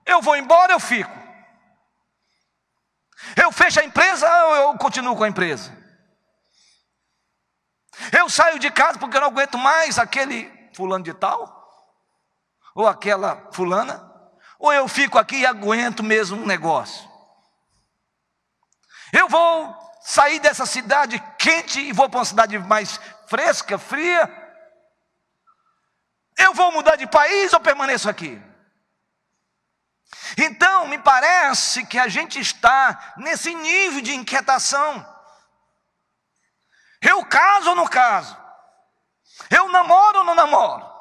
eu 0.05 0.21
vou 0.21 0.35
embora, 0.35 0.73
eu 0.73 0.79
fico. 0.79 1.23
Eu 3.35 3.51
fecho 3.51 3.79
a 3.79 3.85
empresa 3.85 4.29
ou 4.45 4.55
eu 4.55 4.77
continuo 4.77 5.15
com 5.15 5.23
a 5.23 5.29
empresa? 5.29 5.75
Eu 8.11 8.29
saio 8.29 8.59
de 8.59 8.69
casa 8.69 8.99
porque 8.99 9.15
eu 9.15 9.21
não 9.21 9.29
aguento 9.29 9.57
mais 9.57 9.97
aquele 9.97 10.51
fulano 10.73 11.03
de 11.03 11.13
tal? 11.13 11.62
Ou 12.75 12.87
aquela 12.87 13.49
fulana? 13.51 14.11
Ou 14.57 14.71
eu 14.73 14.87
fico 14.87 15.17
aqui 15.17 15.37
e 15.37 15.45
aguento 15.45 16.01
mesmo 16.01 16.41
um 16.41 16.45
negócio? 16.45 17.09
Eu 19.11 19.27
vou 19.27 19.75
sair 20.01 20.39
dessa 20.39 20.65
cidade 20.65 21.19
quente 21.37 21.79
e 21.79 21.93
vou 21.93 22.09
para 22.09 22.19
uma 22.19 22.25
cidade 22.25 22.57
mais 22.57 22.99
fresca, 23.27 23.77
fria? 23.77 24.29
Eu 26.37 26.53
vou 26.53 26.71
mudar 26.71 26.95
de 26.95 27.07
país 27.07 27.53
ou 27.53 27.59
permaneço 27.59 28.09
aqui? 28.09 28.41
Então, 30.37 30.87
me 30.87 30.97
parece 30.97 31.85
que 31.85 31.99
a 31.99 32.07
gente 32.07 32.39
está 32.39 33.13
nesse 33.17 33.53
nível 33.53 34.01
de 34.01 34.15
inquietação. 34.15 35.05
Eu 37.01 37.25
caso 37.25 37.69
ou 37.69 37.75
não 37.75 37.87
caso? 37.87 38.37
Eu 39.49 39.69
namoro 39.69 40.19
ou 40.19 40.23
não 40.23 40.35
namoro? 40.35 40.92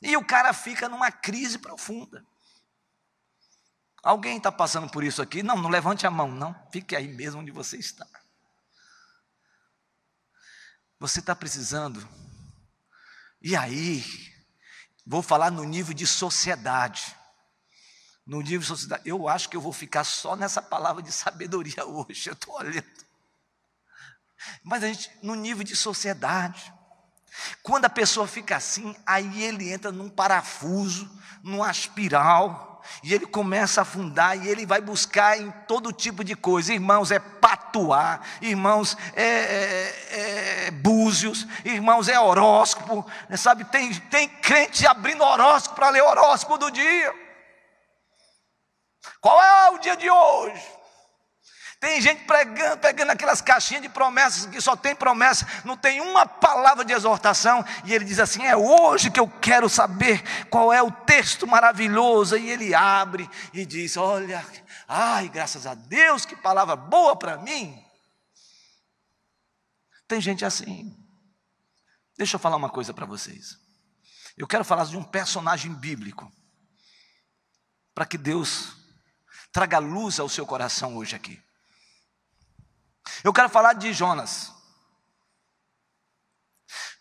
E 0.00 0.16
o 0.16 0.24
cara 0.24 0.52
fica 0.52 0.88
numa 0.88 1.10
crise 1.10 1.58
profunda. 1.58 2.24
Alguém 4.02 4.36
está 4.36 4.52
passando 4.52 4.88
por 4.90 5.02
isso 5.02 5.20
aqui? 5.20 5.42
Não, 5.42 5.56
não 5.56 5.68
levante 5.68 6.06
a 6.06 6.10
mão, 6.10 6.30
não. 6.30 6.54
Fique 6.70 6.94
aí 6.94 7.08
mesmo 7.08 7.40
onde 7.40 7.50
você 7.50 7.76
está. 7.76 8.06
Você 11.00 11.20
está 11.20 11.34
precisando. 11.34 12.08
E 13.42 13.56
aí, 13.56 14.04
vou 15.06 15.22
falar 15.22 15.50
no 15.50 15.64
nível 15.64 15.94
de 15.94 16.06
sociedade. 16.06 17.14
No 18.24 18.40
nível 18.40 18.60
de 18.60 18.66
sociedade. 18.66 19.02
Eu 19.04 19.28
acho 19.28 19.48
que 19.48 19.56
eu 19.56 19.60
vou 19.60 19.72
ficar 19.72 20.04
só 20.04 20.36
nessa 20.36 20.62
palavra 20.62 21.02
de 21.02 21.10
sabedoria 21.12 21.84
hoje. 21.86 22.28
Eu 22.28 22.34
estou 22.34 22.54
olhando. 22.54 23.08
Mas 24.62 24.84
a 24.84 24.86
gente, 24.86 25.10
no 25.22 25.34
nível 25.34 25.64
de 25.64 25.74
sociedade. 25.74 26.72
Quando 27.62 27.84
a 27.84 27.90
pessoa 27.90 28.26
fica 28.26 28.56
assim, 28.56 28.94
aí 29.06 29.44
ele 29.44 29.72
entra 29.72 29.92
num 29.92 30.08
parafuso, 30.08 31.08
numa 31.42 31.70
espiral 31.70 32.68
e 33.02 33.14
ele 33.14 33.26
começa 33.26 33.80
a 33.80 33.82
afundar, 33.82 34.36
e 34.36 34.48
ele 34.48 34.66
vai 34.66 34.80
buscar 34.80 35.38
em 35.38 35.50
todo 35.66 35.92
tipo 35.92 36.24
de 36.24 36.34
coisa. 36.34 36.72
Irmãos, 36.72 37.10
é 37.10 37.18
patuar, 37.18 38.20
irmãos, 38.40 38.96
é, 39.14 39.22
é, 39.22 40.66
é 40.66 40.70
búzios, 40.70 41.46
irmãos, 41.64 42.08
é 42.08 42.18
horóscopo, 42.18 43.06
sabe? 43.36 43.64
Tem, 43.66 43.94
tem 43.94 44.28
crente 44.28 44.86
abrindo 44.86 45.22
horóscopo 45.22 45.76
para 45.76 45.90
ler 45.90 46.02
horóscopo 46.02 46.58
do 46.58 46.70
dia. 46.70 47.14
Qual 49.20 49.40
é 49.40 49.70
o 49.70 49.78
dia 49.78 49.96
de 49.96 50.10
hoje? 50.10 50.77
Tem 51.80 52.00
gente 52.00 52.24
pregando, 52.24 52.78
pegando 52.78 53.10
aquelas 53.12 53.40
caixinhas 53.40 53.82
de 53.82 53.88
promessas 53.88 54.46
que 54.46 54.60
só 54.60 54.74
tem 54.74 54.96
promessa, 54.96 55.46
não 55.64 55.76
tem 55.76 56.00
uma 56.00 56.26
palavra 56.26 56.84
de 56.84 56.92
exortação, 56.92 57.64
e 57.84 57.94
ele 57.94 58.04
diz 58.04 58.18
assim: 58.18 58.44
É 58.44 58.56
hoje 58.56 59.12
que 59.12 59.20
eu 59.20 59.28
quero 59.28 59.68
saber 59.68 60.20
qual 60.48 60.72
é 60.72 60.82
o 60.82 60.90
texto 60.90 61.46
maravilhoso. 61.46 62.36
E 62.36 62.50
ele 62.50 62.74
abre 62.74 63.30
e 63.54 63.64
diz: 63.64 63.96
Olha, 63.96 64.44
ai, 64.88 65.28
graças 65.28 65.66
a 65.66 65.74
Deus, 65.74 66.24
que 66.24 66.34
palavra 66.34 66.74
boa 66.74 67.14
para 67.14 67.36
mim. 67.38 67.80
Tem 70.08 70.20
gente 70.20 70.44
assim. 70.44 70.96
Deixa 72.16 72.34
eu 72.34 72.40
falar 72.40 72.56
uma 72.56 72.70
coisa 72.70 72.92
para 72.92 73.06
vocês. 73.06 73.56
Eu 74.36 74.48
quero 74.48 74.64
falar 74.64 74.84
de 74.86 74.96
um 74.96 75.04
personagem 75.04 75.72
bíblico, 75.72 76.32
para 77.94 78.04
que 78.04 78.18
Deus 78.18 78.72
traga 79.52 79.78
luz 79.78 80.18
ao 80.18 80.28
seu 80.28 80.44
coração 80.44 80.96
hoje 80.96 81.14
aqui. 81.14 81.40
Eu 83.24 83.32
quero 83.32 83.48
falar 83.48 83.74
de 83.74 83.92
Jonas. 83.92 84.52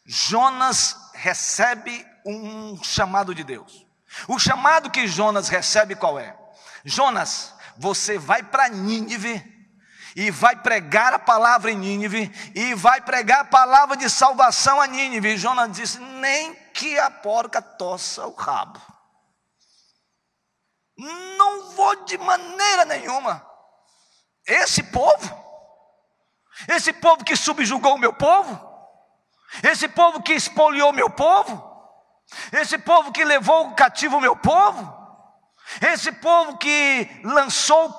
Jonas 0.06 0.96
recebe 1.14 2.06
um 2.26 2.82
chamado 2.84 3.36
de 3.36 3.44
Deus. 3.44 3.86
O 4.28 4.40
chamado 4.40 4.90
que 4.90 5.08
Jonas 5.08 5.50
recebe 5.50 5.96
qual 5.96 6.18
é? 6.18 6.38
Jonas, 6.86 7.54
você 7.78 8.18
vai 8.18 8.42
para 8.42 8.70
Nínive 8.70 9.44
e 10.16 10.32
vai 10.32 10.56
pregar 10.56 11.14
a 11.14 11.20
palavra 11.20 11.72
em 11.72 11.78
Nínive 11.78 12.32
e 12.56 12.74
vai 12.74 13.02
pregar 13.02 13.42
a 13.42 13.46
palavra 13.46 13.98
de 13.98 14.10
salvação 14.10 14.82
a 14.82 14.88
Nínive. 14.88 15.34
E 15.34 15.38
Jonas 15.38 15.72
disse: 15.74 16.00
nem 16.00 16.56
que 16.74 16.98
a 16.98 17.12
porca 17.12 17.62
tossa 17.62 18.26
o 18.26 18.34
rabo. 18.34 18.82
Não 20.98 21.72
vou 21.72 22.06
de 22.06 22.18
maneira 22.18 22.86
nenhuma. 22.86 23.46
Esse 24.46 24.82
povo 24.82 25.47
esse 26.68 26.94
povo 26.94 27.24
que 27.24 27.36
subjugou 27.36 27.96
o 27.96 28.00
meu 28.00 28.14
povo, 28.14 28.60
esse 29.64 29.88
povo 29.88 30.22
que 30.22 30.34
espoliou 30.34 30.92
meu 30.94 31.10
povo, 31.10 31.64
esse 32.52 32.78
povo 32.78 33.12
que 33.12 33.24
levou 33.24 33.74
cativo 33.74 34.18
o 34.18 34.22
meu 34.22 34.36
povo, 34.36 34.96
esse 35.82 36.12
povo 36.12 36.58
que 36.58 37.22
lançou 37.24 37.94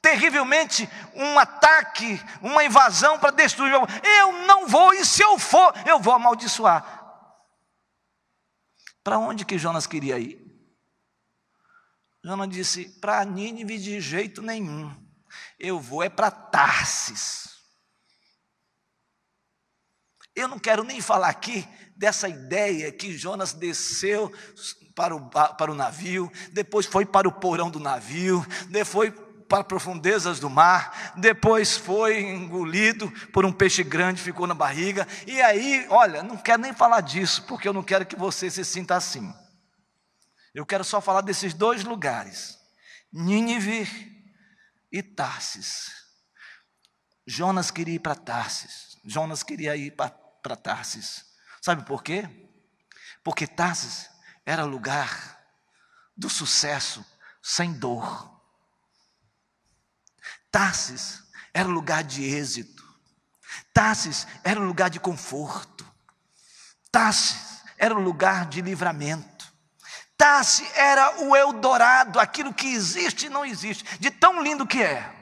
terrivelmente 0.00 0.88
um 1.14 1.38
ataque, 1.38 2.20
uma 2.40 2.64
invasão 2.64 3.18
para 3.18 3.32
destruir. 3.32 3.72
Eu 3.72 4.32
não 4.46 4.66
vou, 4.66 4.94
e 4.94 5.04
se 5.04 5.22
eu 5.22 5.38
for, 5.38 5.74
eu 5.84 5.98
vou 5.98 6.14
amaldiçoar. 6.14 7.04
Para 9.02 9.18
onde 9.18 9.44
que 9.44 9.58
Jonas 9.58 9.86
queria 9.86 10.18
ir? 10.18 10.44
Jonas 12.24 12.48
disse: 12.48 12.88
para 13.00 13.24
Nínive 13.24 13.78
de 13.78 14.00
jeito 14.00 14.42
nenhum. 14.42 14.92
Eu 15.58 15.78
vou 15.78 16.02
é 16.02 16.08
para 16.08 16.30
Tarsis. 16.30 17.55
Eu 20.36 20.46
não 20.46 20.58
quero 20.58 20.84
nem 20.84 21.00
falar 21.00 21.28
aqui 21.28 21.66
dessa 21.96 22.28
ideia 22.28 22.92
que 22.92 23.16
Jonas 23.16 23.54
desceu 23.54 24.30
para 24.94 25.16
o, 25.16 25.28
para 25.28 25.72
o 25.72 25.74
navio, 25.74 26.30
depois 26.52 26.84
foi 26.86 27.06
para 27.06 27.26
o 27.26 27.32
porão 27.32 27.70
do 27.70 27.80
navio, 27.80 28.46
depois 28.68 29.12
para 29.48 29.64
profundezas 29.64 30.40
do 30.40 30.50
mar, 30.50 31.14
depois 31.16 31.76
foi 31.76 32.20
engolido 32.20 33.10
por 33.32 33.44
um 33.44 33.52
peixe 33.52 33.82
grande, 33.82 34.20
ficou 34.20 34.46
na 34.46 34.54
barriga, 34.54 35.06
e 35.26 35.40
aí, 35.40 35.86
olha, 35.88 36.22
não 36.22 36.36
quero 36.36 36.62
nem 36.62 36.72
falar 36.72 37.00
disso, 37.00 37.44
porque 37.44 37.68
eu 37.68 37.72
não 37.72 37.82
quero 37.82 38.04
que 38.04 38.16
você 38.16 38.50
se 38.50 38.64
sinta 38.64 38.96
assim. 38.96 39.32
Eu 40.54 40.66
quero 40.66 40.82
só 40.82 41.00
falar 41.00 41.20
desses 41.20 41.54
dois 41.54 41.84
lugares, 41.84 42.58
Nínive 43.12 43.88
e 44.90 45.02
Tarsis. 45.02 45.92
Jonas 47.26 47.70
queria 47.70 47.94
ir 47.94 48.00
para 48.00 48.14
Tarsis, 48.14 48.98
Jonas 49.04 49.42
queria 49.42 49.76
ir 49.76 49.92
para 49.92 50.25
Tarsis. 50.54 51.24
Sabe 51.60 51.84
por 51.84 52.02
quê? 52.02 52.28
Porque 53.24 53.46
Tarsis 53.46 54.10
era 54.44 54.64
lugar 54.64 55.42
do 56.16 56.28
sucesso 56.28 57.04
sem 57.42 57.72
dor. 57.72 58.40
Tarsis 60.50 61.24
era 61.52 61.68
lugar 61.68 62.04
de 62.04 62.22
êxito. 62.22 62.84
Tarsis 63.72 64.26
era 64.44 64.60
lugar 64.60 64.90
de 64.90 65.00
conforto. 65.00 65.84
Tarsis 66.90 67.64
era 67.76 67.94
lugar 67.94 68.46
de 68.46 68.60
livramento. 68.60 69.52
Tarsis 70.16 70.70
era 70.76 71.22
o 71.24 71.36
Eldorado, 71.36 72.18
aquilo 72.18 72.54
que 72.54 72.68
existe 72.68 73.26
e 73.26 73.28
não 73.28 73.44
existe, 73.44 73.84
de 73.98 74.10
tão 74.10 74.42
lindo 74.42 74.66
que 74.66 74.82
é. 74.82 75.14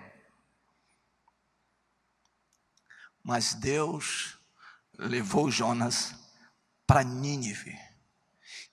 Mas 3.23 3.55
Deus 3.55 4.34
levou 4.99 5.51
Jonas 5.51 6.15
para 6.87 7.03
Nínive. 7.03 7.79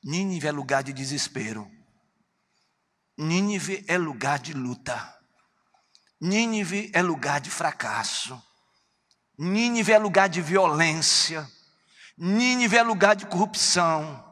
Nínive 0.04 0.48
é 0.48 0.52
lugar 0.52 0.84
de 0.84 0.94
desespero. 0.94 1.70
Nínive 3.18 3.86
é 3.88 3.98
lugar 3.98 4.40
de 4.40 4.54
luta. 4.54 5.18
Nínive 6.20 6.92
é 6.94 7.02
lugar 7.02 7.40
de 7.40 7.50
fracasso. 7.50 8.42
Nínive 9.38 9.92
é 9.92 9.98
lugar 9.98 10.30
de 10.30 10.42
violência. 10.42 11.48
Nínive 12.18 12.78
é 12.78 12.84
lugar 12.84 13.16
de 13.16 13.26
corrupção. 13.26 14.28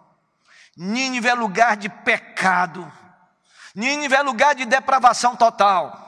Nínive 0.76 1.28
é 1.28 1.34
lugar 1.34 1.78
de 1.78 1.90
pecado. 1.90 2.92
Nínive 3.76 4.16
é 4.16 4.22
lugar 4.22 4.56
de 4.56 4.66
depravação 4.66 5.36
total. 5.36 6.08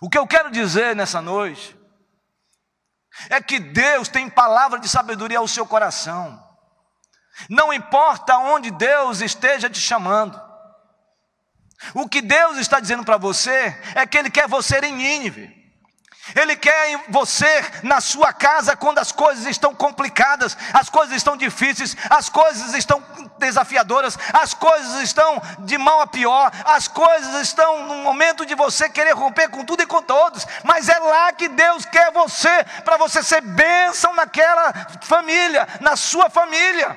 O 0.00 0.08
que 0.08 0.18
eu 0.18 0.26
quero 0.26 0.50
dizer 0.50 0.94
nessa 0.96 1.20
noite 1.20 1.83
é 3.30 3.40
que 3.40 3.58
Deus 3.58 4.08
tem 4.08 4.28
palavra 4.28 4.78
de 4.78 4.88
sabedoria 4.88 5.38
ao 5.38 5.48
seu 5.48 5.66
coração. 5.66 6.42
Não 7.48 7.72
importa 7.72 8.36
onde 8.38 8.70
Deus 8.70 9.20
esteja 9.20 9.68
te 9.68 9.80
chamando. 9.80 10.40
O 11.94 12.08
que 12.08 12.22
Deus 12.22 12.56
está 12.58 12.80
dizendo 12.80 13.04
para 13.04 13.16
você 13.16 13.76
é 13.94 14.06
que 14.06 14.16
Ele 14.16 14.30
quer 14.30 14.48
você 14.48 14.78
em 14.78 14.94
Nínive. 14.94 15.63
Ele 16.34 16.56
quer 16.56 17.04
você 17.08 17.64
na 17.82 18.00
sua 18.00 18.32
casa 18.32 18.74
quando 18.74 18.98
as 18.98 19.12
coisas 19.12 19.44
estão 19.46 19.74
complicadas, 19.74 20.56
as 20.72 20.88
coisas 20.88 21.14
estão 21.14 21.36
difíceis, 21.36 21.94
as 22.08 22.30
coisas 22.30 22.72
estão 22.72 23.02
desafiadoras, 23.38 24.18
as 24.32 24.54
coisas 24.54 25.02
estão 25.02 25.40
de 25.60 25.76
mal 25.76 26.00
a 26.00 26.06
pior, 26.06 26.50
as 26.64 26.88
coisas 26.88 27.34
estão 27.42 27.86
no 27.86 27.96
momento 27.96 28.46
de 28.46 28.54
você 28.54 28.88
querer 28.88 29.12
romper 29.12 29.48
com 29.48 29.64
tudo 29.64 29.82
e 29.82 29.86
com 29.86 30.00
todos, 30.00 30.46
mas 30.62 30.88
é 30.88 30.98
lá 30.98 31.30
que 31.32 31.48
Deus 31.48 31.84
quer 31.84 32.10
você, 32.10 32.64
para 32.84 32.96
você 32.96 33.22
ser 33.22 33.42
bênção 33.42 34.14
naquela 34.14 34.72
família, 35.02 35.68
na 35.80 35.94
sua 35.94 36.30
família, 36.30 36.96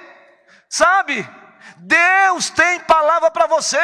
sabe? 0.70 1.28
Deus 1.80 2.50
tem 2.50 2.80
palavra 2.80 3.30
para 3.30 3.46
você 3.46 3.78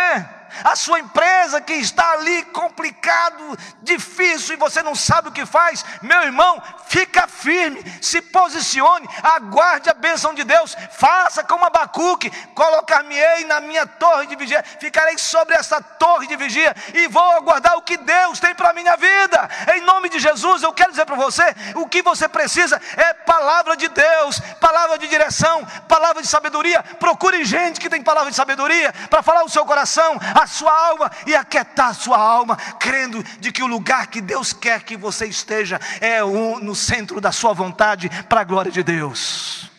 a 0.63 0.75
sua 0.75 0.99
empresa 0.99 1.61
que 1.61 1.73
está 1.73 2.11
ali 2.11 2.43
complicado, 2.45 3.57
difícil 3.81 4.55
e 4.55 4.57
você 4.57 4.81
não 4.83 4.95
sabe 4.95 5.29
o 5.29 5.31
que 5.31 5.45
faz, 5.45 5.85
meu 6.01 6.21
irmão, 6.21 6.61
fica 6.87 7.27
firme, 7.27 7.83
se 8.01 8.21
posicione, 8.21 9.07
aguarde 9.21 9.89
a 9.89 9.93
bênção 9.93 10.33
de 10.33 10.43
Deus, 10.43 10.75
faça 10.91 11.43
como 11.43 11.65
Abacuque, 11.65 12.29
colocar-me-ei 12.53 13.45
na 13.45 13.59
minha 13.59 13.85
torre 13.85 14.27
de 14.27 14.35
vigia, 14.35 14.63
ficarei 14.79 15.17
sobre 15.17 15.55
essa 15.55 15.81
torre 15.81 16.27
de 16.27 16.35
vigia 16.35 16.75
e 16.93 17.07
vou 17.07 17.31
aguardar 17.31 17.77
o 17.77 17.81
que 17.81 17.97
Deus 17.97 18.39
tem 18.39 18.53
para 18.53 18.69
a 18.69 18.73
minha 18.73 18.95
vida. 18.95 19.49
Em 19.75 19.81
nome 19.81 20.09
de 20.09 20.19
Jesus, 20.19 20.63
eu 20.63 20.73
quero 20.73 20.91
dizer 20.91 21.05
para 21.05 21.15
você, 21.15 21.43
o 21.75 21.87
que 21.87 22.01
você 22.01 22.27
precisa 22.27 22.81
é 22.97 23.13
palavra 23.13 23.75
de 23.75 23.87
Deus, 23.87 24.39
palavra 24.59 24.97
de 24.97 25.07
direção, 25.07 25.65
palavra 25.87 26.21
de 26.21 26.27
sabedoria. 26.27 26.83
Procure 26.99 27.43
gente 27.43 27.79
que 27.79 27.89
tem 27.89 28.01
palavra 28.01 28.29
de 28.29 28.35
sabedoria 28.35 28.93
para 29.09 29.23
falar 29.23 29.43
o 29.43 29.49
seu 29.49 29.65
coração, 29.65 30.19
a 30.35 30.42
sua 30.47 30.71
alma 30.71 31.11
e 31.27 31.35
aquietar 31.35 31.89
a 31.89 31.93
sua 31.93 32.17
alma, 32.17 32.55
crendo 32.79 33.23
de 33.39 33.51
que 33.51 33.63
o 33.63 33.67
lugar 33.67 34.07
que 34.07 34.21
Deus 34.21 34.53
quer 34.53 34.83
que 34.83 34.97
você 34.97 35.25
esteja 35.25 35.79
é 36.01 36.21
no 36.21 36.75
centro 36.75 37.19
da 37.21 37.31
sua 37.31 37.53
vontade, 37.53 38.09
para 38.27 38.41
a 38.41 38.43
glória 38.43 38.71
de 38.71 38.83
Deus. 38.83 39.69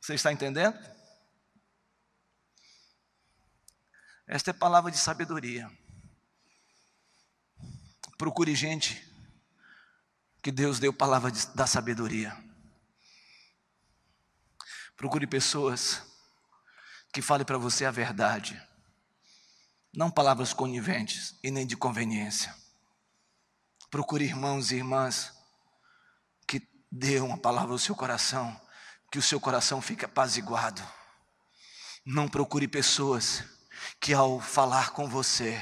Você 0.00 0.14
está 0.14 0.32
entendendo? 0.32 0.78
Esta 4.26 4.50
é 4.50 4.52
palavra 4.52 4.90
de 4.90 4.98
sabedoria. 4.98 5.70
Procure 8.16 8.54
gente 8.54 9.08
que 10.42 10.50
Deus 10.52 10.78
deu 10.78 10.92
palavra 10.92 11.30
de, 11.30 11.46
da 11.48 11.66
sabedoria. 11.66 12.36
Procure 14.96 15.26
pessoas 15.26 16.09
que 17.12 17.20
fale 17.20 17.44
para 17.44 17.58
você 17.58 17.84
a 17.84 17.90
verdade, 17.90 18.60
não 19.92 20.10
palavras 20.10 20.52
coniventes 20.52 21.34
e 21.42 21.50
nem 21.50 21.66
de 21.66 21.76
conveniência. 21.76 22.54
Procure 23.90 24.24
irmãos 24.24 24.70
e 24.70 24.76
irmãs 24.76 25.32
que 26.46 26.62
dê 26.90 27.18
uma 27.18 27.36
palavra 27.36 27.72
ao 27.72 27.78
seu 27.78 27.96
coração, 27.96 28.58
que 29.10 29.18
o 29.18 29.22
seu 29.22 29.40
coração 29.40 29.82
fique 29.82 30.04
apaziguado. 30.04 30.80
Não 32.06 32.28
procure 32.28 32.68
pessoas 32.68 33.42
que 34.00 34.14
ao 34.14 34.40
falar 34.40 34.90
com 34.90 35.08
você 35.08 35.60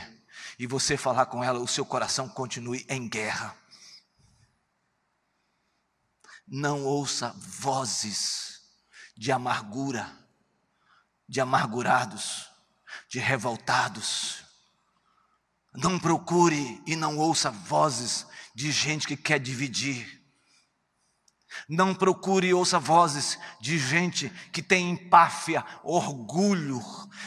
e 0.59 0.67
você 0.67 0.97
falar 0.97 1.27
com 1.27 1.43
ela, 1.43 1.59
o 1.59 1.69
seu 1.69 1.87
coração 1.87 2.29
continue 2.29 2.85
em 2.89 3.09
guerra. 3.09 3.57
Não 6.47 6.85
ouça 6.85 7.35
vozes 7.39 8.61
de 9.17 9.33
amargura 9.33 10.28
de 11.29 11.41
amargurados, 11.41 12.49
de 13.09 13.19
revoltados. 13.19 14.45
Não 15.75 15.99
procure 15.99 16.83
e 16.87 16.97
não 16.97 17.19
ouça 17.19 17.51
vozes 17.51 18.27
de 18.55 18.73
gente 18.73 19.07
que 19.07 19.17
quer 19.17 19.39
dividir. 19.39 20.19
Não 21.69 21.95
procure 21.95 22.49
e 22.49 22.55
ouça 22.55 22.79
vozes 22.79 23.39
de 23.61 23.79
gente 23.79 24.31
que 24.53 24.63
tem 24.63 24.91
empáfia, 24.91 25.65
orgulho, 25.83 26.81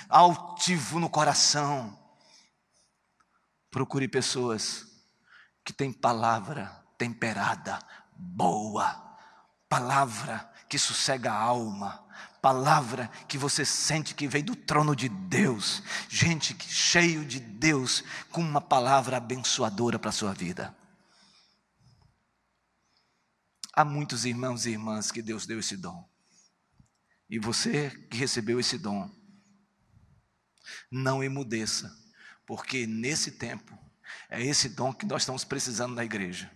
altivo 0.09 0.99
no 0.99 1.09
coração. 1.09 1.97
Procure 3.69 4.07
pessoas 4.07 4.85
que 5.63 5.71
têm 5.71 5.93
palavra 5.93 6.67
temperada, 6.97 7.79
boa, 8.15 9.17
palavra 9.69 10.51
que 10.67 10.77
sossega 10.77 11.31
a 11.31 11.39
alma, 11.39 12.00
palavra 12.41 13.07
que 13.27 13.37
você 13.37 13.63
sente 13.63 14.15
que 14.15 14.27
vem 14.27 14.43
do 14.43 14.55
trono 14.55 14.95
de 14.95 15.07
Deus, 15.07 15.83
gente 16.09 16.57
cheio 16.67 17.23
de 17.23 17.39
Deus, 17.39 18.03
com 18.31 18.41
uma 18.41 18.59
palavra 18.59 19.17
abençoadora 19.17 19.99
para 19.99 20.09
a 20.09 20.13
sua 20.13 20.33
vida. 20.33 20.75
Há 23.73 23.85
muitos 23.85 24.25
irmãos 24.25 24.65
e 24.65 24.71
irmãs 24.71 25.11
que 25.11 25.21
Deus 25.21 25.45
deu 25.45 25.59
esse 25.59 25.77
dom. 25.77 26.09
E 27.29 27.39
você 27.39 27.89
que 28.09 28.17
recebeu 28.17 28.59
esse 28.59 28.77
dom, 28.77 29.09
não 30.91 31.23
emudeça, 31.23 31.95
porque 32.45 32.85
nesse 32.85 33.31
tempo 33.31 33.77
é 34.29 34.43
esse 34.43 34.67
dom 34.67 34.91
que 34.91 35.05
nós 35.05 35.21
estamos 35.21 35.45
precisando 35.45 35.95
na 35.95 36.03
igreja. 36.03 36.51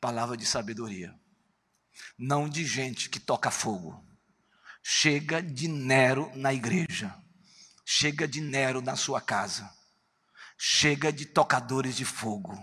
Palavra 0.00 0.36
de 0.36 0.44
sabedoria. 0.44 1.14
Não 2.18 2.48
de 2.48 2.64
gente 2.64 3.08
que 3.08 3.20
toca 3.20 3.50
fogo 3.50 4.05
Chega 4.88 5.42
de 5.42 5.66
Nero 5.66 6.30
na 6.36 6.54
igreja. 6.54 7.12
chega 7.84 8.26
de 8.26 8.40
Nero 8.40 8.80
na 8.80 8.94
sua 8.94 9.20
casa, 9.20 9.68
chega 10.56 11.12
de 11.12 11.26
tocadores 11.26 11.96
de 11.96 12.04
fogo. 12.04 12.56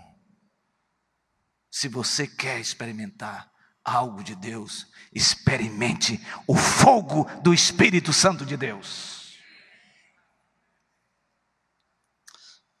Se 1.70 1.86
você 1.86 2.26
quer 2.26 2.58
experimentar 2.58 3.52
algo 3.84 4.24
de 4.24 4.34
Deus, 4.34 4.86
experimente 5.12 6.18
o 6.46 6.56
fogo 6.56 7.24
do 7.42 7.52
Espírito 7.52 8.10
Santo 8.10 8.46
de 8.46 8.56
Deus. 8.56 9.38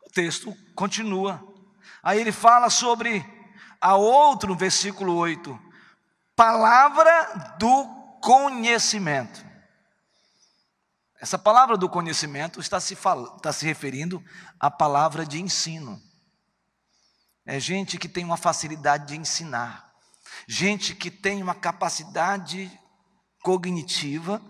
O 0.06 0.10
texto 0.10 0.56
continua. 0.74 1.46
Aí 2.02 2.18
ele 2.18 2.32
fala 2.32 2.70
sobre 2.70 3.22
a 3.78 3.94
outro 3.94 4.56
versículo 4.56 5.14
8, 5.16 5.58
palavra 6.34 7.56
do 7.58 8.03
conhecimento. 8.24 9.44
Essa 11.20 11.38
palavra 11.38 11.76
do 11.76 11.90
conhecimento 11.90 12.58
está 12.58 12.80
se, 12.80 12.94
está 12.94 13.52
se 13.52 13.66
referindo 13.66 14.24
à 14.58 14.70
palavra 14.70 15.26
de 15.26 15.42
ensino. 15.42 16.02
É 17.44 17.60
gente 17.60 17.98
que 17.98 18.08
tem 18.08 18.24
uma 18.24 18.38
facilidade 18.38 19.08
de 19.08 19.16
ensinar, 19.16 19.92
gente 20.48 20.94
que 20.94 21.10
tem 21.10 21.42
uma 21.42 21.54
capacidade 21.54 22.72
cognitiva 23.42 24.40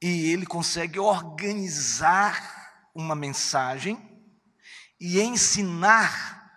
e 0.00 0.30
ele 0.30 0.46
consegue 0.46 1.00
organizar 1.00 2.70
uma 2.94 3.16
mensagem 3.16 3.98
e 5.00 5.20
ensinar 5.20 6.52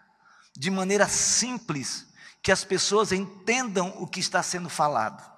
de 0.56 0.70
maneira 0.70 1.08
simples 1.08 2.06
que 2.44 2.52
as 2.52 2.64
pessoas 2.64 3.12
entendam 3.12 3.90
o 3.98 4.06
que 4.06 4.20
está 4.20 4.44
sendo 4.44 4.70
falado. 4.70 5.35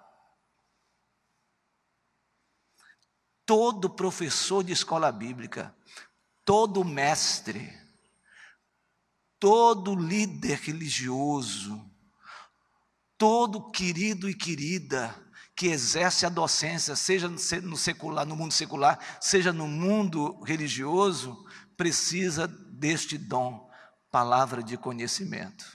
Todo 3.48 3.90
professor 3.90 4.62
de 4.64 4.74
escola 4.74 5.12
bíblica, 5.12 5.74
todo 6.44 6.84
mestre, 6.84 7.74
todo 9.40 9.96
líder 9.96 10.60
religioso, 10.60 11.90
todo 13.18 13.72
querido 13.72 14.30
e 14.30 14.36
querida 14.36 15.16
que 15.56 15.68
exerce 15.68 16.26
a 16.26 16.30
docência, 16.30 16.96
seja 16.96 17.28
no 17.28 17.78
secular, 17.78 18.26
no 18.26 18.36
mundo 18.36 18.54
secular, 18.54 19.00
seja 19.20 19.54
no 19.54 19.66
mundo 19.66 20.40
religioso, 20.44 21.44
precisa 21.76 22.48
deste 22.48 23.18
dom, 23.18 23.68
palavra 24.12 24.62
de 24.62 24.78
conhecimento. 24.78 25.66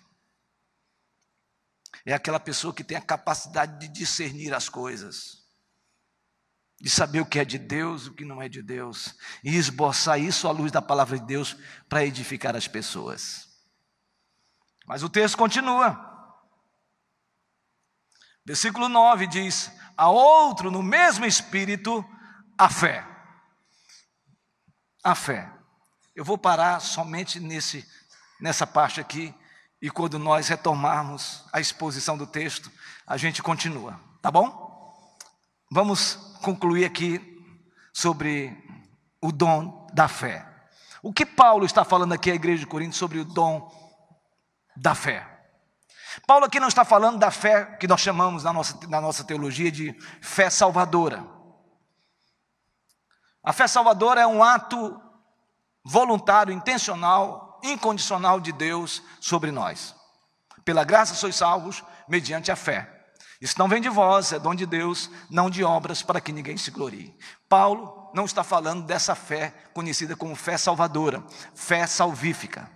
É 2.05 2.12
aquela 2.12 2.39
pessoa 2.39 2.75
que 2.75 2.85
tem 2.85 2.99
a 2.99 3.03
capacidade 3.03 3.81
de 3.81 3.89
discernir 3.89 4.53
as 4.53 4.68
coisas 4.68 5.41
de 6.83 6.91
saber 6.91 7.20
o 7.20 7.26
que 7.26 7.39
é 7.39 7.45
de 7.45 7.59
Deus, 7.59 8.09
o 8.09 8.12
que 8.12 8.24
não 8.24 8.43
é 8.43 8.49
de 8.49 8.61
Deus, 8.61 9.14
e 9.45 9.55
esboçar 9.55 10.18
isso 10.18 10.49
à 10.49 10.51
luz 10.51 10.72
da 10.72 10.83
palavra 10.83 11.16
de 11.16 11.24
Deus 11.24 11.57
para 11.89 12.05
edificar 12.05 12.57
as 12.57 12.66
pessoas. 12.66 13.49
Mas 14.85 15.05
o 15.05 15.09
texto 15.09 15.39
continua. 15.39 16.11
Versículo 18.45 18.89
9 18.89 19.28
diz: 19.28 19.70
A 19.97 20.09
outro 20.09 20.72
no 20.72 20.83
mesmo 20.83 21.24
espírito, 21.24 22.05
a 22.59 22.68
fé. 22.68 23.07
A 25.05 25.14
fé. 25.14 25.53
Eu 26.16 26.24
vou 26.24 26.37
parar 26.37 26.80
somente 26.80 27.39
nesse, 27.39 27.89
nessa 28.41 28.66
parte 28.66 29.01
aqui, 29.01 29.33
e 29.80 29.89
quando 29.89 30.18
nós 30.18 30.49
retomarmos 30.49 31.45
a 31.53 31.61
exposição 31.61 32.18
do 32.18 32.26
texto, 32.26 32.72
a 33.07 33.16
gente 33.16 33.41
continua, 33.41 34.01
tá 34.20 34.33
bom? 34.33 34.61
Vamos 35.75 36.16
concluir 36.43 36.85
aqui 36.85 37.18
sobre 37.95 38.55
o 39.23 39.33
dom 39.33 39.87
da 39.95 40.07
fé. 40.07 40.47
O 41.03 41.14
que 41.14 41.25
Paulo 41.25 41.64
está 41.64 41.83
falando 41.83 42.12
aqui 42.12 42.31
à 42.31 42.35
igreja 42.35 42.61
de 42.61 42.66
Corinto 42.66 42.95
sobre 42.95 43.18
o 43.18 43.25
dom 43.25 43.73
da 44.77 44.95
fé? 44.95 45.27
Paulo 46.27 46.45
aqui 46.45 46.61
não 46.61 46.68
está 46.68 46.85
falando 46.85 47.18
da 47.18 47.31
fé 47.31 47.64
que 47.81 47.89
nós 47.89 48.03
chamamos 48.03 48.45
na 48.45 48.53
nossa, 48.53 48.87
na 48.87 49.01
nossa 49.01 49.25
teologia 49.25 49.73
de 49.73 49.99
fé 50.20 50.51
salvadora. 50.51 51.27
A 53.43 53.55
fé 53.55 53.66
salvadora 53.66 54.20
é 54.20 54.27
um 54.27 54.45
ato 54.45 55.01
voluntário, 55.83 56.53
intencional, 56.53 57.59
incondicional 57.64 58.41
de 58.41 58.53
Deus 58.53 59.03
sobre 59.23 59.51
nós. 59.51 59.95
Pela 60.66 60.85
graça 60.85 61.14
sois 61.14 61.35
salvos 61.35 61.83
mediante 62.07 62.53
a 62.53 62.57
fé. 62.57 63.01
Isso 63.43 63.59
não 63.59 63.66
vem 63.66 63.82
de 63.82 63.88
vós, 63.88 64.32
é 64.32 64.38
dom 64.38 64.55
de 64.55 64.64
Deus, 64.64 65.11
não 65.28 65.51
de 65.51 65.64
obras 65.64 66.01
para 66.01 66.20
que 66.20 66.30
ninguém 66.30 66.57
se 66.57 66.70
glorie. 66.70 67.12
Paulo 67.49 68.09
não 68.14 68.24
está 68.24 68.45
falando 68.45 68.86
dessa 68.86 69.16
fé 69.16 69.53
conhecida 69.74 70.14
como 70.14 70.36
fé 70.36 70.57
salvadora, 70.57 71.24
fé 71.53 71.84
salvífica. 71.88 72.70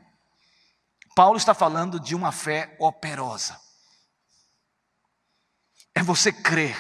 Paulo 1.15 1.37
está 1.37 1.55
falando 1.55 2.01
de 2.01 2.17
uma 2.17 2.33
fé 2.33 2.77
operosa. 2.81 3.57
É 5.95 6.03
você 6.03 6.33
crer. 6.33 6.77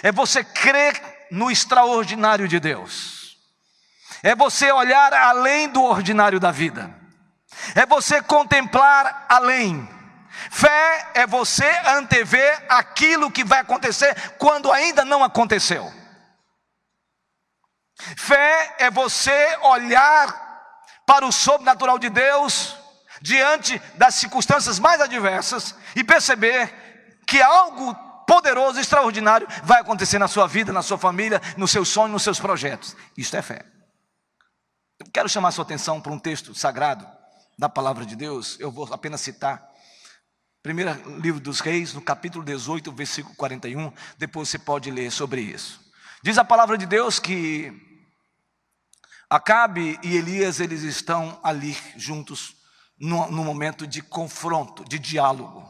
É 0.00 0.12
você 0.12 0.44
crer 0.44 1.26
no 1.32 1.50
extraordinário 1.50 2.46
de 2.46 2.60
Deus. 2.60 3.36
É 4.22 4.36
você 4.36 4.70
olhar 4.70 5.12
além 5.12 5.68
do 5.68 5.82
ordinário 5.82 6.38
da 6.38 6.52
vida. 6.52 6.96
É 7.74 7.84
você 7.84 8.22
contemplar 8.22 9.26
além 9.28 9.97
Fé 10.50 11.10
é 11.14 11.26
você 11.26 11.68
antever 11.86 12.64
aquilo 12.68 13.30
que 13.30 13.44
vai 13.44 13.60
acontecer 13.60 14.14
quando 14.38 14.70
ainda 14.70 15.04
não 15.04 15.22
aconteceu. 15.24 15.92
Fé 18.16 18.76
é 18.78 18.90
você 18.90 19.58
olhar 19.62 20.46
para 21.04 21.26
o 21.26 21.32
sobrenatural 21.32 21.98
de 21.98 22.08
Deus 22.08 22.76
diante 23.20 23.78
das 23.94 24.14
circunstâncias 24.14 24.78
mais 24.78 25.00
adversas 25.00 25.74
e 25.96 26.04
perceber 26.04 27.18
que 27.26 27.42
algo 27.42 27.94
poderoso, 28.26 28.78
extraordinário 28.78 29.48
vai 29.64 29.80
acontecer 29.80 30.18
na 30.18 30.28
sua 30.28 30.46
vida, 30.46 30.72
na 30.72 30.82
sua 30.82 30.98
família, 30.98 31.40
nos 31.56 31.70
seus 31.70 31.88
sonhos, 31.88 32.12
nos 32.12 32.22
seus 32.22 32.38
projetos. 32.38 32.94
Isto 33.16 33.36
é 33.36 33.42
fé. 33.42 33.64
Eu 35.00 35.06
quero 35.12 35.28
chamar 35.28 35.50
sua 35.50 35.64
atenção 35.64 36.00
para 36.00 36.12
um 36.12 36.18
texto 36.18 36.54
sagrado 36.54 37.08
da 37.58 37.68
palavra 37.68 38.06
de 38.06 38.14
Deus, 38.14 38.56
eu 38.60 38.70
vou 38.70 38.88
apenas 38.92 39.20
citar 39.20 39.68
Primeiro 40.68 41.18
livro 41.18 41.40
dos 41.40 41.60
Reis, 41.60 41.94
no 41.94 42.02
capítulo 42.02 42.44
18, 42.44 42.92
versículo 42.92 43.34
41, 43.36 43.90
depois 44.18 44.50
você 44.50 44.58
pode 44.58 44.90
ler 44.90 45.10
sobre 45.10 45.40
isso. 45.40 45.80
Diz 46.22 46.36
a 46.36 46.44
palavra 46.44 46.76
de 46.76 46.84
Deus 46.84 47.18
que 47.18 47.72
Acabe 49.30 49.98
e 50.02 50.14
Elias, 50.14 50.60
eles 50.60 50.82
estão 50.82 51.40
ali 51.42 51.74
juntos 51.96 52.54
no, 53.00 53.30
no 53.30 53.42
momento 53.42 53.86
de 53.86 54.02
confronto, 54.02 54.84
de 54.84 54.98
diálogo. 54.98 55.66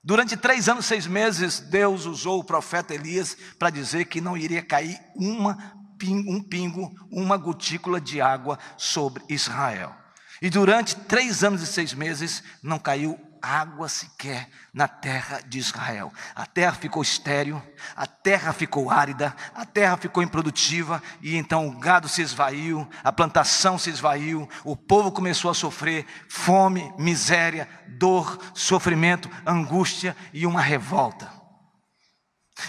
Durante 0.00 0.36
três 0.36 0.68
anos, 0.68 0.86
seis 0.86 1.04
meses, 1.04 1.58
Deus 1.58 2.06
usou 2.06 2.38
o 2.38 2.44
profeta 2.44 2.94
Elias 2.94 3.36
para 3.58 3.68
dizer 3.68 4.04
que 4.04 4.20
não 4.20 4.36
iria 4.36 4.62
cair 4.62 4.96
uma, 5.16 5.74
um 6.04 6.40
pingo, 6.40 6.94
uma 7.10 7.36
gotícula 7.36 8.00
de 8.00 8.20
água 8.20 8.60
sobre 8.76 9.24
Israel. 9.28 9.92
E 10.40 10.48
durante 10.48 10.94
três 10.94 11.42
anos 11.42 11.62
e 11.62 11.66
seis 11.66 11.92
meses 11.92 12.42
não 12.62 12.78
caiu 12.78 13.18
água 13.42 13.88
sequer 13.88 14.48
na 14.72 14.86
terra 14.86 15.40
de 15.46 15.58
Israel. 15.58 16.12
A 16.34 16.46
terra 16.46 16.72
ficou 16.72 17.02
estéril, 17.02 17.62
a 17.96 18.06
terra 18.06 18.52
ficou 18.52 18.90
árida, 18.90 19.34
a 19.54 19.64
terra 19.64 19.96
ficou 19.96 20.22
improdutiva, 20.22 21.02
e 21.20 21.36
então 21.36 21.66
o 21.66 21.78
gado 21.78 22.08
se 22.08 22.22
esvaiu, 22.22 22.88
a 23.02 23.12
plantação 23.12 23.78
se 23.78 23.90
esvaiu, 23.90 24.48
o 24.64 24.76
povo 24.76 25.12
começou 25.12 25.50
a 25.50 25.54
sofrer 25.54 26.06
fome, 26.28 26.92
miséria, 26.98 27.68
dor, 27.86 28.38
sofrimento, 28.54 29.30
angústia 29.46 30.16
e 30.32 30.46
uma 30.46 30.60
revolta. 30.60 31.30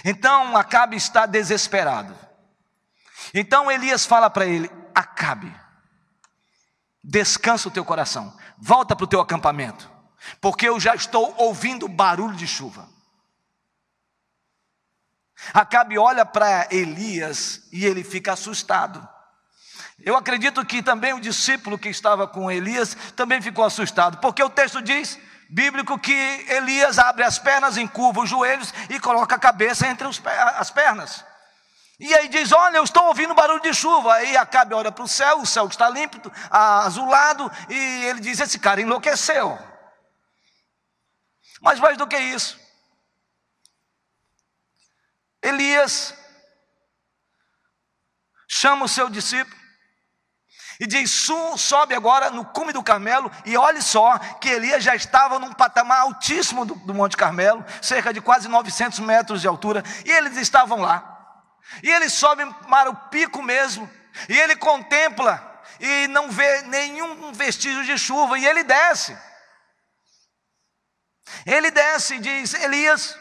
Então 0.05 0.55
Acabe 0.55 0.95
está 0.95 1.26
desesperado. 1.26 2.15
Então 3.34 3.72
Elias 3.72 4.05
fala 4.05 4.30
para 4.30 4.45
ele: 4.45 4.70
Acabe 4.93 5.51
Descansa 7.10 7.68
o 7.68 7.72
teu 7.72 7.84
coração. 7.84 8.32
Volta 8.55 8.95
para 8.95 9.03
o 9.03 9.07
teu 9.07 9.20
acampamento. 9.20 9.89
Porque 10.39 10.70
eu 10.70 10.80
já 10.80 10.93
estou 10.93 11.34
ouvindo 11.39 11.88
barulho 11.88 12.36
de 12.36 12.45
chuva. 12.45 12.88
Acabe 15.51 15.97
olha 15.97 16.24
para 16.24 16.68
Elias 16.70 17.64
e 17.72 17.84
ele 17.84 18.03
fica 18.03 18.34
assustado. 18.34 19.07
Eu 19.99 20.16
acredito 20.16 20.64
que 20.64 20.84
também 20.84 21.14
o 21.14 21.20
discípulo 21.20 21.80
que 21.80 21.89
estava 21.89 22.28
com 22.28 22.51
Elias 22.51 22.95
também 23.16 23.41
ficou 23.41 23.66
assustado, 23.66 24.20
porque 24.20 24.43
o 24.43 24.49
texto 24.49 24.80
diz, 24.80 25.18
bíblico, 25.49 25.97
que 25.97 26.14
Elias 26.47 26.99
abre 26.99 27.24
as 27.24 27.39
pernas, 27.39 27.76
encurva 27.76 28.22
os 28.22 28.30
joelhos 28.30 28.72
e 28.88 28.99
coloca 28.99 29.36
a 29.36 29.39
cabeça 29.39 29.88
entre 29.88 30.07
as 30.07 30.70
pernas. 30.70 31.26
E 32.00 32.14
aí 32.14 32.28
diz: 32.30 32.52
Olha, 32.52 32.78
eu 32.78 32.84
estou 32.84 33.06
ouvindo 33.06 33.34
barulho 33.34 33.62
de 33.62 33.74
chuva. 33.74 34.14
Aí 34.14 34.38
Acabe 34.38 34.74
olha 34.74 34.91
para 34.91 35.04
o 35.04 35.08
céu, 35.08 35.39
o 35.39 35.45
céu 35.45 35.68
está 35.68 35.89
límpido, 35.89 36.32
azulado, 36.50 37.52
e 37.70 38.06
ele 38.06 38.20
diz: 38.20 38.39
Esse 38.39 38.58
cara 38.58 38.82
enlouqueceu. 38.82 39.58
Mas 41.62 41.80
mais 41.80 41.97
do 41.97 42.08
que 42.08 42.18
isso, 42.18 42.58
Elias 45.43 46.16
chama 48.47 48.86
o 48.86 48.89
seu 48.89 49.10
discípulo 49.10 49.60
e 50.80 50.88
diz: 50.88 51.12
sobe 51.58 51.93
agora 51.93 52.30
no 52.30 52.45
cume 52.45 52.72
do 52.72 52.82
Carmelo, 52.82 53.30
e 53.45 53.58
olhe 53.58 53.82
só 53.82 54.18
que 54.18 54.47
Elias 54.47 54.84
já 54.84 54.95
estava 54.95 55.38
num 55.38 55.52
patamar 55.52 56.00
altíssimo 56.00 56.66
do, 56.66 56.76
do, 56.76 56.93
Monte 56.93 57.18
Carmelo, 57.18 57.66
cerca 57.82 58.14
de 58.14 58.22
quase 58.22 58.47
900 58.47 59.00
metros 59.00 59.41
de 59.41 59.47
altura, 59.47 59.84
e 60.06 60.12
eles 60.12 60.38
estavam 60.38 60.80
lá. 60.80 61.18
E 61.84 61.89
ele 61.89 62.09
sobe 62.09 62.45
para 62.70 62.89
o 62.89 62.95
pico 62.95 63.41
mesmo, 63.41 63.89
e 64.28 64.38
ele 64.38 64.55
contempla, 64.55 65.61
e 65.80 66.07
não 66.07 66.30
vê 66.30 66.61
nenhum 66.63 67.32
vestígio 67.32 67.84
de 67.84 67.97
chuva, 67.97 68.38
e 68.38 68.45
ele 68.45 68.63
desce. 68.63 69.17
Ele 71.45 71.72
desce 71.72 72.15
e 72.15 72.20
diz: 72.20 72.53
Elias, 72.53 73.17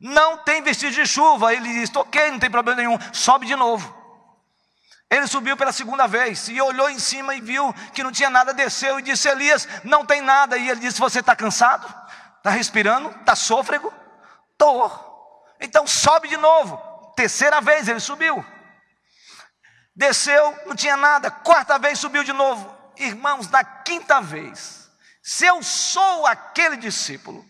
não 0.00 0.38
tem 0.38 0.62
vestígio 0.62 1.02
de 1.04 1.08
chuva. 1.08 1.54
Ele 1.54 1.72
diz: 1.72 1.94
Ok, 1.94 2.30
não 2.30 2.38
tem 2.38 2.50
problema 2.50 2.80
nenhum, 2.80 2.98
sobe 3.12 3.46
de 3.46 3.56
novo. 3.56 3.94
Ele 5.08 5.26
subiu 5.28 5.56
pela 5.56 5.72
segunda 5.72 6.08
vez 6.08 6.48
e 6.48 6.60
olhou 6.60 6.90
em 6.90 6.98
cima 6.98 7.34
e 7.34 7.40
viu 7.40 7.72
que 7.94 8.02
não 8.02 8.10
tinha 8.10 8.28
nada, 8.28 8.52
desceu 8.52 8.98
e 8.98 9.02
disse: 9.02 9.28
Elias, 9.28 9.68
não 9.84 10.04
tem 10.04 10.20
nada. 10.20 10.58
E 10.58 10.68
ele 10.68 10.80
disse: 10.80 11.00
Você 11.00 11.20
está 11.20 11.34
cansado? 11.34 11.86
Está 12.38 12.50
respirando? 12.50 13.10
Está 13.10 13.36
sôfrego? 13.36 13.92
Estou. 14.52 15.44
Então 15.60 15.86
sobe 15.86 16.28
de 16.28 16.36
novo. 16.36 16.95
Terceira 17.16 17.62
vez 17.62 17.88
ele 17.88 17.98
subiu. 17.98 18.44
Desceu, 19.94 20.54
não 20.66 20.76
tinha 20.76 20.96
nada. 20.96 21.30
Quarta 21.30 21.78
vez 21.78 21.98
subiu 21.98 22.22
de 22.22 22.32
novo. 22.32 22.76
Irmãos, 22.98 23.48
na 23.48 23.64
quinta 23.64 24.20
vez, 24.20 24.90
se 25.22 25.46
eu 25.46 25.62
sou 25.62 26.26
aquele 26.26 26.76
discípulo, 26.76 27.44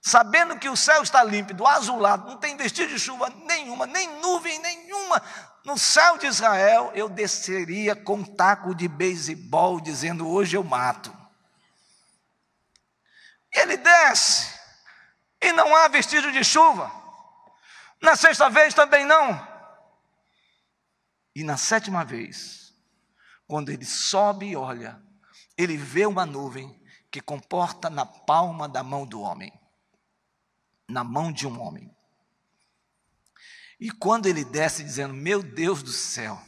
sabendo 0.00 0.58
que 0.58 0.68
o 0.68 0.76
céu 0.76 1.02
está 1.02 1.22
límpido, 1.22 1.66
azulado, 1.66 2.26
não 2.26 2.38
tem 2.38 2.56
vestígio 2.56 2.96
de 2.96 2.98
chuva 2.98 3.28
nenhuma, 3.46 3.86
nem 3.86 4.08
nuvem 4.20 4.58
nenhuma, 4.58 5.22
no 5.64 5.78
céu 5.78 6.16
de 6.16 6.26
Israel, 6.26 6.90
eu 6.94 7.08
desceria 7.08 7.94
com 7.94 8.16
um 8.16 8.24
taco 8.24 8.74
de 8.74 8.88
beisebol, 8.88 9.80
dizendo: 9.80 10.28
Hoje 10.28 10.56
eu 10.56 10.64
mato. 10.64 11.16
Ele 13.52 13.76
desce, 13.76 14.48
e 15.40 15.52
não 15.52 15.76
há 15.76 15.88
vestígio 15.88 16.32
de 16.32 16.42
chuva. 16.42 17.01
Na 18.02 18.16
sexta 18.16 18.50
vez 18.50 18.74
também 18.74 19.06
não. 19.06 19.48
E 21.34 21.44
na 21.44 21.56
sétima 21.56 22.04
vez, 22.04 22.74
quando 23.46 23.70
ele 23.70 23.84
sobe 23.84 24.48
e 24.48 24.56
olha, 24.56 25.00
ele 25.56 25.76
vê 25.76 26.04
uma 26.04 26.26
nuvem 26.26 26.82
que 27.10 27.20
comporta 27.20 27.88
na 27.88 28.04
palma 28.04 28.68
da 28.68 28.82
mão 28.82 29.06
do 29.06 29.20
homem, 29.20 29.52
na 30.88 31.04
mão 31.04 31.30
de 31.30 31.46
um 31.46 31.60
homem. 31.60 31.94
E 33.78 33.90
quando 33.90 34.26
ele 34.26 34.44
desce 34.44 34.82
dizendo: 34.82 35.14
Meu 35.14 35.42
Deus 35.42 35.82
do 35.82 35.92
céu, 35.92 36.40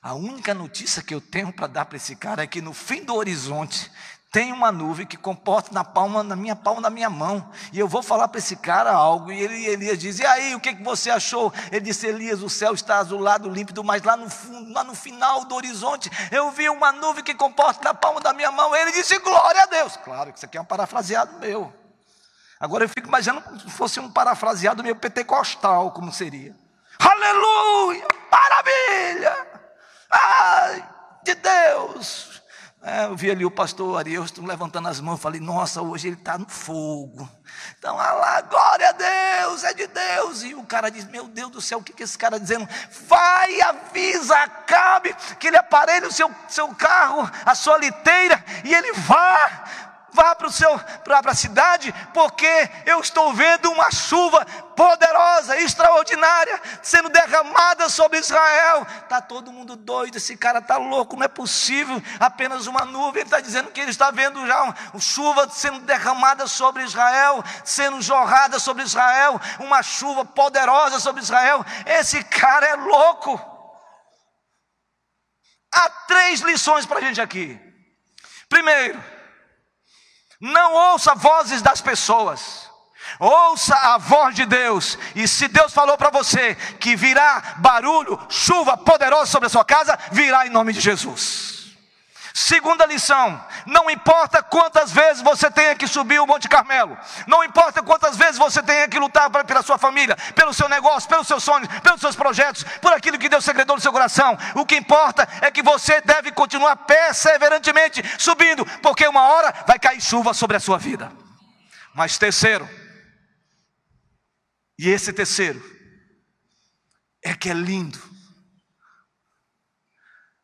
a 0.00 0.14
única 0.14 0.54
notícia 0.54 1.02
que 1.02 1.14
eu 1.14 1.20
tenho 1.20 1.52
para 1.52 1.66
dar 1.66 1.86
para 1.86 1.96
esse 1.96 2.14
cara 2.14 2.44
é 2.44 2.46
que 2.46 2.62
no 2.62 2.72
fim 2.72 3.04
do 3.04 3.14
horizonte 3.14 3.90
tem 4.36 4.52
uma 4.52 4.70
nuvem 4.70 5.06
que 5.06 5.16
comporta 5.16 5.70
na 5.72 5.82
palma, 5.82 6.22
na 6.22 6.36
minha 6.36 6.54
palma, 6.54 6.82
na 6.82 6.90
minha 6.90 7.08
mão. 7.08 7.50
E 7.72 7.78
eu 7.78 7.88
vou 7.88 8.02
falar 8.02 8.28
para 8.28 8.38
esse 8.38 8.54
cara 8.54 8.92
algo. 8.92 9.32
E 9.32 9.40
ele, 9.40 9.64
Elias 9.64 9.98
diz: 9.98 10.18
E 10.18 10.26
aí, 10.26 10.54
o 10.54 10.60
que, 10.60 10.74
que 10.74 10.82
você 10.82 11.08
achou? 11.08 11.50
Ele 11.72 11.80
disse: 11.80 12.06
Elias, 12.06 12.42
o 12.42 12.50
céu 12.50 12.74
está 12.74 12.98
azulado, 12.98 13.48
límpido, 13.48 13.82
mas 13.82 14.02
lá 14.02 14.14
no 14.14 14.28
fundo, 14.28 14.74
lá 14.74 14.84
no 14.84 14.94
final 14.94 15.46
do 15.46 15.54
horizonte, 15.54 16.10
eu 16.30 16.50
vi 16.50 16.68
uma 16.68 16.92
nuvem 16.92 17.24
que 17.24 17.34
comporta 17.34 17.82
na 17.82 17.94
palma 17.94 18.20
da 18.20 18.34
minha 18.34 18.52
mão. 18.52 18.76
Ele 18.76 18.92
disse: 18.92 19.18
Glória 19.20 19.62
a 19.62 19.66
Deus. 19.66 19.96
Claro 20.04 20.30
que 20.30 20.38
isso 20.38 20.44
aqui 20.44 20.58
é 20.58 20.60
um 20.60 20.66
parafraseado 20.66 21.38
meu. 21.38 21.72
Agora 22.60 22.84
eu 22.84 22.90
fico 22.90 23.08
imaginando 23.08 23.42
se 23.58 23.70
fosse 23.70 23.98
um 23.98 24.10
parafraseado 24.10 24.82
meio 24.82 24.96
pentecostal, 24.96 25.92
como 25.92 26.12
seria. 26.12 26.54
Aleluia! 26.98 28.06
Maravilha! 28.30 29.46
Ai, 30.10 30.86
de 31.24 31.34
Deus! 31.36 32.35
É, 32.82 33.06
eu 33.06 33.16
vi 33.16 33.30
ali 33.30 33.44
o 33.44 33.50
pastor 33.50 33.98
Arielson 33.98 34.46
levantando 34.46 34.86
as 34.86 35.00
mãos, 35.00 35.20
falei, 35.20 35.40
nossa, 35.40 35.82
hoje 35.82 36.08
ele 36.08 36.16
está 36.16 36.38
no 36.38 36.48
fogo. 36.48 37.28
Então, 37.78 37.96
lá, 37.96 38.40
glória 38.42 38.90
a 38.90 38.92
Deus, 38.92 39.64
é 39.64 39.74
de 39.74 39.86
Deus. 39.86 40.42
E 40.42 40.54
o 40.54 40.62
cara 40.62 40.90
diz, 40.90 41.04
meu 41.04 41.24
Deus 41.24 41.50
do 41.50 41.60
céu, 41.60 41.78
o 41.78 41.82
que, 41.82 41.92
que 41.92 42.02
esse 42.02 42.16
cara 42.16 42.38
dizendo? 42.38 42.68
Vai, 43.08 43.60
avisa, 43.62 44.36
acabe, 44.38 45.14
que 45.38 45.48
ele 45.48 45.56
aparelhe 45.56 46.06
o 46.06 46.12
seu, 46.12 46.30
seu 46.48 46.68
carro, 46.74 47.28
a 47.44 47.54
sua 47.54 47.78
liteira, 47.78 48.44
e 48.64 48.72
ele 48.72 48.92
vá, 48.92 49.64
vá 50.16 50.34
para, 50.34 51.30
a 51.30 51.34
cidade, 51.34 51.94
porque 52.14 52.48
eu 52.86 52.98
estou 53.00 53.34
vendo 53.34 53.70
uma 53.70 53.90
chuva 53.90 54.44
poderosa, 54.74 55.58
extraordinária, 55.60 56.60
sendo 56.82 57.10
derramada 57.10 57.88
sobre 57.90 58.18
Israel. 58.18 58.86
Está 59.02 59.20
todo 59.20 59.52
mundo 59.52 59.76
doido, 59.76 60.16
esse 60.16 60.36
cara 60.36 60.60
está 60.60 60.78
louco, 60.78 61.16
não 61.16 61.24
é 61.24 61.28
possível, 61.28 62.02
apenas 62.18 62.66
uma 62.66 62.86
nuvem. 62.86 63.20
Ele 63.20 63.28
está 63.28 63.40
dizendo 63.40 63.70
que 63.70 63.80
ele 63.80 63.90
está 63.90 64.10
vendo 64.10 64.46
já 64.46 64.62
uma 64.62 65.00
chuva 65.00 65.48
sendo 65.50 65.80
derramada 65.80 66.46
sobre 66.46 66.82
Israel, 66.82 67.44
sendo 67.62 68.00
jorrada 68.00 68.58
sobre 68.58 68.82
Israel, 68.82 69.38
uma 69.60 69.82
chuva 69.82 70.24
poderosa 70.24 70.98
sobre 70.98 71.22
Israel. 71.22 71.64
Esse 71.84 72.24
cara 72.24 72.66
é 72.66 72.74
louco. 72.76 73.38
Há 75.74 75.90
três 76.08 76.40
lições 76.40 76.86
para 76.86 77.00
a 77.00 77.02
gente 77.02 77.20
aqui. 77.20 77.60
Primeiro, 78.48 79.15
não 80.40 80.74
ouça 80.92 81.14
vozes 81.14 81.62
das 81.62 81.80
pessoas. 81.80 82.70
Ouça 83.20 83.74
a 83.74 83.98
voz 83.98 84.34
de 84.34 84.44
Deus, 84.44 84.98
e 85.14 85.28
se 85.28 85.46
Deus 85.48 85.72
falou 85.72 85.96
para 85.96 86.10
você 86.10 86.54
que 86.80 86.96
virá 86.96 87.54
barulho, 87.58 88.18
chuva 88.28 88.76
poderosa 88.76 89.30
sobre 89.30 89.46
a 89.46 89.50
sua 89.50 89.64
casa, 89.64 89.96
virá 90.10 90.46
em 90.46 90.50
nome 90.50 90.72
de 90.72 90.80
Jesus. 90.80 91.55
Segunda 92.36 92.84
lição: 92.84 93.42
não 93.64 93.88
importa 93.88 94.42
quantas 94.42 94.92
vezes 94.92 95.22
você 95.22 95.50
tenha 95.50 95.74
que 95.74 95.88
subir 95.88 96.20
o 96.20 96.26
Monte 96.26 96.50
Carmelo, 96.50 96.94
não 97.26 97.42
importa 97.42 97.82
quantas 97.82 98.14
vezes 98.14 98.36
você 98.36 98.62
tenha 98.62 98.86
que 98.86 98.98
lutar 98.98 99.30
pela 99.30 99.62
sua 99.62 99.78
família, 99.78 100.14
pelo 100.34 100.52
seu 100.52 100.68
negócio, 100.68 101.08
pelos 101.08 101.26
seus 101.26 101.42
sonhos, 101.42 101.66
pelos 101.80 101.98
seus 101.98 102.14
projetos, 102.14 102.62
por 102.82 102.92
aquilo 102.92 103.18
que 103.18 103.30
Deus 103.30 103.42
segredou 103.42 103.74
no 103.74 103.80
seu 103.80 103.90
coração, 103.90 104.36
o 104.54 104.66
que 104.66 104.76
importa 104.76 105.26
é 105.40 105.50
que 105.50 105.62
você 105.62 105.98
deve 106.02 106.30
continuar 106.30 106.76
perseverantemente 106.76 108.02
subindo, 108.18 108.66
porque 108.82 109.08
uma 109.08 109.28
hora 109.28 109.54
vai 109.66 109.78
cair 109.78 110.02
chuva 110.02 110.34
sobre 110.34 110.58
a 110.58 110.60
sua 110.60 110.76
vida. 110.76 111.10
Mas 111.94 112.18
terceiro, 112.18 112.68
e 114.78 114.90
esse 114.90 115.10
terceiro, 115.10 115.64
é 117.24 117.34
que 117.34 117.48
é 117.48 117.54
lindo, 117.54 117.98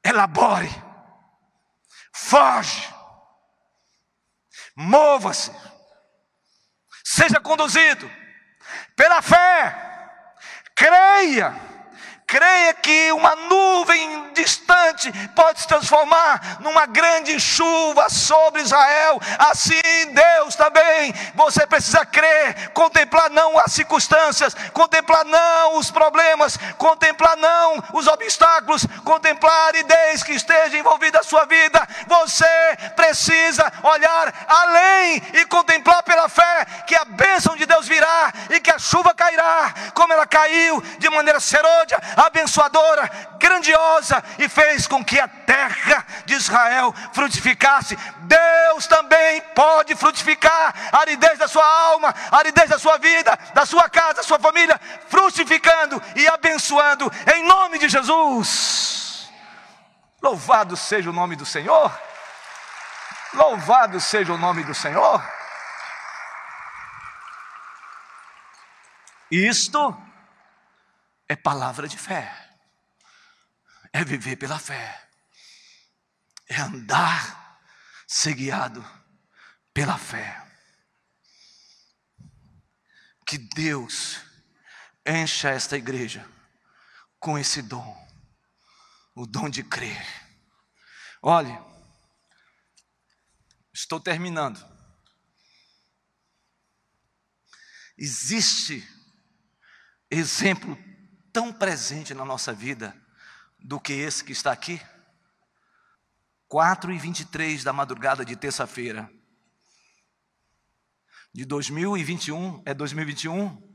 elabore 0.03 0.91
foge, 2.23 2.89
mova-se, 4.77 5.51
seja 7.05 7.41
conduzido 7.41 8.11
pela 8.97 9.21
fé, 9.21 10.11
creia 10.75 11.72
Creia 12.33 12.73
que 12.73 13.13
uma 13.13 13.37
nuvem 13.37 14.31
distante 14.33 15.13
pode 15.37 15.61
se 15.61 15.69
transformar 15.69 16.61
numa 16.61 16.87
grande 16.87 17.39
chuva 17.39 18.09
sobre 18.09 18.63
Israel. 18.63 19.21
Assim, 19.51 19.83
Deus 20.15 20.57
também, 20.57 21.13
você 21.35 21.67
precisa 21.67 22.07
crer, 22.07 22.71
contemplar 22.71 23.29
não 23.29 23.59
as 23.59 23.73
circunstâncias, 23.73 24.55
contemplar 24.73 25.27
não 25.27 25.77
os 25.77 25.91
problemas, 25.91 26.57
contemplar 26.79 27.37
não 27.37 27.85
os 27.93 28.07
obstáculos, 28.07 28.87
contemplar 29.05 29.53
a 29.53 29.67
aridez 29.67 30.23
que 30.23 30.33
esteja 30.33 30.79
envolvida 30.79 31.19
na 31.19 31.25
sua 31.25 31.45
vida. 31.45 31.87
Você 32.07 32.47
precisa 32.97 33.71
olhar 33.83 34.33
além 34.49 35.23
e 35.35 35.45
contemplar 35.45 36.03
pela 36.03 36.31
fé 36.31 36.65
que 36.87 36.95
a 36.95 37.05
bênção 37.05 37.55
de 37.57 37.67
Deus 37.67 37.87
virá 37.87 38.33
e 38.49 38.59
que 38.59 38.71
a 38.71 38.79
chuva 38.79 39.13
cairá, 39.13 39.75
como 39.93 40.15
ela 40.15 40.27
caiu 40.27 40.81
de 40.99 41.11
maneira 41.11 41.39
serôdia 41.39 42.01
abençoadora, 42.27 43.11
grandiosa 43.39 44.23
e 44.39 44.49
fez 44.49 44.87
com 44.87 45.05
que 45.05 45.19
a 45.19 45.29
terra 45.29 46.07
de 46.25 46.35
Israel 46.35 46.95
frutificasse. 47.13 47.97
Deus 48.21 48.87
também 48.87 49.41
pode 49.55 49.95
frutificar 49.95 50.75
a 50.93 50.99
aridez 51.01 51.39
da 51.39 51.49
sua 51.49 51.65
alma, 51.65 52.15
a 52.31 52.39
aridez 52.39 52.69
da 52.69 52.79
sua 52.79 52.99
vida, 52.99 53.39
da 53.55 53.67
sua 53.67 53.89
casa, 53.89 54.15
da 54.15 54.23
sua 54.23 54.39
família, 54.39 54.81
frutificando 55.09 56.03
e 56.17 56.27
abençoando 56.29 57.11
em 57.35 57.45
nome 57.45 57.79
de 57.79 57.89
Jesus. 57.89 59.31
Louvado 60.23 60.77
seja 60.77 61.11
o 61.11 61.13
nome 61.13 61.35
do 61.37 61.45
Senhor. 61.45 61.93
Louvado 63.35 64.01
seja 64.01 64.33
o 64.33 64.39
nome 64.39 64.63
do 64.63 64.75
Senhor. 64.75 65.23
Isto 69.31 69.97
é 71.33 71.37
palavra 71.37 71.89
de 71.89 71.97
fé, 71.97 72.31
é 73.91 74.05
viver 74.05 74.37
pela 74.37 74.59
fé, 74.59 75.09
é 76.47 76.61
andar 76.61 77.59
ser 78.07 78.35
guiado 78.35 78.85
pela 79.73 79.97
fé. 79.97 80.47
Que 83.25 83.39
Deus 83.39 84.21
encha 85.07 85.49
esta 85.49 85.75
igreja 85.75 86.29
com 87.19 87.39
esse 87.39 87.63
dom, 87.63 88.09
o 89.15 89.25
dom 89.27 89.49
de 89.49 89.63
crer. 89.63 90.05
Olhe, 91.23 91.59
estou 93.73 93.99
terminando. 93.99 94.61
Existe 97.97 98.87
exemplo 100.11 100.92
tão 101.33 101.53
presente 101.53 102.15
na 102.15 102.25
nossa 102.25 102.53
vida 102.53 102.97
do 103.59 103.81
que 103.81 103.93
esse 103.93 104.23
que 104.23 104.33
está 104.33 104.53
aqui? 104.53 104.81
4 106.49 106.93
e 106.93 106.99
23 106.99 107.65
da 107.65 107.73
madrugada 107.73 108.25
de 108.25 108.37
terça-feira 108.37 109.11
de 111.35 111.47
2021, 111.47 112.63
é 112.67 112.75
2021 112.75 113.71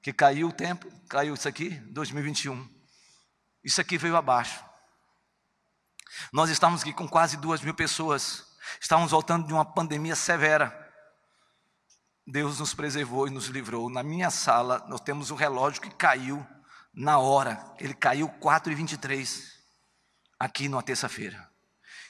que 0.00 0.12
caiu 0.12 0.48
o 0.48 0.52
tempo, 0.52 0.90
caiu 1.08 1.34
isso 1.34 1.46
aqui, 1.46 1.70
2021. 1.90 2.66
Isso 3.62 3.80
aqui 3.80 3.98
veio 3.98 4.16
abaixo. 4.16 4.64
Nós 6.32 6.48
estamos 6.48 6.80
aqui 6.80 6.94
com 6.94 7.06
quase 7.06 7.36
duas 7.36 7.60
mil 7.60 7.74
pessoas, 7.74 8.46
estávamos 8.80 9.10
voltando 9.10 9.46
de 9.46 9.52
uma 9.52 9.64
pandemia 9.64 10.16
severa. 10.16 10.86
Deus 12.26 12.58
nos 12.58 12.72
preservou 12.72 13.26
e 13.26 13.30
nos 13.30 13.46
livrou. 13.46 13.90
Na 13.90 14.02
minha 14.02 14.30
sala, 14.30 14.84
nós 14.88 15.00
temos 15.00 15.30
um 15.30 15.34
relógio 15.34 15.82
que 15.82 15.90
caiu 15.90 16.46
na 16.98 17.18
hora. 17.18 17.64
Ele 17.78 17.94
caiu 17.94 18.28
4 18.28 18.72
e 18.72 18.74
23 18.74 19.56
aqui 20.38 20.68
numa 20.68 20.82
terça-feira. 20.82 21.48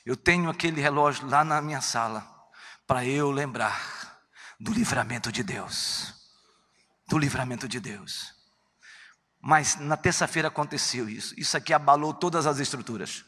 Eu 0.04 0.16
tenho 0.16 0.48
aquele 0.48 0.80
relógio 0.80 1.28
lá 1.28 1.44
na 1.44 1.60
minha 1.60 1.82
sala 1.82 2.26
para 2.86 3.04
eu 3.04 3.30
lembrar 3.30 4.18
do 4.58 4.72
livramento 4.72 5.30
de 5.30 5.42
Deus. 5.42 6.14
Do 7.06 7.18
livramento 7.18 7.68
de 7.68 7.78
Deus. 7.78 8.34
Mas 9.40 9.76
na 9.76 9.96
terça-feira 9.96 10.48
aconteceu 10.48 11.08
isso. 11.08 11.38
Isso 11.38 11.56
aqui 11.56 11.74
abalou 11.74 12.14
todas 12.14 12.46
as 12.46 12.58
estruturas. 12.58 13.24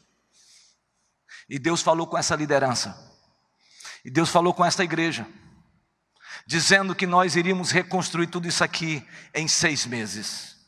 E 1.48 1.58
Deus 1.58 1.82
falou 1.82 2.06
com 2.06 2.16
essa 2.16 2.34
liderança. 2.34 2.96
E 4.02 4.10
Deus 4.10 4.30
falou 4.30 4.54
com 4.54 4.64
esta 4.64 4.82
igreja 4.82 5.26
dizendo 6.46 6.94
que 6.94 7.06
nós 7.06 7.36
iríamos 7.36 7.70
reconstruir 7.70 8.26
tudo 8.26 8.48
isso 8.48 8.64
aqui 8.64 9.06
em 9.34 9.46
seis 9.46 9.84
meses. 9.84 10.59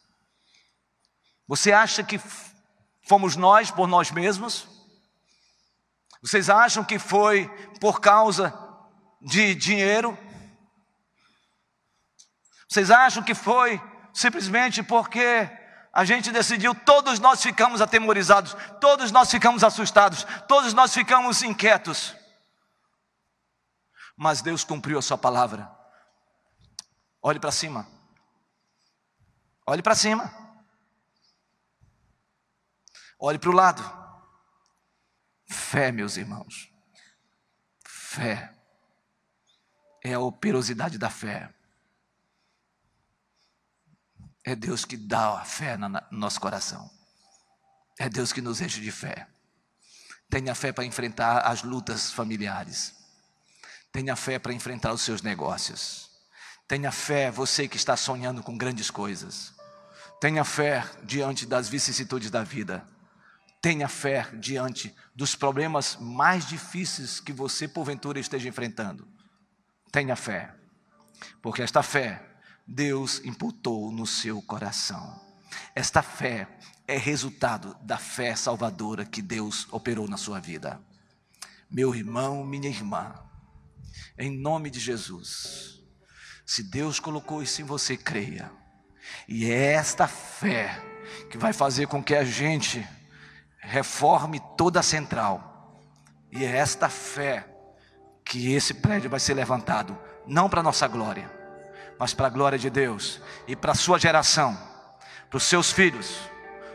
Você 1.46 1.72
acha 1.72 2.02
que 2.02 2.20
fomos 3.02 3.36
nós 3.36 3.70
por 3.70 3.86
nós 3.86 4.10
mesmos? 4.10 4.66
Vocês 6.22 6.48
acham 6.48 6.84
que 6.84 6.98
foi 6.98 7.48
por 7.80 8.00
causa 8.00 8.52
de 9.20 9.54
dinheiro? 9.54 10.16
Vocês 12.68 12.90
acham 12.90 13.22
que 13.22 13.34
foi 13.34 13.80
simplesmente 14.14 14.82
porque 14.82 15.50
a 15.92 16.04
gente 16.04 16.30
decidiu, 16.30 16.74
todos 16.74 17.18
nós 17.18 17.42
ficamos 17.42 17.82
atemorizados, 17.82 18.56
todos 18.80 19.12
nós 19.12 19.30
ficamos 19.30 19.62
assustados, 19.62 20.26
todos 20.48 20.72
nós 20.72 20.94
ficamos 20.94 21.42
inquietos 21.42 22.14
mas 24.22 24.40
Deus 24.40 24.62
cumpriu 24.62 24.98
a 24.98 25.02
sua 25.02 25.18
palavra. 25.18 25.70
Olhe 27.20 27.40
para 27.40 27.50
cima. 27.50 27.86
Olhe 29.66 29.82
para 29.82 29.94
cima. 29.94 30.41
Olhe 33.24 33.38
para 33.38 33.50
o 33.50 33.54
lado. 33.54 33.80
Fé, 35.46 35.92
meus 35.92 36.16
irmãos. 36.16 36.68
Fé. 37.86 38.52
É 40.02 40.14
a 40.14 40.18
operosidade 40.18 40.98
da 40.98 41.08
fé. 41.08 41.48
É 44.42 44.56
Deus 44.56 44.84
que 44.84 44.96
dá 44.96 45.38
a 45.38 45.44
fé 45.44 45.76
no 45.76 45.88
nosso 46.10 46.40
coração. 46.40 46.90
É 47.96 48.08
Deus 48.08 48.32
que 48.32 48.42
nos 48.42 48.60
enche 48.60 48.80
de 48.80 48.90
fé. 48.90 49.28
Tenha 50.28 50.52
fé 50.52 50.72
para 50.72 50.84
enfrentar 50.84 51.46
as 51.46 51.62
lutas 51.62 52.10
familiares. 52.10 52.92
Tenha 53.92 54.16
fé 54.16 54.40
para 54.40 54.52
enfrentar 54.52 54.92
os 54.92 55.02
seus 55.02 55.22
negócios. 55.22 56.10
Tenha 56.66 56.90
fé, 56.90 57.30
você 57.30 57.68
que 57.68 57.76
está 57.76 57.96
sonhando 57.96 58.42
com 58.42 58.58
grandes 58.58 58.90
coisas. 58.90 59.54
Tenha 60.20 60.42
fé 60.42 60.84
diante 61.04 61.46
das 61.46 61.68
vicissitudes 61.68 62.28
da 62.28 62.42
vida. 62.42 62.84
Tenha 63.62 63.86
fé 63.86 64.28
diante 64.34 64.92
dos 65.14 65.36
problemas 65.36 65.96
mais 66.00 66.44
difíceis 66.44 67.20
que 67.20 67.32
você 67.32 67.68
porventura 67.68 68.18
esteja 68.18 68.48
enfrentando. 68.48 69.06
Tenha 69.92 70.16
fé, 70.16 70.52
porque 71.40 71.62
esta 71.62 71.80
fé 71.80 72.20
Deus 72.66 73.20
imputou 73.24 73.92
no 73.92 74.04
seu 74.04 74.42
coração. 74.42 75.20
Esta 75.76 76.02
fé 76.02 76.48
é 76.88 76.96
resultado 76.96 77.76
da 77.82 77.98
fé 77.98 78.34
salvadora 78.34 79.04
que 79.04 79.22
Deus 79.22 79.68
operou 79.70 80.08
na 80.08 80.16
sua 80.16 80.40
vida. 80.40 80.80
Meu 81.70 81.94
irmão, 81.94 82.44
minha 82.44 82.68
irmã, 82.68 83.14
em 84.18 84.36
nome 84.36 84.70
de 84.70 84.80
Jesus. 84.80 85.80
Se 86.44 86.64
Deus 86.64 86.98
colocou 86.98 87.44
isso 87.44 87.62
em 87.62 87.64
você, 87.64 87.96
creia. 87.96 88.50
E 89.28 89.48
é 89.48 89.74
esta 89.74 90.08
fé 90.08 90.82
que 91.30 91.38
vai 91.38 91.52
fazer 91.52 91.86
com 91.86 92.02
que 92.02 92.16
a 92.16 92.24
gente 92.24 92.84
reforme 93.62 94.40
toda 94.56 94.80
a 94.80 94.82
central. 94.82 95.78
E 96.30 96.44
é 96.44 96.56
esta 96.56 96.88
fé 96.88 97.46
que 98.24 98.52
esse 98.52 98.74
prédio 98.74 99.08
vai 99.08 99.20
ser 99.20 99.34
levantado, 99.34 99.96
não 100.26 100.48
para 100.48 100.62
nossa 100.62 100.88
glória, 100.88 101.30
mas 101.98 102.12
para 102.12 102.26
a 102.26 102.30
glória 102.30 102.58
de 102.58 102.68
Deus 102.68 103.20
e 103.46 103.54
para 103.54 103.72
a 103.72 103.76
sua 103.76 103.98
geração, 103.98 104.58
para 105.30 105.36
os 105.36 105.44
seus 105.44 105.70
filhos, 105.70 106.18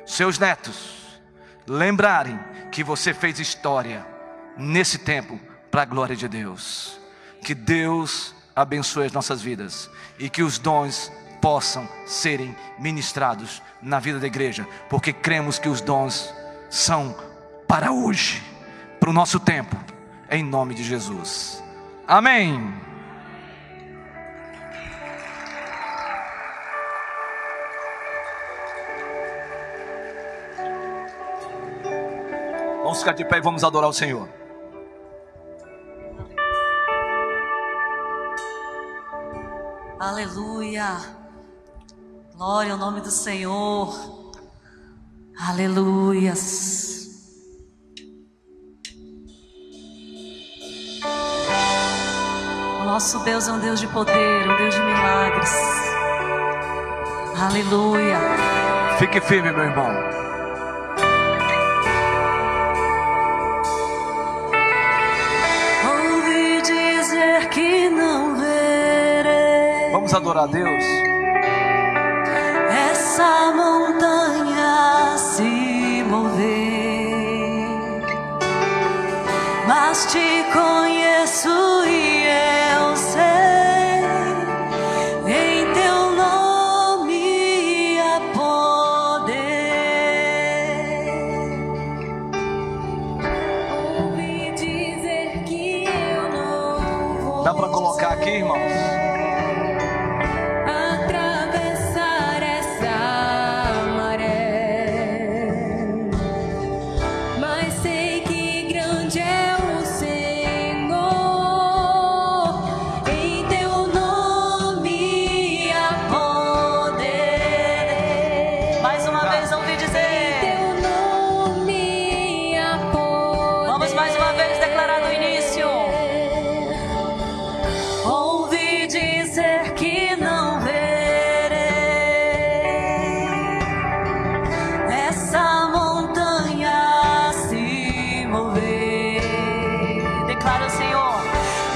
seus 0.05 0.39
netos, 0.39 1.21
lembrarem 1.67 2.39
que 2.71 2.83
você 2.83 3.13
fez 3.13 3.39
história 3.39 4.05
nesse 4.57 4.97
tempo 4.97 5.39
para 5.69 5.81
a 5.81 5.85
glória 5.85 6.15
de 6.15 6.27
Deus. 6.27 6.99
Que 7.43 7.53
Deus 7.53 8.33
abençoe 8.55 9.05
as 9.05 9.11
nossas 9.11 9.41
vidas 9.41 9.89
e 10.17 10.29
que 10.29 10.43
os 10.43 10.57
dons 10.57 11.11
possam 11.41 11.87
serem 12.05 12.55
ministrados 12.79 13.61
na 13.81 13.99
vida 13.99 14.19
da 14.19 14.27
igreja, 14.27 14.67
porque 14.89 15.13
cremos 15.13 15.59
que 15.59 15.69
os 15.69 15.81
dons 15.81 16.33
são 16.69 17.15
para 17.67 17.91
hoje, 17.91 18.43
para 18.99 19.09
o 19.09 19.13
nosso 19.13 19.39
tempo, 19.39 19.75
em 20.29 20.43
nome 20.43 20.73
de 20.73 20.83
Jesus. 20.83 21.63
Amém. 22.07 22.73
Vamos 32.83 32.99
ficar 32.99 33.13
de 33.13 33.25
pé 33.25 33.37
e 33.37 33.41
vamos 33.41 33.65
adorar 33.65 33.89
o 33.89 33.93
Senhor. 33.93 34.29
Aleluia. 39.99 40.97
Glória 42.33 42.71
ao 42.71 42.77
nome 42.77 43.01
do 43.01 43.11
Senhor. 43.11 44.16
Aleluias. 45.39 46.97
Nosso 52.85 53.19
Deus 53.19 53.47
é 53.47 53.51
um 53.51 53.59
Deus 53.59 53.79
de 53.79 53.87
poder, 53.87 54.49
um 54.49 54.57
Deus 54.57 54.73
de 54.73 54.81
milagres. 54.81 55.51
Aleluia. 57.39 58.17
Fique 58.97 59.21
firme, 59.21 59.51
meu 59.51 59.65
irmão. 59.65 59.91
Ouvi 65.87 66.61
dizer 66.63 67.49
que 67.49 67.89
não 67.89 68.35
verei 68.35 69.91
Vamos 69.91 70.11
adorar 70.15 70.45
a 70.45 70.47
Deus. 70.47 71.06
Mas 79.97 80.05
te 80.05 80.43
conheço 80.53 81.83
e 81.87 82.16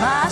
my 0.02 0.28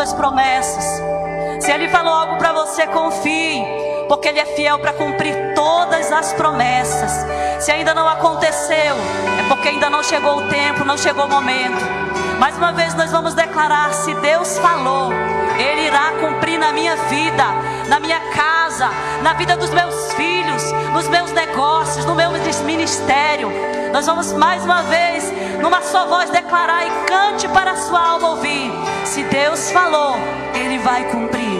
suas 0.00 0.12
promessas. 0.14 1.02
Se 1.60 1.70
Ele 1.70 1.86
falou 1.90 2.14
algo 2.14 2.38
para 2.38 2.54
você, 2.54 2.86
confie, 2.86 3.62
porque 4.08 4.28
Ele 4.28 4.40
é 4.40 4.46
fiel 4.46 4.78
para 4.78 4.94
cumprir 4.94 5.34
todas 5.54 6.10
as 6.10 6.32
promessas. 6.32 7.26
Se 7.62 7.70
ainda 7.70 7.92
não 7.92 8.08
aconteceu, 8.08 8.96
é 9.38 9.48
porque 9.48 9.68
ainda 9.68 9.90
não 9.90 10.02
chegou 10.02 10.38
o 10.38 10.48
tempo, 10.48 10.86
não 10.86 10.96
chegou 10.96 11.26
o 11.26 11.28
momento. 11.28 11.84
Mais 12.38 12.56
uma 12.56 12.72
vez 12.72 12.94
nós 12.94 13.10
vamos 13.10 13.34
declarar: 13.34 13.92
se 13.92 14.14
Deus 14.14 14.56
falou, 14.58 15.12
Ele 15.58 15.88
irá 15.88 16.12
cumprir 16.18 16.58
na 16.58 16.72
minha 16.72 16.96
vida, 16.96 17.44
na 17.86 18.00
minha 18.00 18.20
casa, 18.34 18.88
na 19.22 19.34
vida 19.34 19.54
dos 19.54 19.68
meus 19.68 20.14
filhos, 20.14 20.72
nos 20.94 21.08
meus 21.08 21.30
negócios, 21.32 22.06
no 22.06 22.14
meu 22.14 22.30
ministério. 22.64 23.50
Nós 23.92 24.06
vamos 24.06 24.32
mais 24.32 24.64
uma 24.64 24.82
vez, 24.82 25.19
numa 25.60 25.82
só 25.82 26.06
voz, 26.06 26.30
declarar 26.30 26.86
e 26.86 26.90
cante 27.06 27.48
para 27.48 27.72
a 27.72 27.76
sua 27.76 28.00
alma 28.00 28.30
ouvir. 28.30 28.70
Se 29.04 29.22
Deus 29.24 29.70
falou, 29.70 30.16
Ele 30.54 30.78
vai 30.78 31.04
cumprir. 31.10 31.59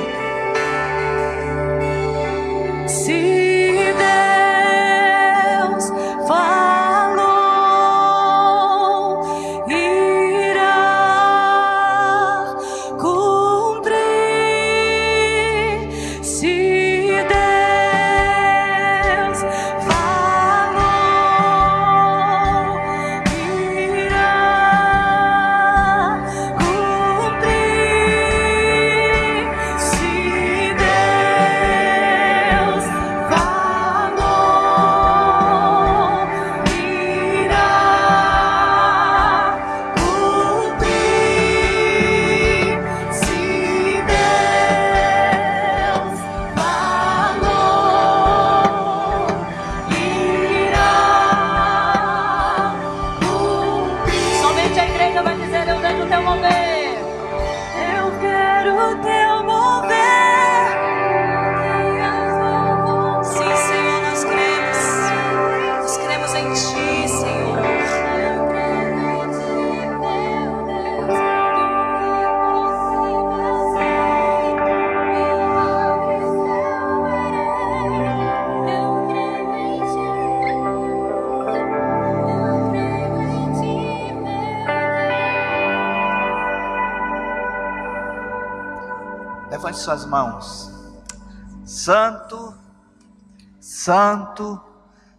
Santo, 93.91 94.63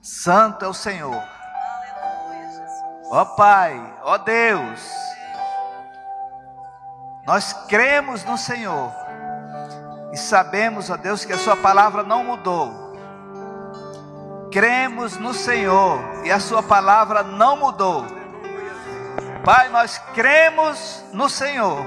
Santo 0.02 0.64
é 0.64 0.68
o 0.70 0.74
Senhor. 0.74 1.22
Ó 3.10 3.26
Pai, 3.26 3.98
ó 4.02 4.18
Deus, 4.18 4.80
nós 7.28 7.52
cremos 7.68 8.24
no 8.24 8.38
Senhor 8.38 8.90
e 10.14 10.18
sabemos, 10.18 10.90
ó 10.90 10.96
Deus, 10.96 11.26
que 11.26 11.34
a 11.34 11.38
Sua 11.38 11.58
palavra 11.58 12.02
não 12.02 12.24
mudou. 12.24 12.96
Cremos 14.54 15.18
no 15.18 15.34
Senhor 15.34 16.00
e 16.24 16.32
a 16.32 16.40
Sua 16.40 16.64
palavra 16.64 17.24
não 17.24 17.58
mudou. 17.58 18.06
Pai, 19.44 19.68
nós 19.68 19.98
cremos 20.14 21.04
no 21.12 21.28
Senhor, 21.28 21.86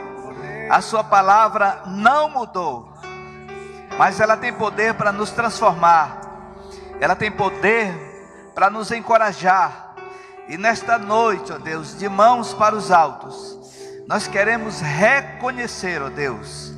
a 0.70 0.82
Sua 0.82 1.02
palavra 1.02 1.84
não 1.86 2.28
mudou, 2.28 2.92
mas 3.96 4.20
ela 4.20 4.36
tem 4.36 4.52
poder 4.52 4.92
para 4.92 5.10
nos 5.10 5.30
transformar, 5.30 6.23
ela 7.04 7.14
tem 7.14 7.30
poder 7.30 7.94
para 8.54 8.70
nos 8.70 8.90
encorajar. 8.90 9.94
E 10.48 10.56
nesta 10.56 10.96
noite, 10.96 11.52
ó 11.52 11.58
Deus, 11.58 11.98
de 11.98 12.08
mãos 12.08 12.54
para 12.54 12.74
os 12.74 12.90
altos, 12.90 13.58
nós 14.08 14.26
queremos 14.26 14.80
reconhecer, 14.80 16.00
ó 16.00 16.08
Deus, 16.08 16.72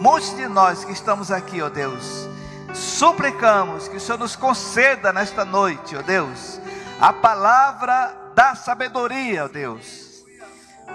muitos 0.00 0.34
de 0.34 0.48
nós 0.48 0.84
que 0.84 0.90
estamos 0.90 1.30
aqui, 1.30 1.62
ó 1.62 1.68
Deus, 1.68 2.28
suplicamos 2.72 3.86
que 3.86 3.96
o 3.96 4.00
Senhor 4.00 4.18
nos 4.18 4.34
conceda 4.34 5.12
nesta 5.12 5.44
noite, 5.44 5.96
ó 5.96 6.02
Deus, 6.02 6.60
a 7.00 7.12
palavra 7.12 8.12
da 8.34 8.56
sabedoria, 8.56 9.44
ó 9.44 9.48
Deus. 9.48 10.24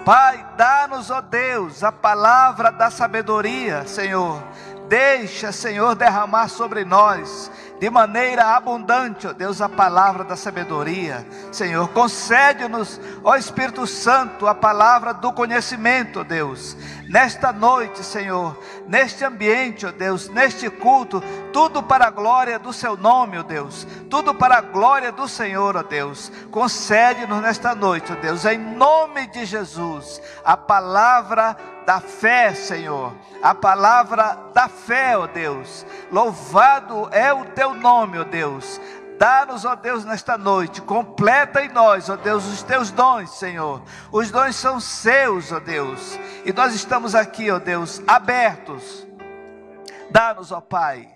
Pai, 0.04 0.46
dá-nos, 0.58 1.10
ó 1.10 1.22
Deus, 1.22 1.82
a 1.82 1.90
palavra 1.90 2.70
da 2.70 2.90
sabedoria, 2.90 3.86
Senhor. 3.86 4.42
Deixa, 4.86 5.50
Senhor, 5.50 5.94
derramar 5.94 6.48
sobre 6.48 6.84
nós 6.84 7.50
de 7.80 7.88
maneira 7.88 8.54
abundante, 8.54 9.26
ó 9.26 9.32
Deus, 9.32 9.62
a 9.62 9.68
palavra 9.68 10.22
da 10.22 10.36
sabedoria. 10.36 11.26
Senhor, 11.50 11.88
concede-nos, 11.88 13.00
ó 13.24 13.36
Espírito 13.36 13.86
Santo, 13.86 14.46
a 14.46 14.54
palavra 14.54 15.14
do 15.14 15.32
conhecimento, 15.32 16.20
ó 16.20 16.22
Deus. 16.22 16.76
Nesta 17.08 17.54
noite, 17.54 18.04
Senhor, 18.04 18.54
neste 18.86 19.24
ambiente, 19.24 19.86
ó 19.86 19.90
Deus, 19.90 20.28
neste 20.28 20.68
culto, 20.68 21.22
tudo 21.54 21.82
para 21.82 22.08
a 22.08 22.10
glória 22.10 22.58
do 22.58 22.70
Seu 22.70 22.98
nome, 22.98 23.38
ó 23.38 23.42
Deus. 23.42 23.86
Tudo 24.10 24.34
para 24.34 24.58
a 24.58 24.60
glória 24.60 25.10
do 25.10 25.26
Senhor, 25.26 25.74
ó 25.74 25.82
Deus. 25.82 26.30
Concede-nos 26.50 27.40
nesta 27.40 27.74
noite, 27.74 28.12
ó 28.12 28.16
Deus, 28.16 28.44
em 28.44 28.58
nome 28.58 29.26
de 29.28 29.46
Jesus, 29.46 30.20
a 30.44 30.54
palavra 30.54 31.56
da 31.86 32.00
fé, 32.00 32.54
Senhor. 32.54 33.14
A 33.42 33.54
palavra 33.54 34.36
da 34.52 34.68
fé, 34.68 35.16
ó 35.16 35.26
Deus. 35.26 35.86
Louvado 36.10 37.08
é 37.12 37.32
o 37.32 37.44
teu 37.46 37.74
nome, 37.74 38.18
ó 38.18 38.24
Deus. 38.24 38.80
Dá-nos, 39.18 39.66
ó 39.66 39.74
Deus, 39.74 40.04
nesta 40.04 40.38
noite, 40.38 40.80
completa 40.80 41.62
em 41.62 41.68
nós, 41.68 42.08
ó 42.08 42.16
Deus, 42.16 42.46
os 42.46 42.62
teus 42.62 42.90
dons, 42.90 43.38
Senhor. 43.38 43.82
Os 44.10 44.30
dons 44.30 44.56
são 44.56 44.80
seus, 44.80 45.52
ó 45.52 45.60
Deus. 45.60 46.18
E 46.44 46.52
nós 46.54 46.74
estamos 46.74 47.14
aqui, 47.14 47.50
ó 47.50 47.58
Deus, 47.58 48.02
abertos. 48.06 49.06
Dá-nos, 50.10 50.50
ó 50.50 50.60
Pai. 50.60 51.06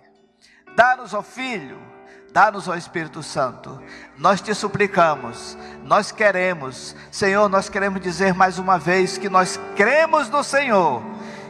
Dá-nos, 0.77 1.15
ó 1.15 1.23
Filho. 1.23 1.94
Dá-nos, 2.35 2.67
ó 2.67 2.75
Espírito 2.75 3.23
Santo. 3.23 3.81
Nós 4.19 4.41
te 4.41 4.53
suplicamos, 4.57 5.57
nós 5.85 6.11
queremos, 6.11 6.97
Senhor, 7.09 7.49
nós 7.49 7.69
queremos 7.69 8.01
dizer 8.01 8.35
mais 8.35 8.59
uma 8.59 8.77
vez 8.77 9.17
que 9.17 9.29
nós 9.29 9.61
cremos 9.77 10.29
no 10.29 10.43
Senhor 10.43 11.01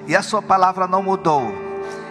e 0.06 0.14
a 0.14 0.20
Sua 0.20 0.42
palavra 0.42 0.86
não 0.86 1.02
mudou, 1.02 1.54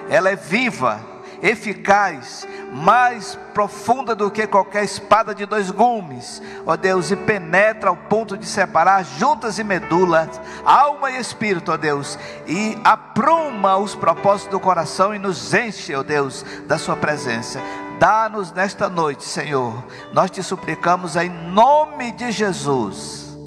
ela 0.10 0.32
é 0.32 0.36
viva, 0.36 1.00
eficaz, 1.40 2.48
mais 2.72 3.38
profunda 3.54 4.16
do 4.16 4.32
que 4.32 4.48
qualquer 4.48 4.84
espada 4.84 5.36
de 5.36 5.46
dois 5.46 5.70
gumes, 5.70 6.42
ó 6.66 6.76
Deus, 6.76 7.12
e 7.12 7.16
penetra 7.16 7.92
ao 7.92 7.96
ponto 7.96 8.36
de 8.36 8.48
separar 8.48 9.06
juntas 9.06 9.60
e 9.60 9.64
medulas, 9.64 10.42
alma 10.66 11.12
e 11.12 11.20
espírito, 11.20 11.72
ó 11.72 11.78
Deus, 11.78 12.18
e 12.48 12.76
apruma 12.84 13.78
os 13.78 13.94
propósitos 13.94 14.52
do 14.52 14.60
coração 14.60 15.14
e 15.14 15.20
nos 15.20 15.54
enche, 15.54 15.94
ó 15.94 16.02
Deus, 16.02 16.44
da 16.66 16.80
Sua 16.80 16.96
presença. 16.96 17.62
Dá-nos 18.00 18.52
nesta 18.52 18.90
noite, 18.90 19.24
Senhor, 19.24 19.84
nós 20.12 20.30
te 20.30 20.44
suplicamos 20.44 21.16
em 21.16 21.30
nome 21.30 22.12
de 22.12 22.32
Jesus. 22.32 23.38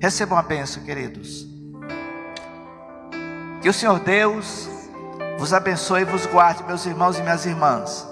Recebam 0.00 0.38
a 0.38 0.42
bênção, 0.42 0.82
queridos. 0.82 1.46
Que 3.60 3.68
o 3.68 3.72
Senhor 3.72 3.98
Deus 4.00 4.68
vos 5.38 5.52
abençoe 5.52 6.02
e 6.02 6.04
vos 6.04 6.26
guarde, 6.26 6.64
meus 6.64 6.84
irmãos 6.86 7.18
e 7.18 7.22
minhas 7.22 7.46
irmãs. 7.46 8.06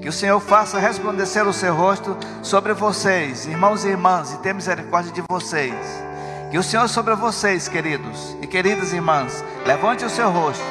Que 0.00 0.08
o 0.08 0.12
Senhor 0.12 0.40
faça 0.40 0.78
resplandecer 0.78 1.46
o 1.46 1.52
seu 1.52 1.74
rosto 1.74 2.16
sobre 2.42 2.72
vocês, 2.72 3.46
irmãos 3.46 3.84
e 3.84 3.88
irmãs, 3.88 4.32
e 4.32 4.38
tenha 4.38 4.54
misericórdia 4.54 5.12
de 5.12 5.22
vocês. 5.28 5.74
Que 6.50 6.58
o 6.58 6.62
Senhor 6.62 6.88
sobre 6.88 7.14
vocês, 7.14 7.68
queridos 7.68 8.36
e 8.42 8.46
queridas 8.46 8.92
irmãs, 8.92 9.44
levante 9.64 10.04
o 10.04 10.10
seu 10.10 10.30
rosto 10.30 10.64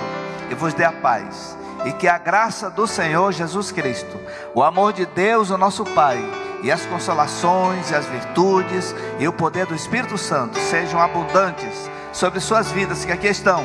e 0.49 0.53
vos 0.53 0.73
dê 0.73 0.83
a 0.83 0.91
paz. 0.91 1.57
E 1.85 1.93
que 1.93 2.07
a 2.07 2.17
graça 2.17 2.69
do 2.69 2.85
Senhor 2.85 3.31
Jesus 3.31 3.71
Cristo, 3.71 4.19
o 4.53 4.61
amor 4.61 4.93
de 4.93 5.05
Deus, 5.05 5.49
o 5.49 5.57
nosso 5.57 5.83
Pai, 5.83 6.23
e 6.63 6.71
as 6.71 6.85
consolações 6.85 7.89
e 7.89 7.95
as 7.95 8.05
virtudes 8.05 8.95
e 9.19 9.27
o 9.27 9.33
poder 9.33 9.65
do 9.65 9.75
Espírito 9.75 10.17
Santo 10.17 10.59
sejam 10.59 11.01
abundantes 11.01 11.89
sobre 12.13 12.39
suas 12.39 12.71
vidas 12.71 13.03
que 13.03 13.11
aqui 13.11 13.27
estão, 13.27 13.63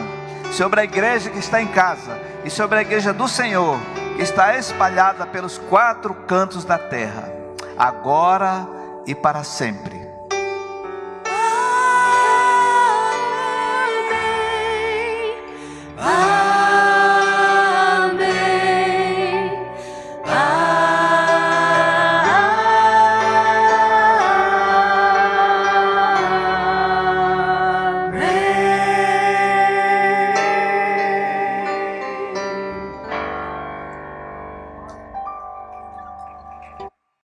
sobre 0.51 0.81
a 0.81 0.85
igreja 0.85 1.29
que 1.29 1.39
está 1.39 1.61
em 1.61 1.67
casa 1.67 2.19
e 2.45 2.51
sobre 2.51 2.79
a 2.79 2.83
igreja 2.83 3.13
do 3.13 3.29
Senhor 3.29 3.79
que 4.17 4.23
está 4.23 4.57
espalhada 4.57 5.27
pelos 5.27 5.59
quatro 5.59 6.15
cantos 6.27 6.65
da 6.65 6.79
terra, 6.79 7.31
agora 7.77 8.67
e 9.07 9.15
para 9.15 9.45
sempre. 9.45 10.06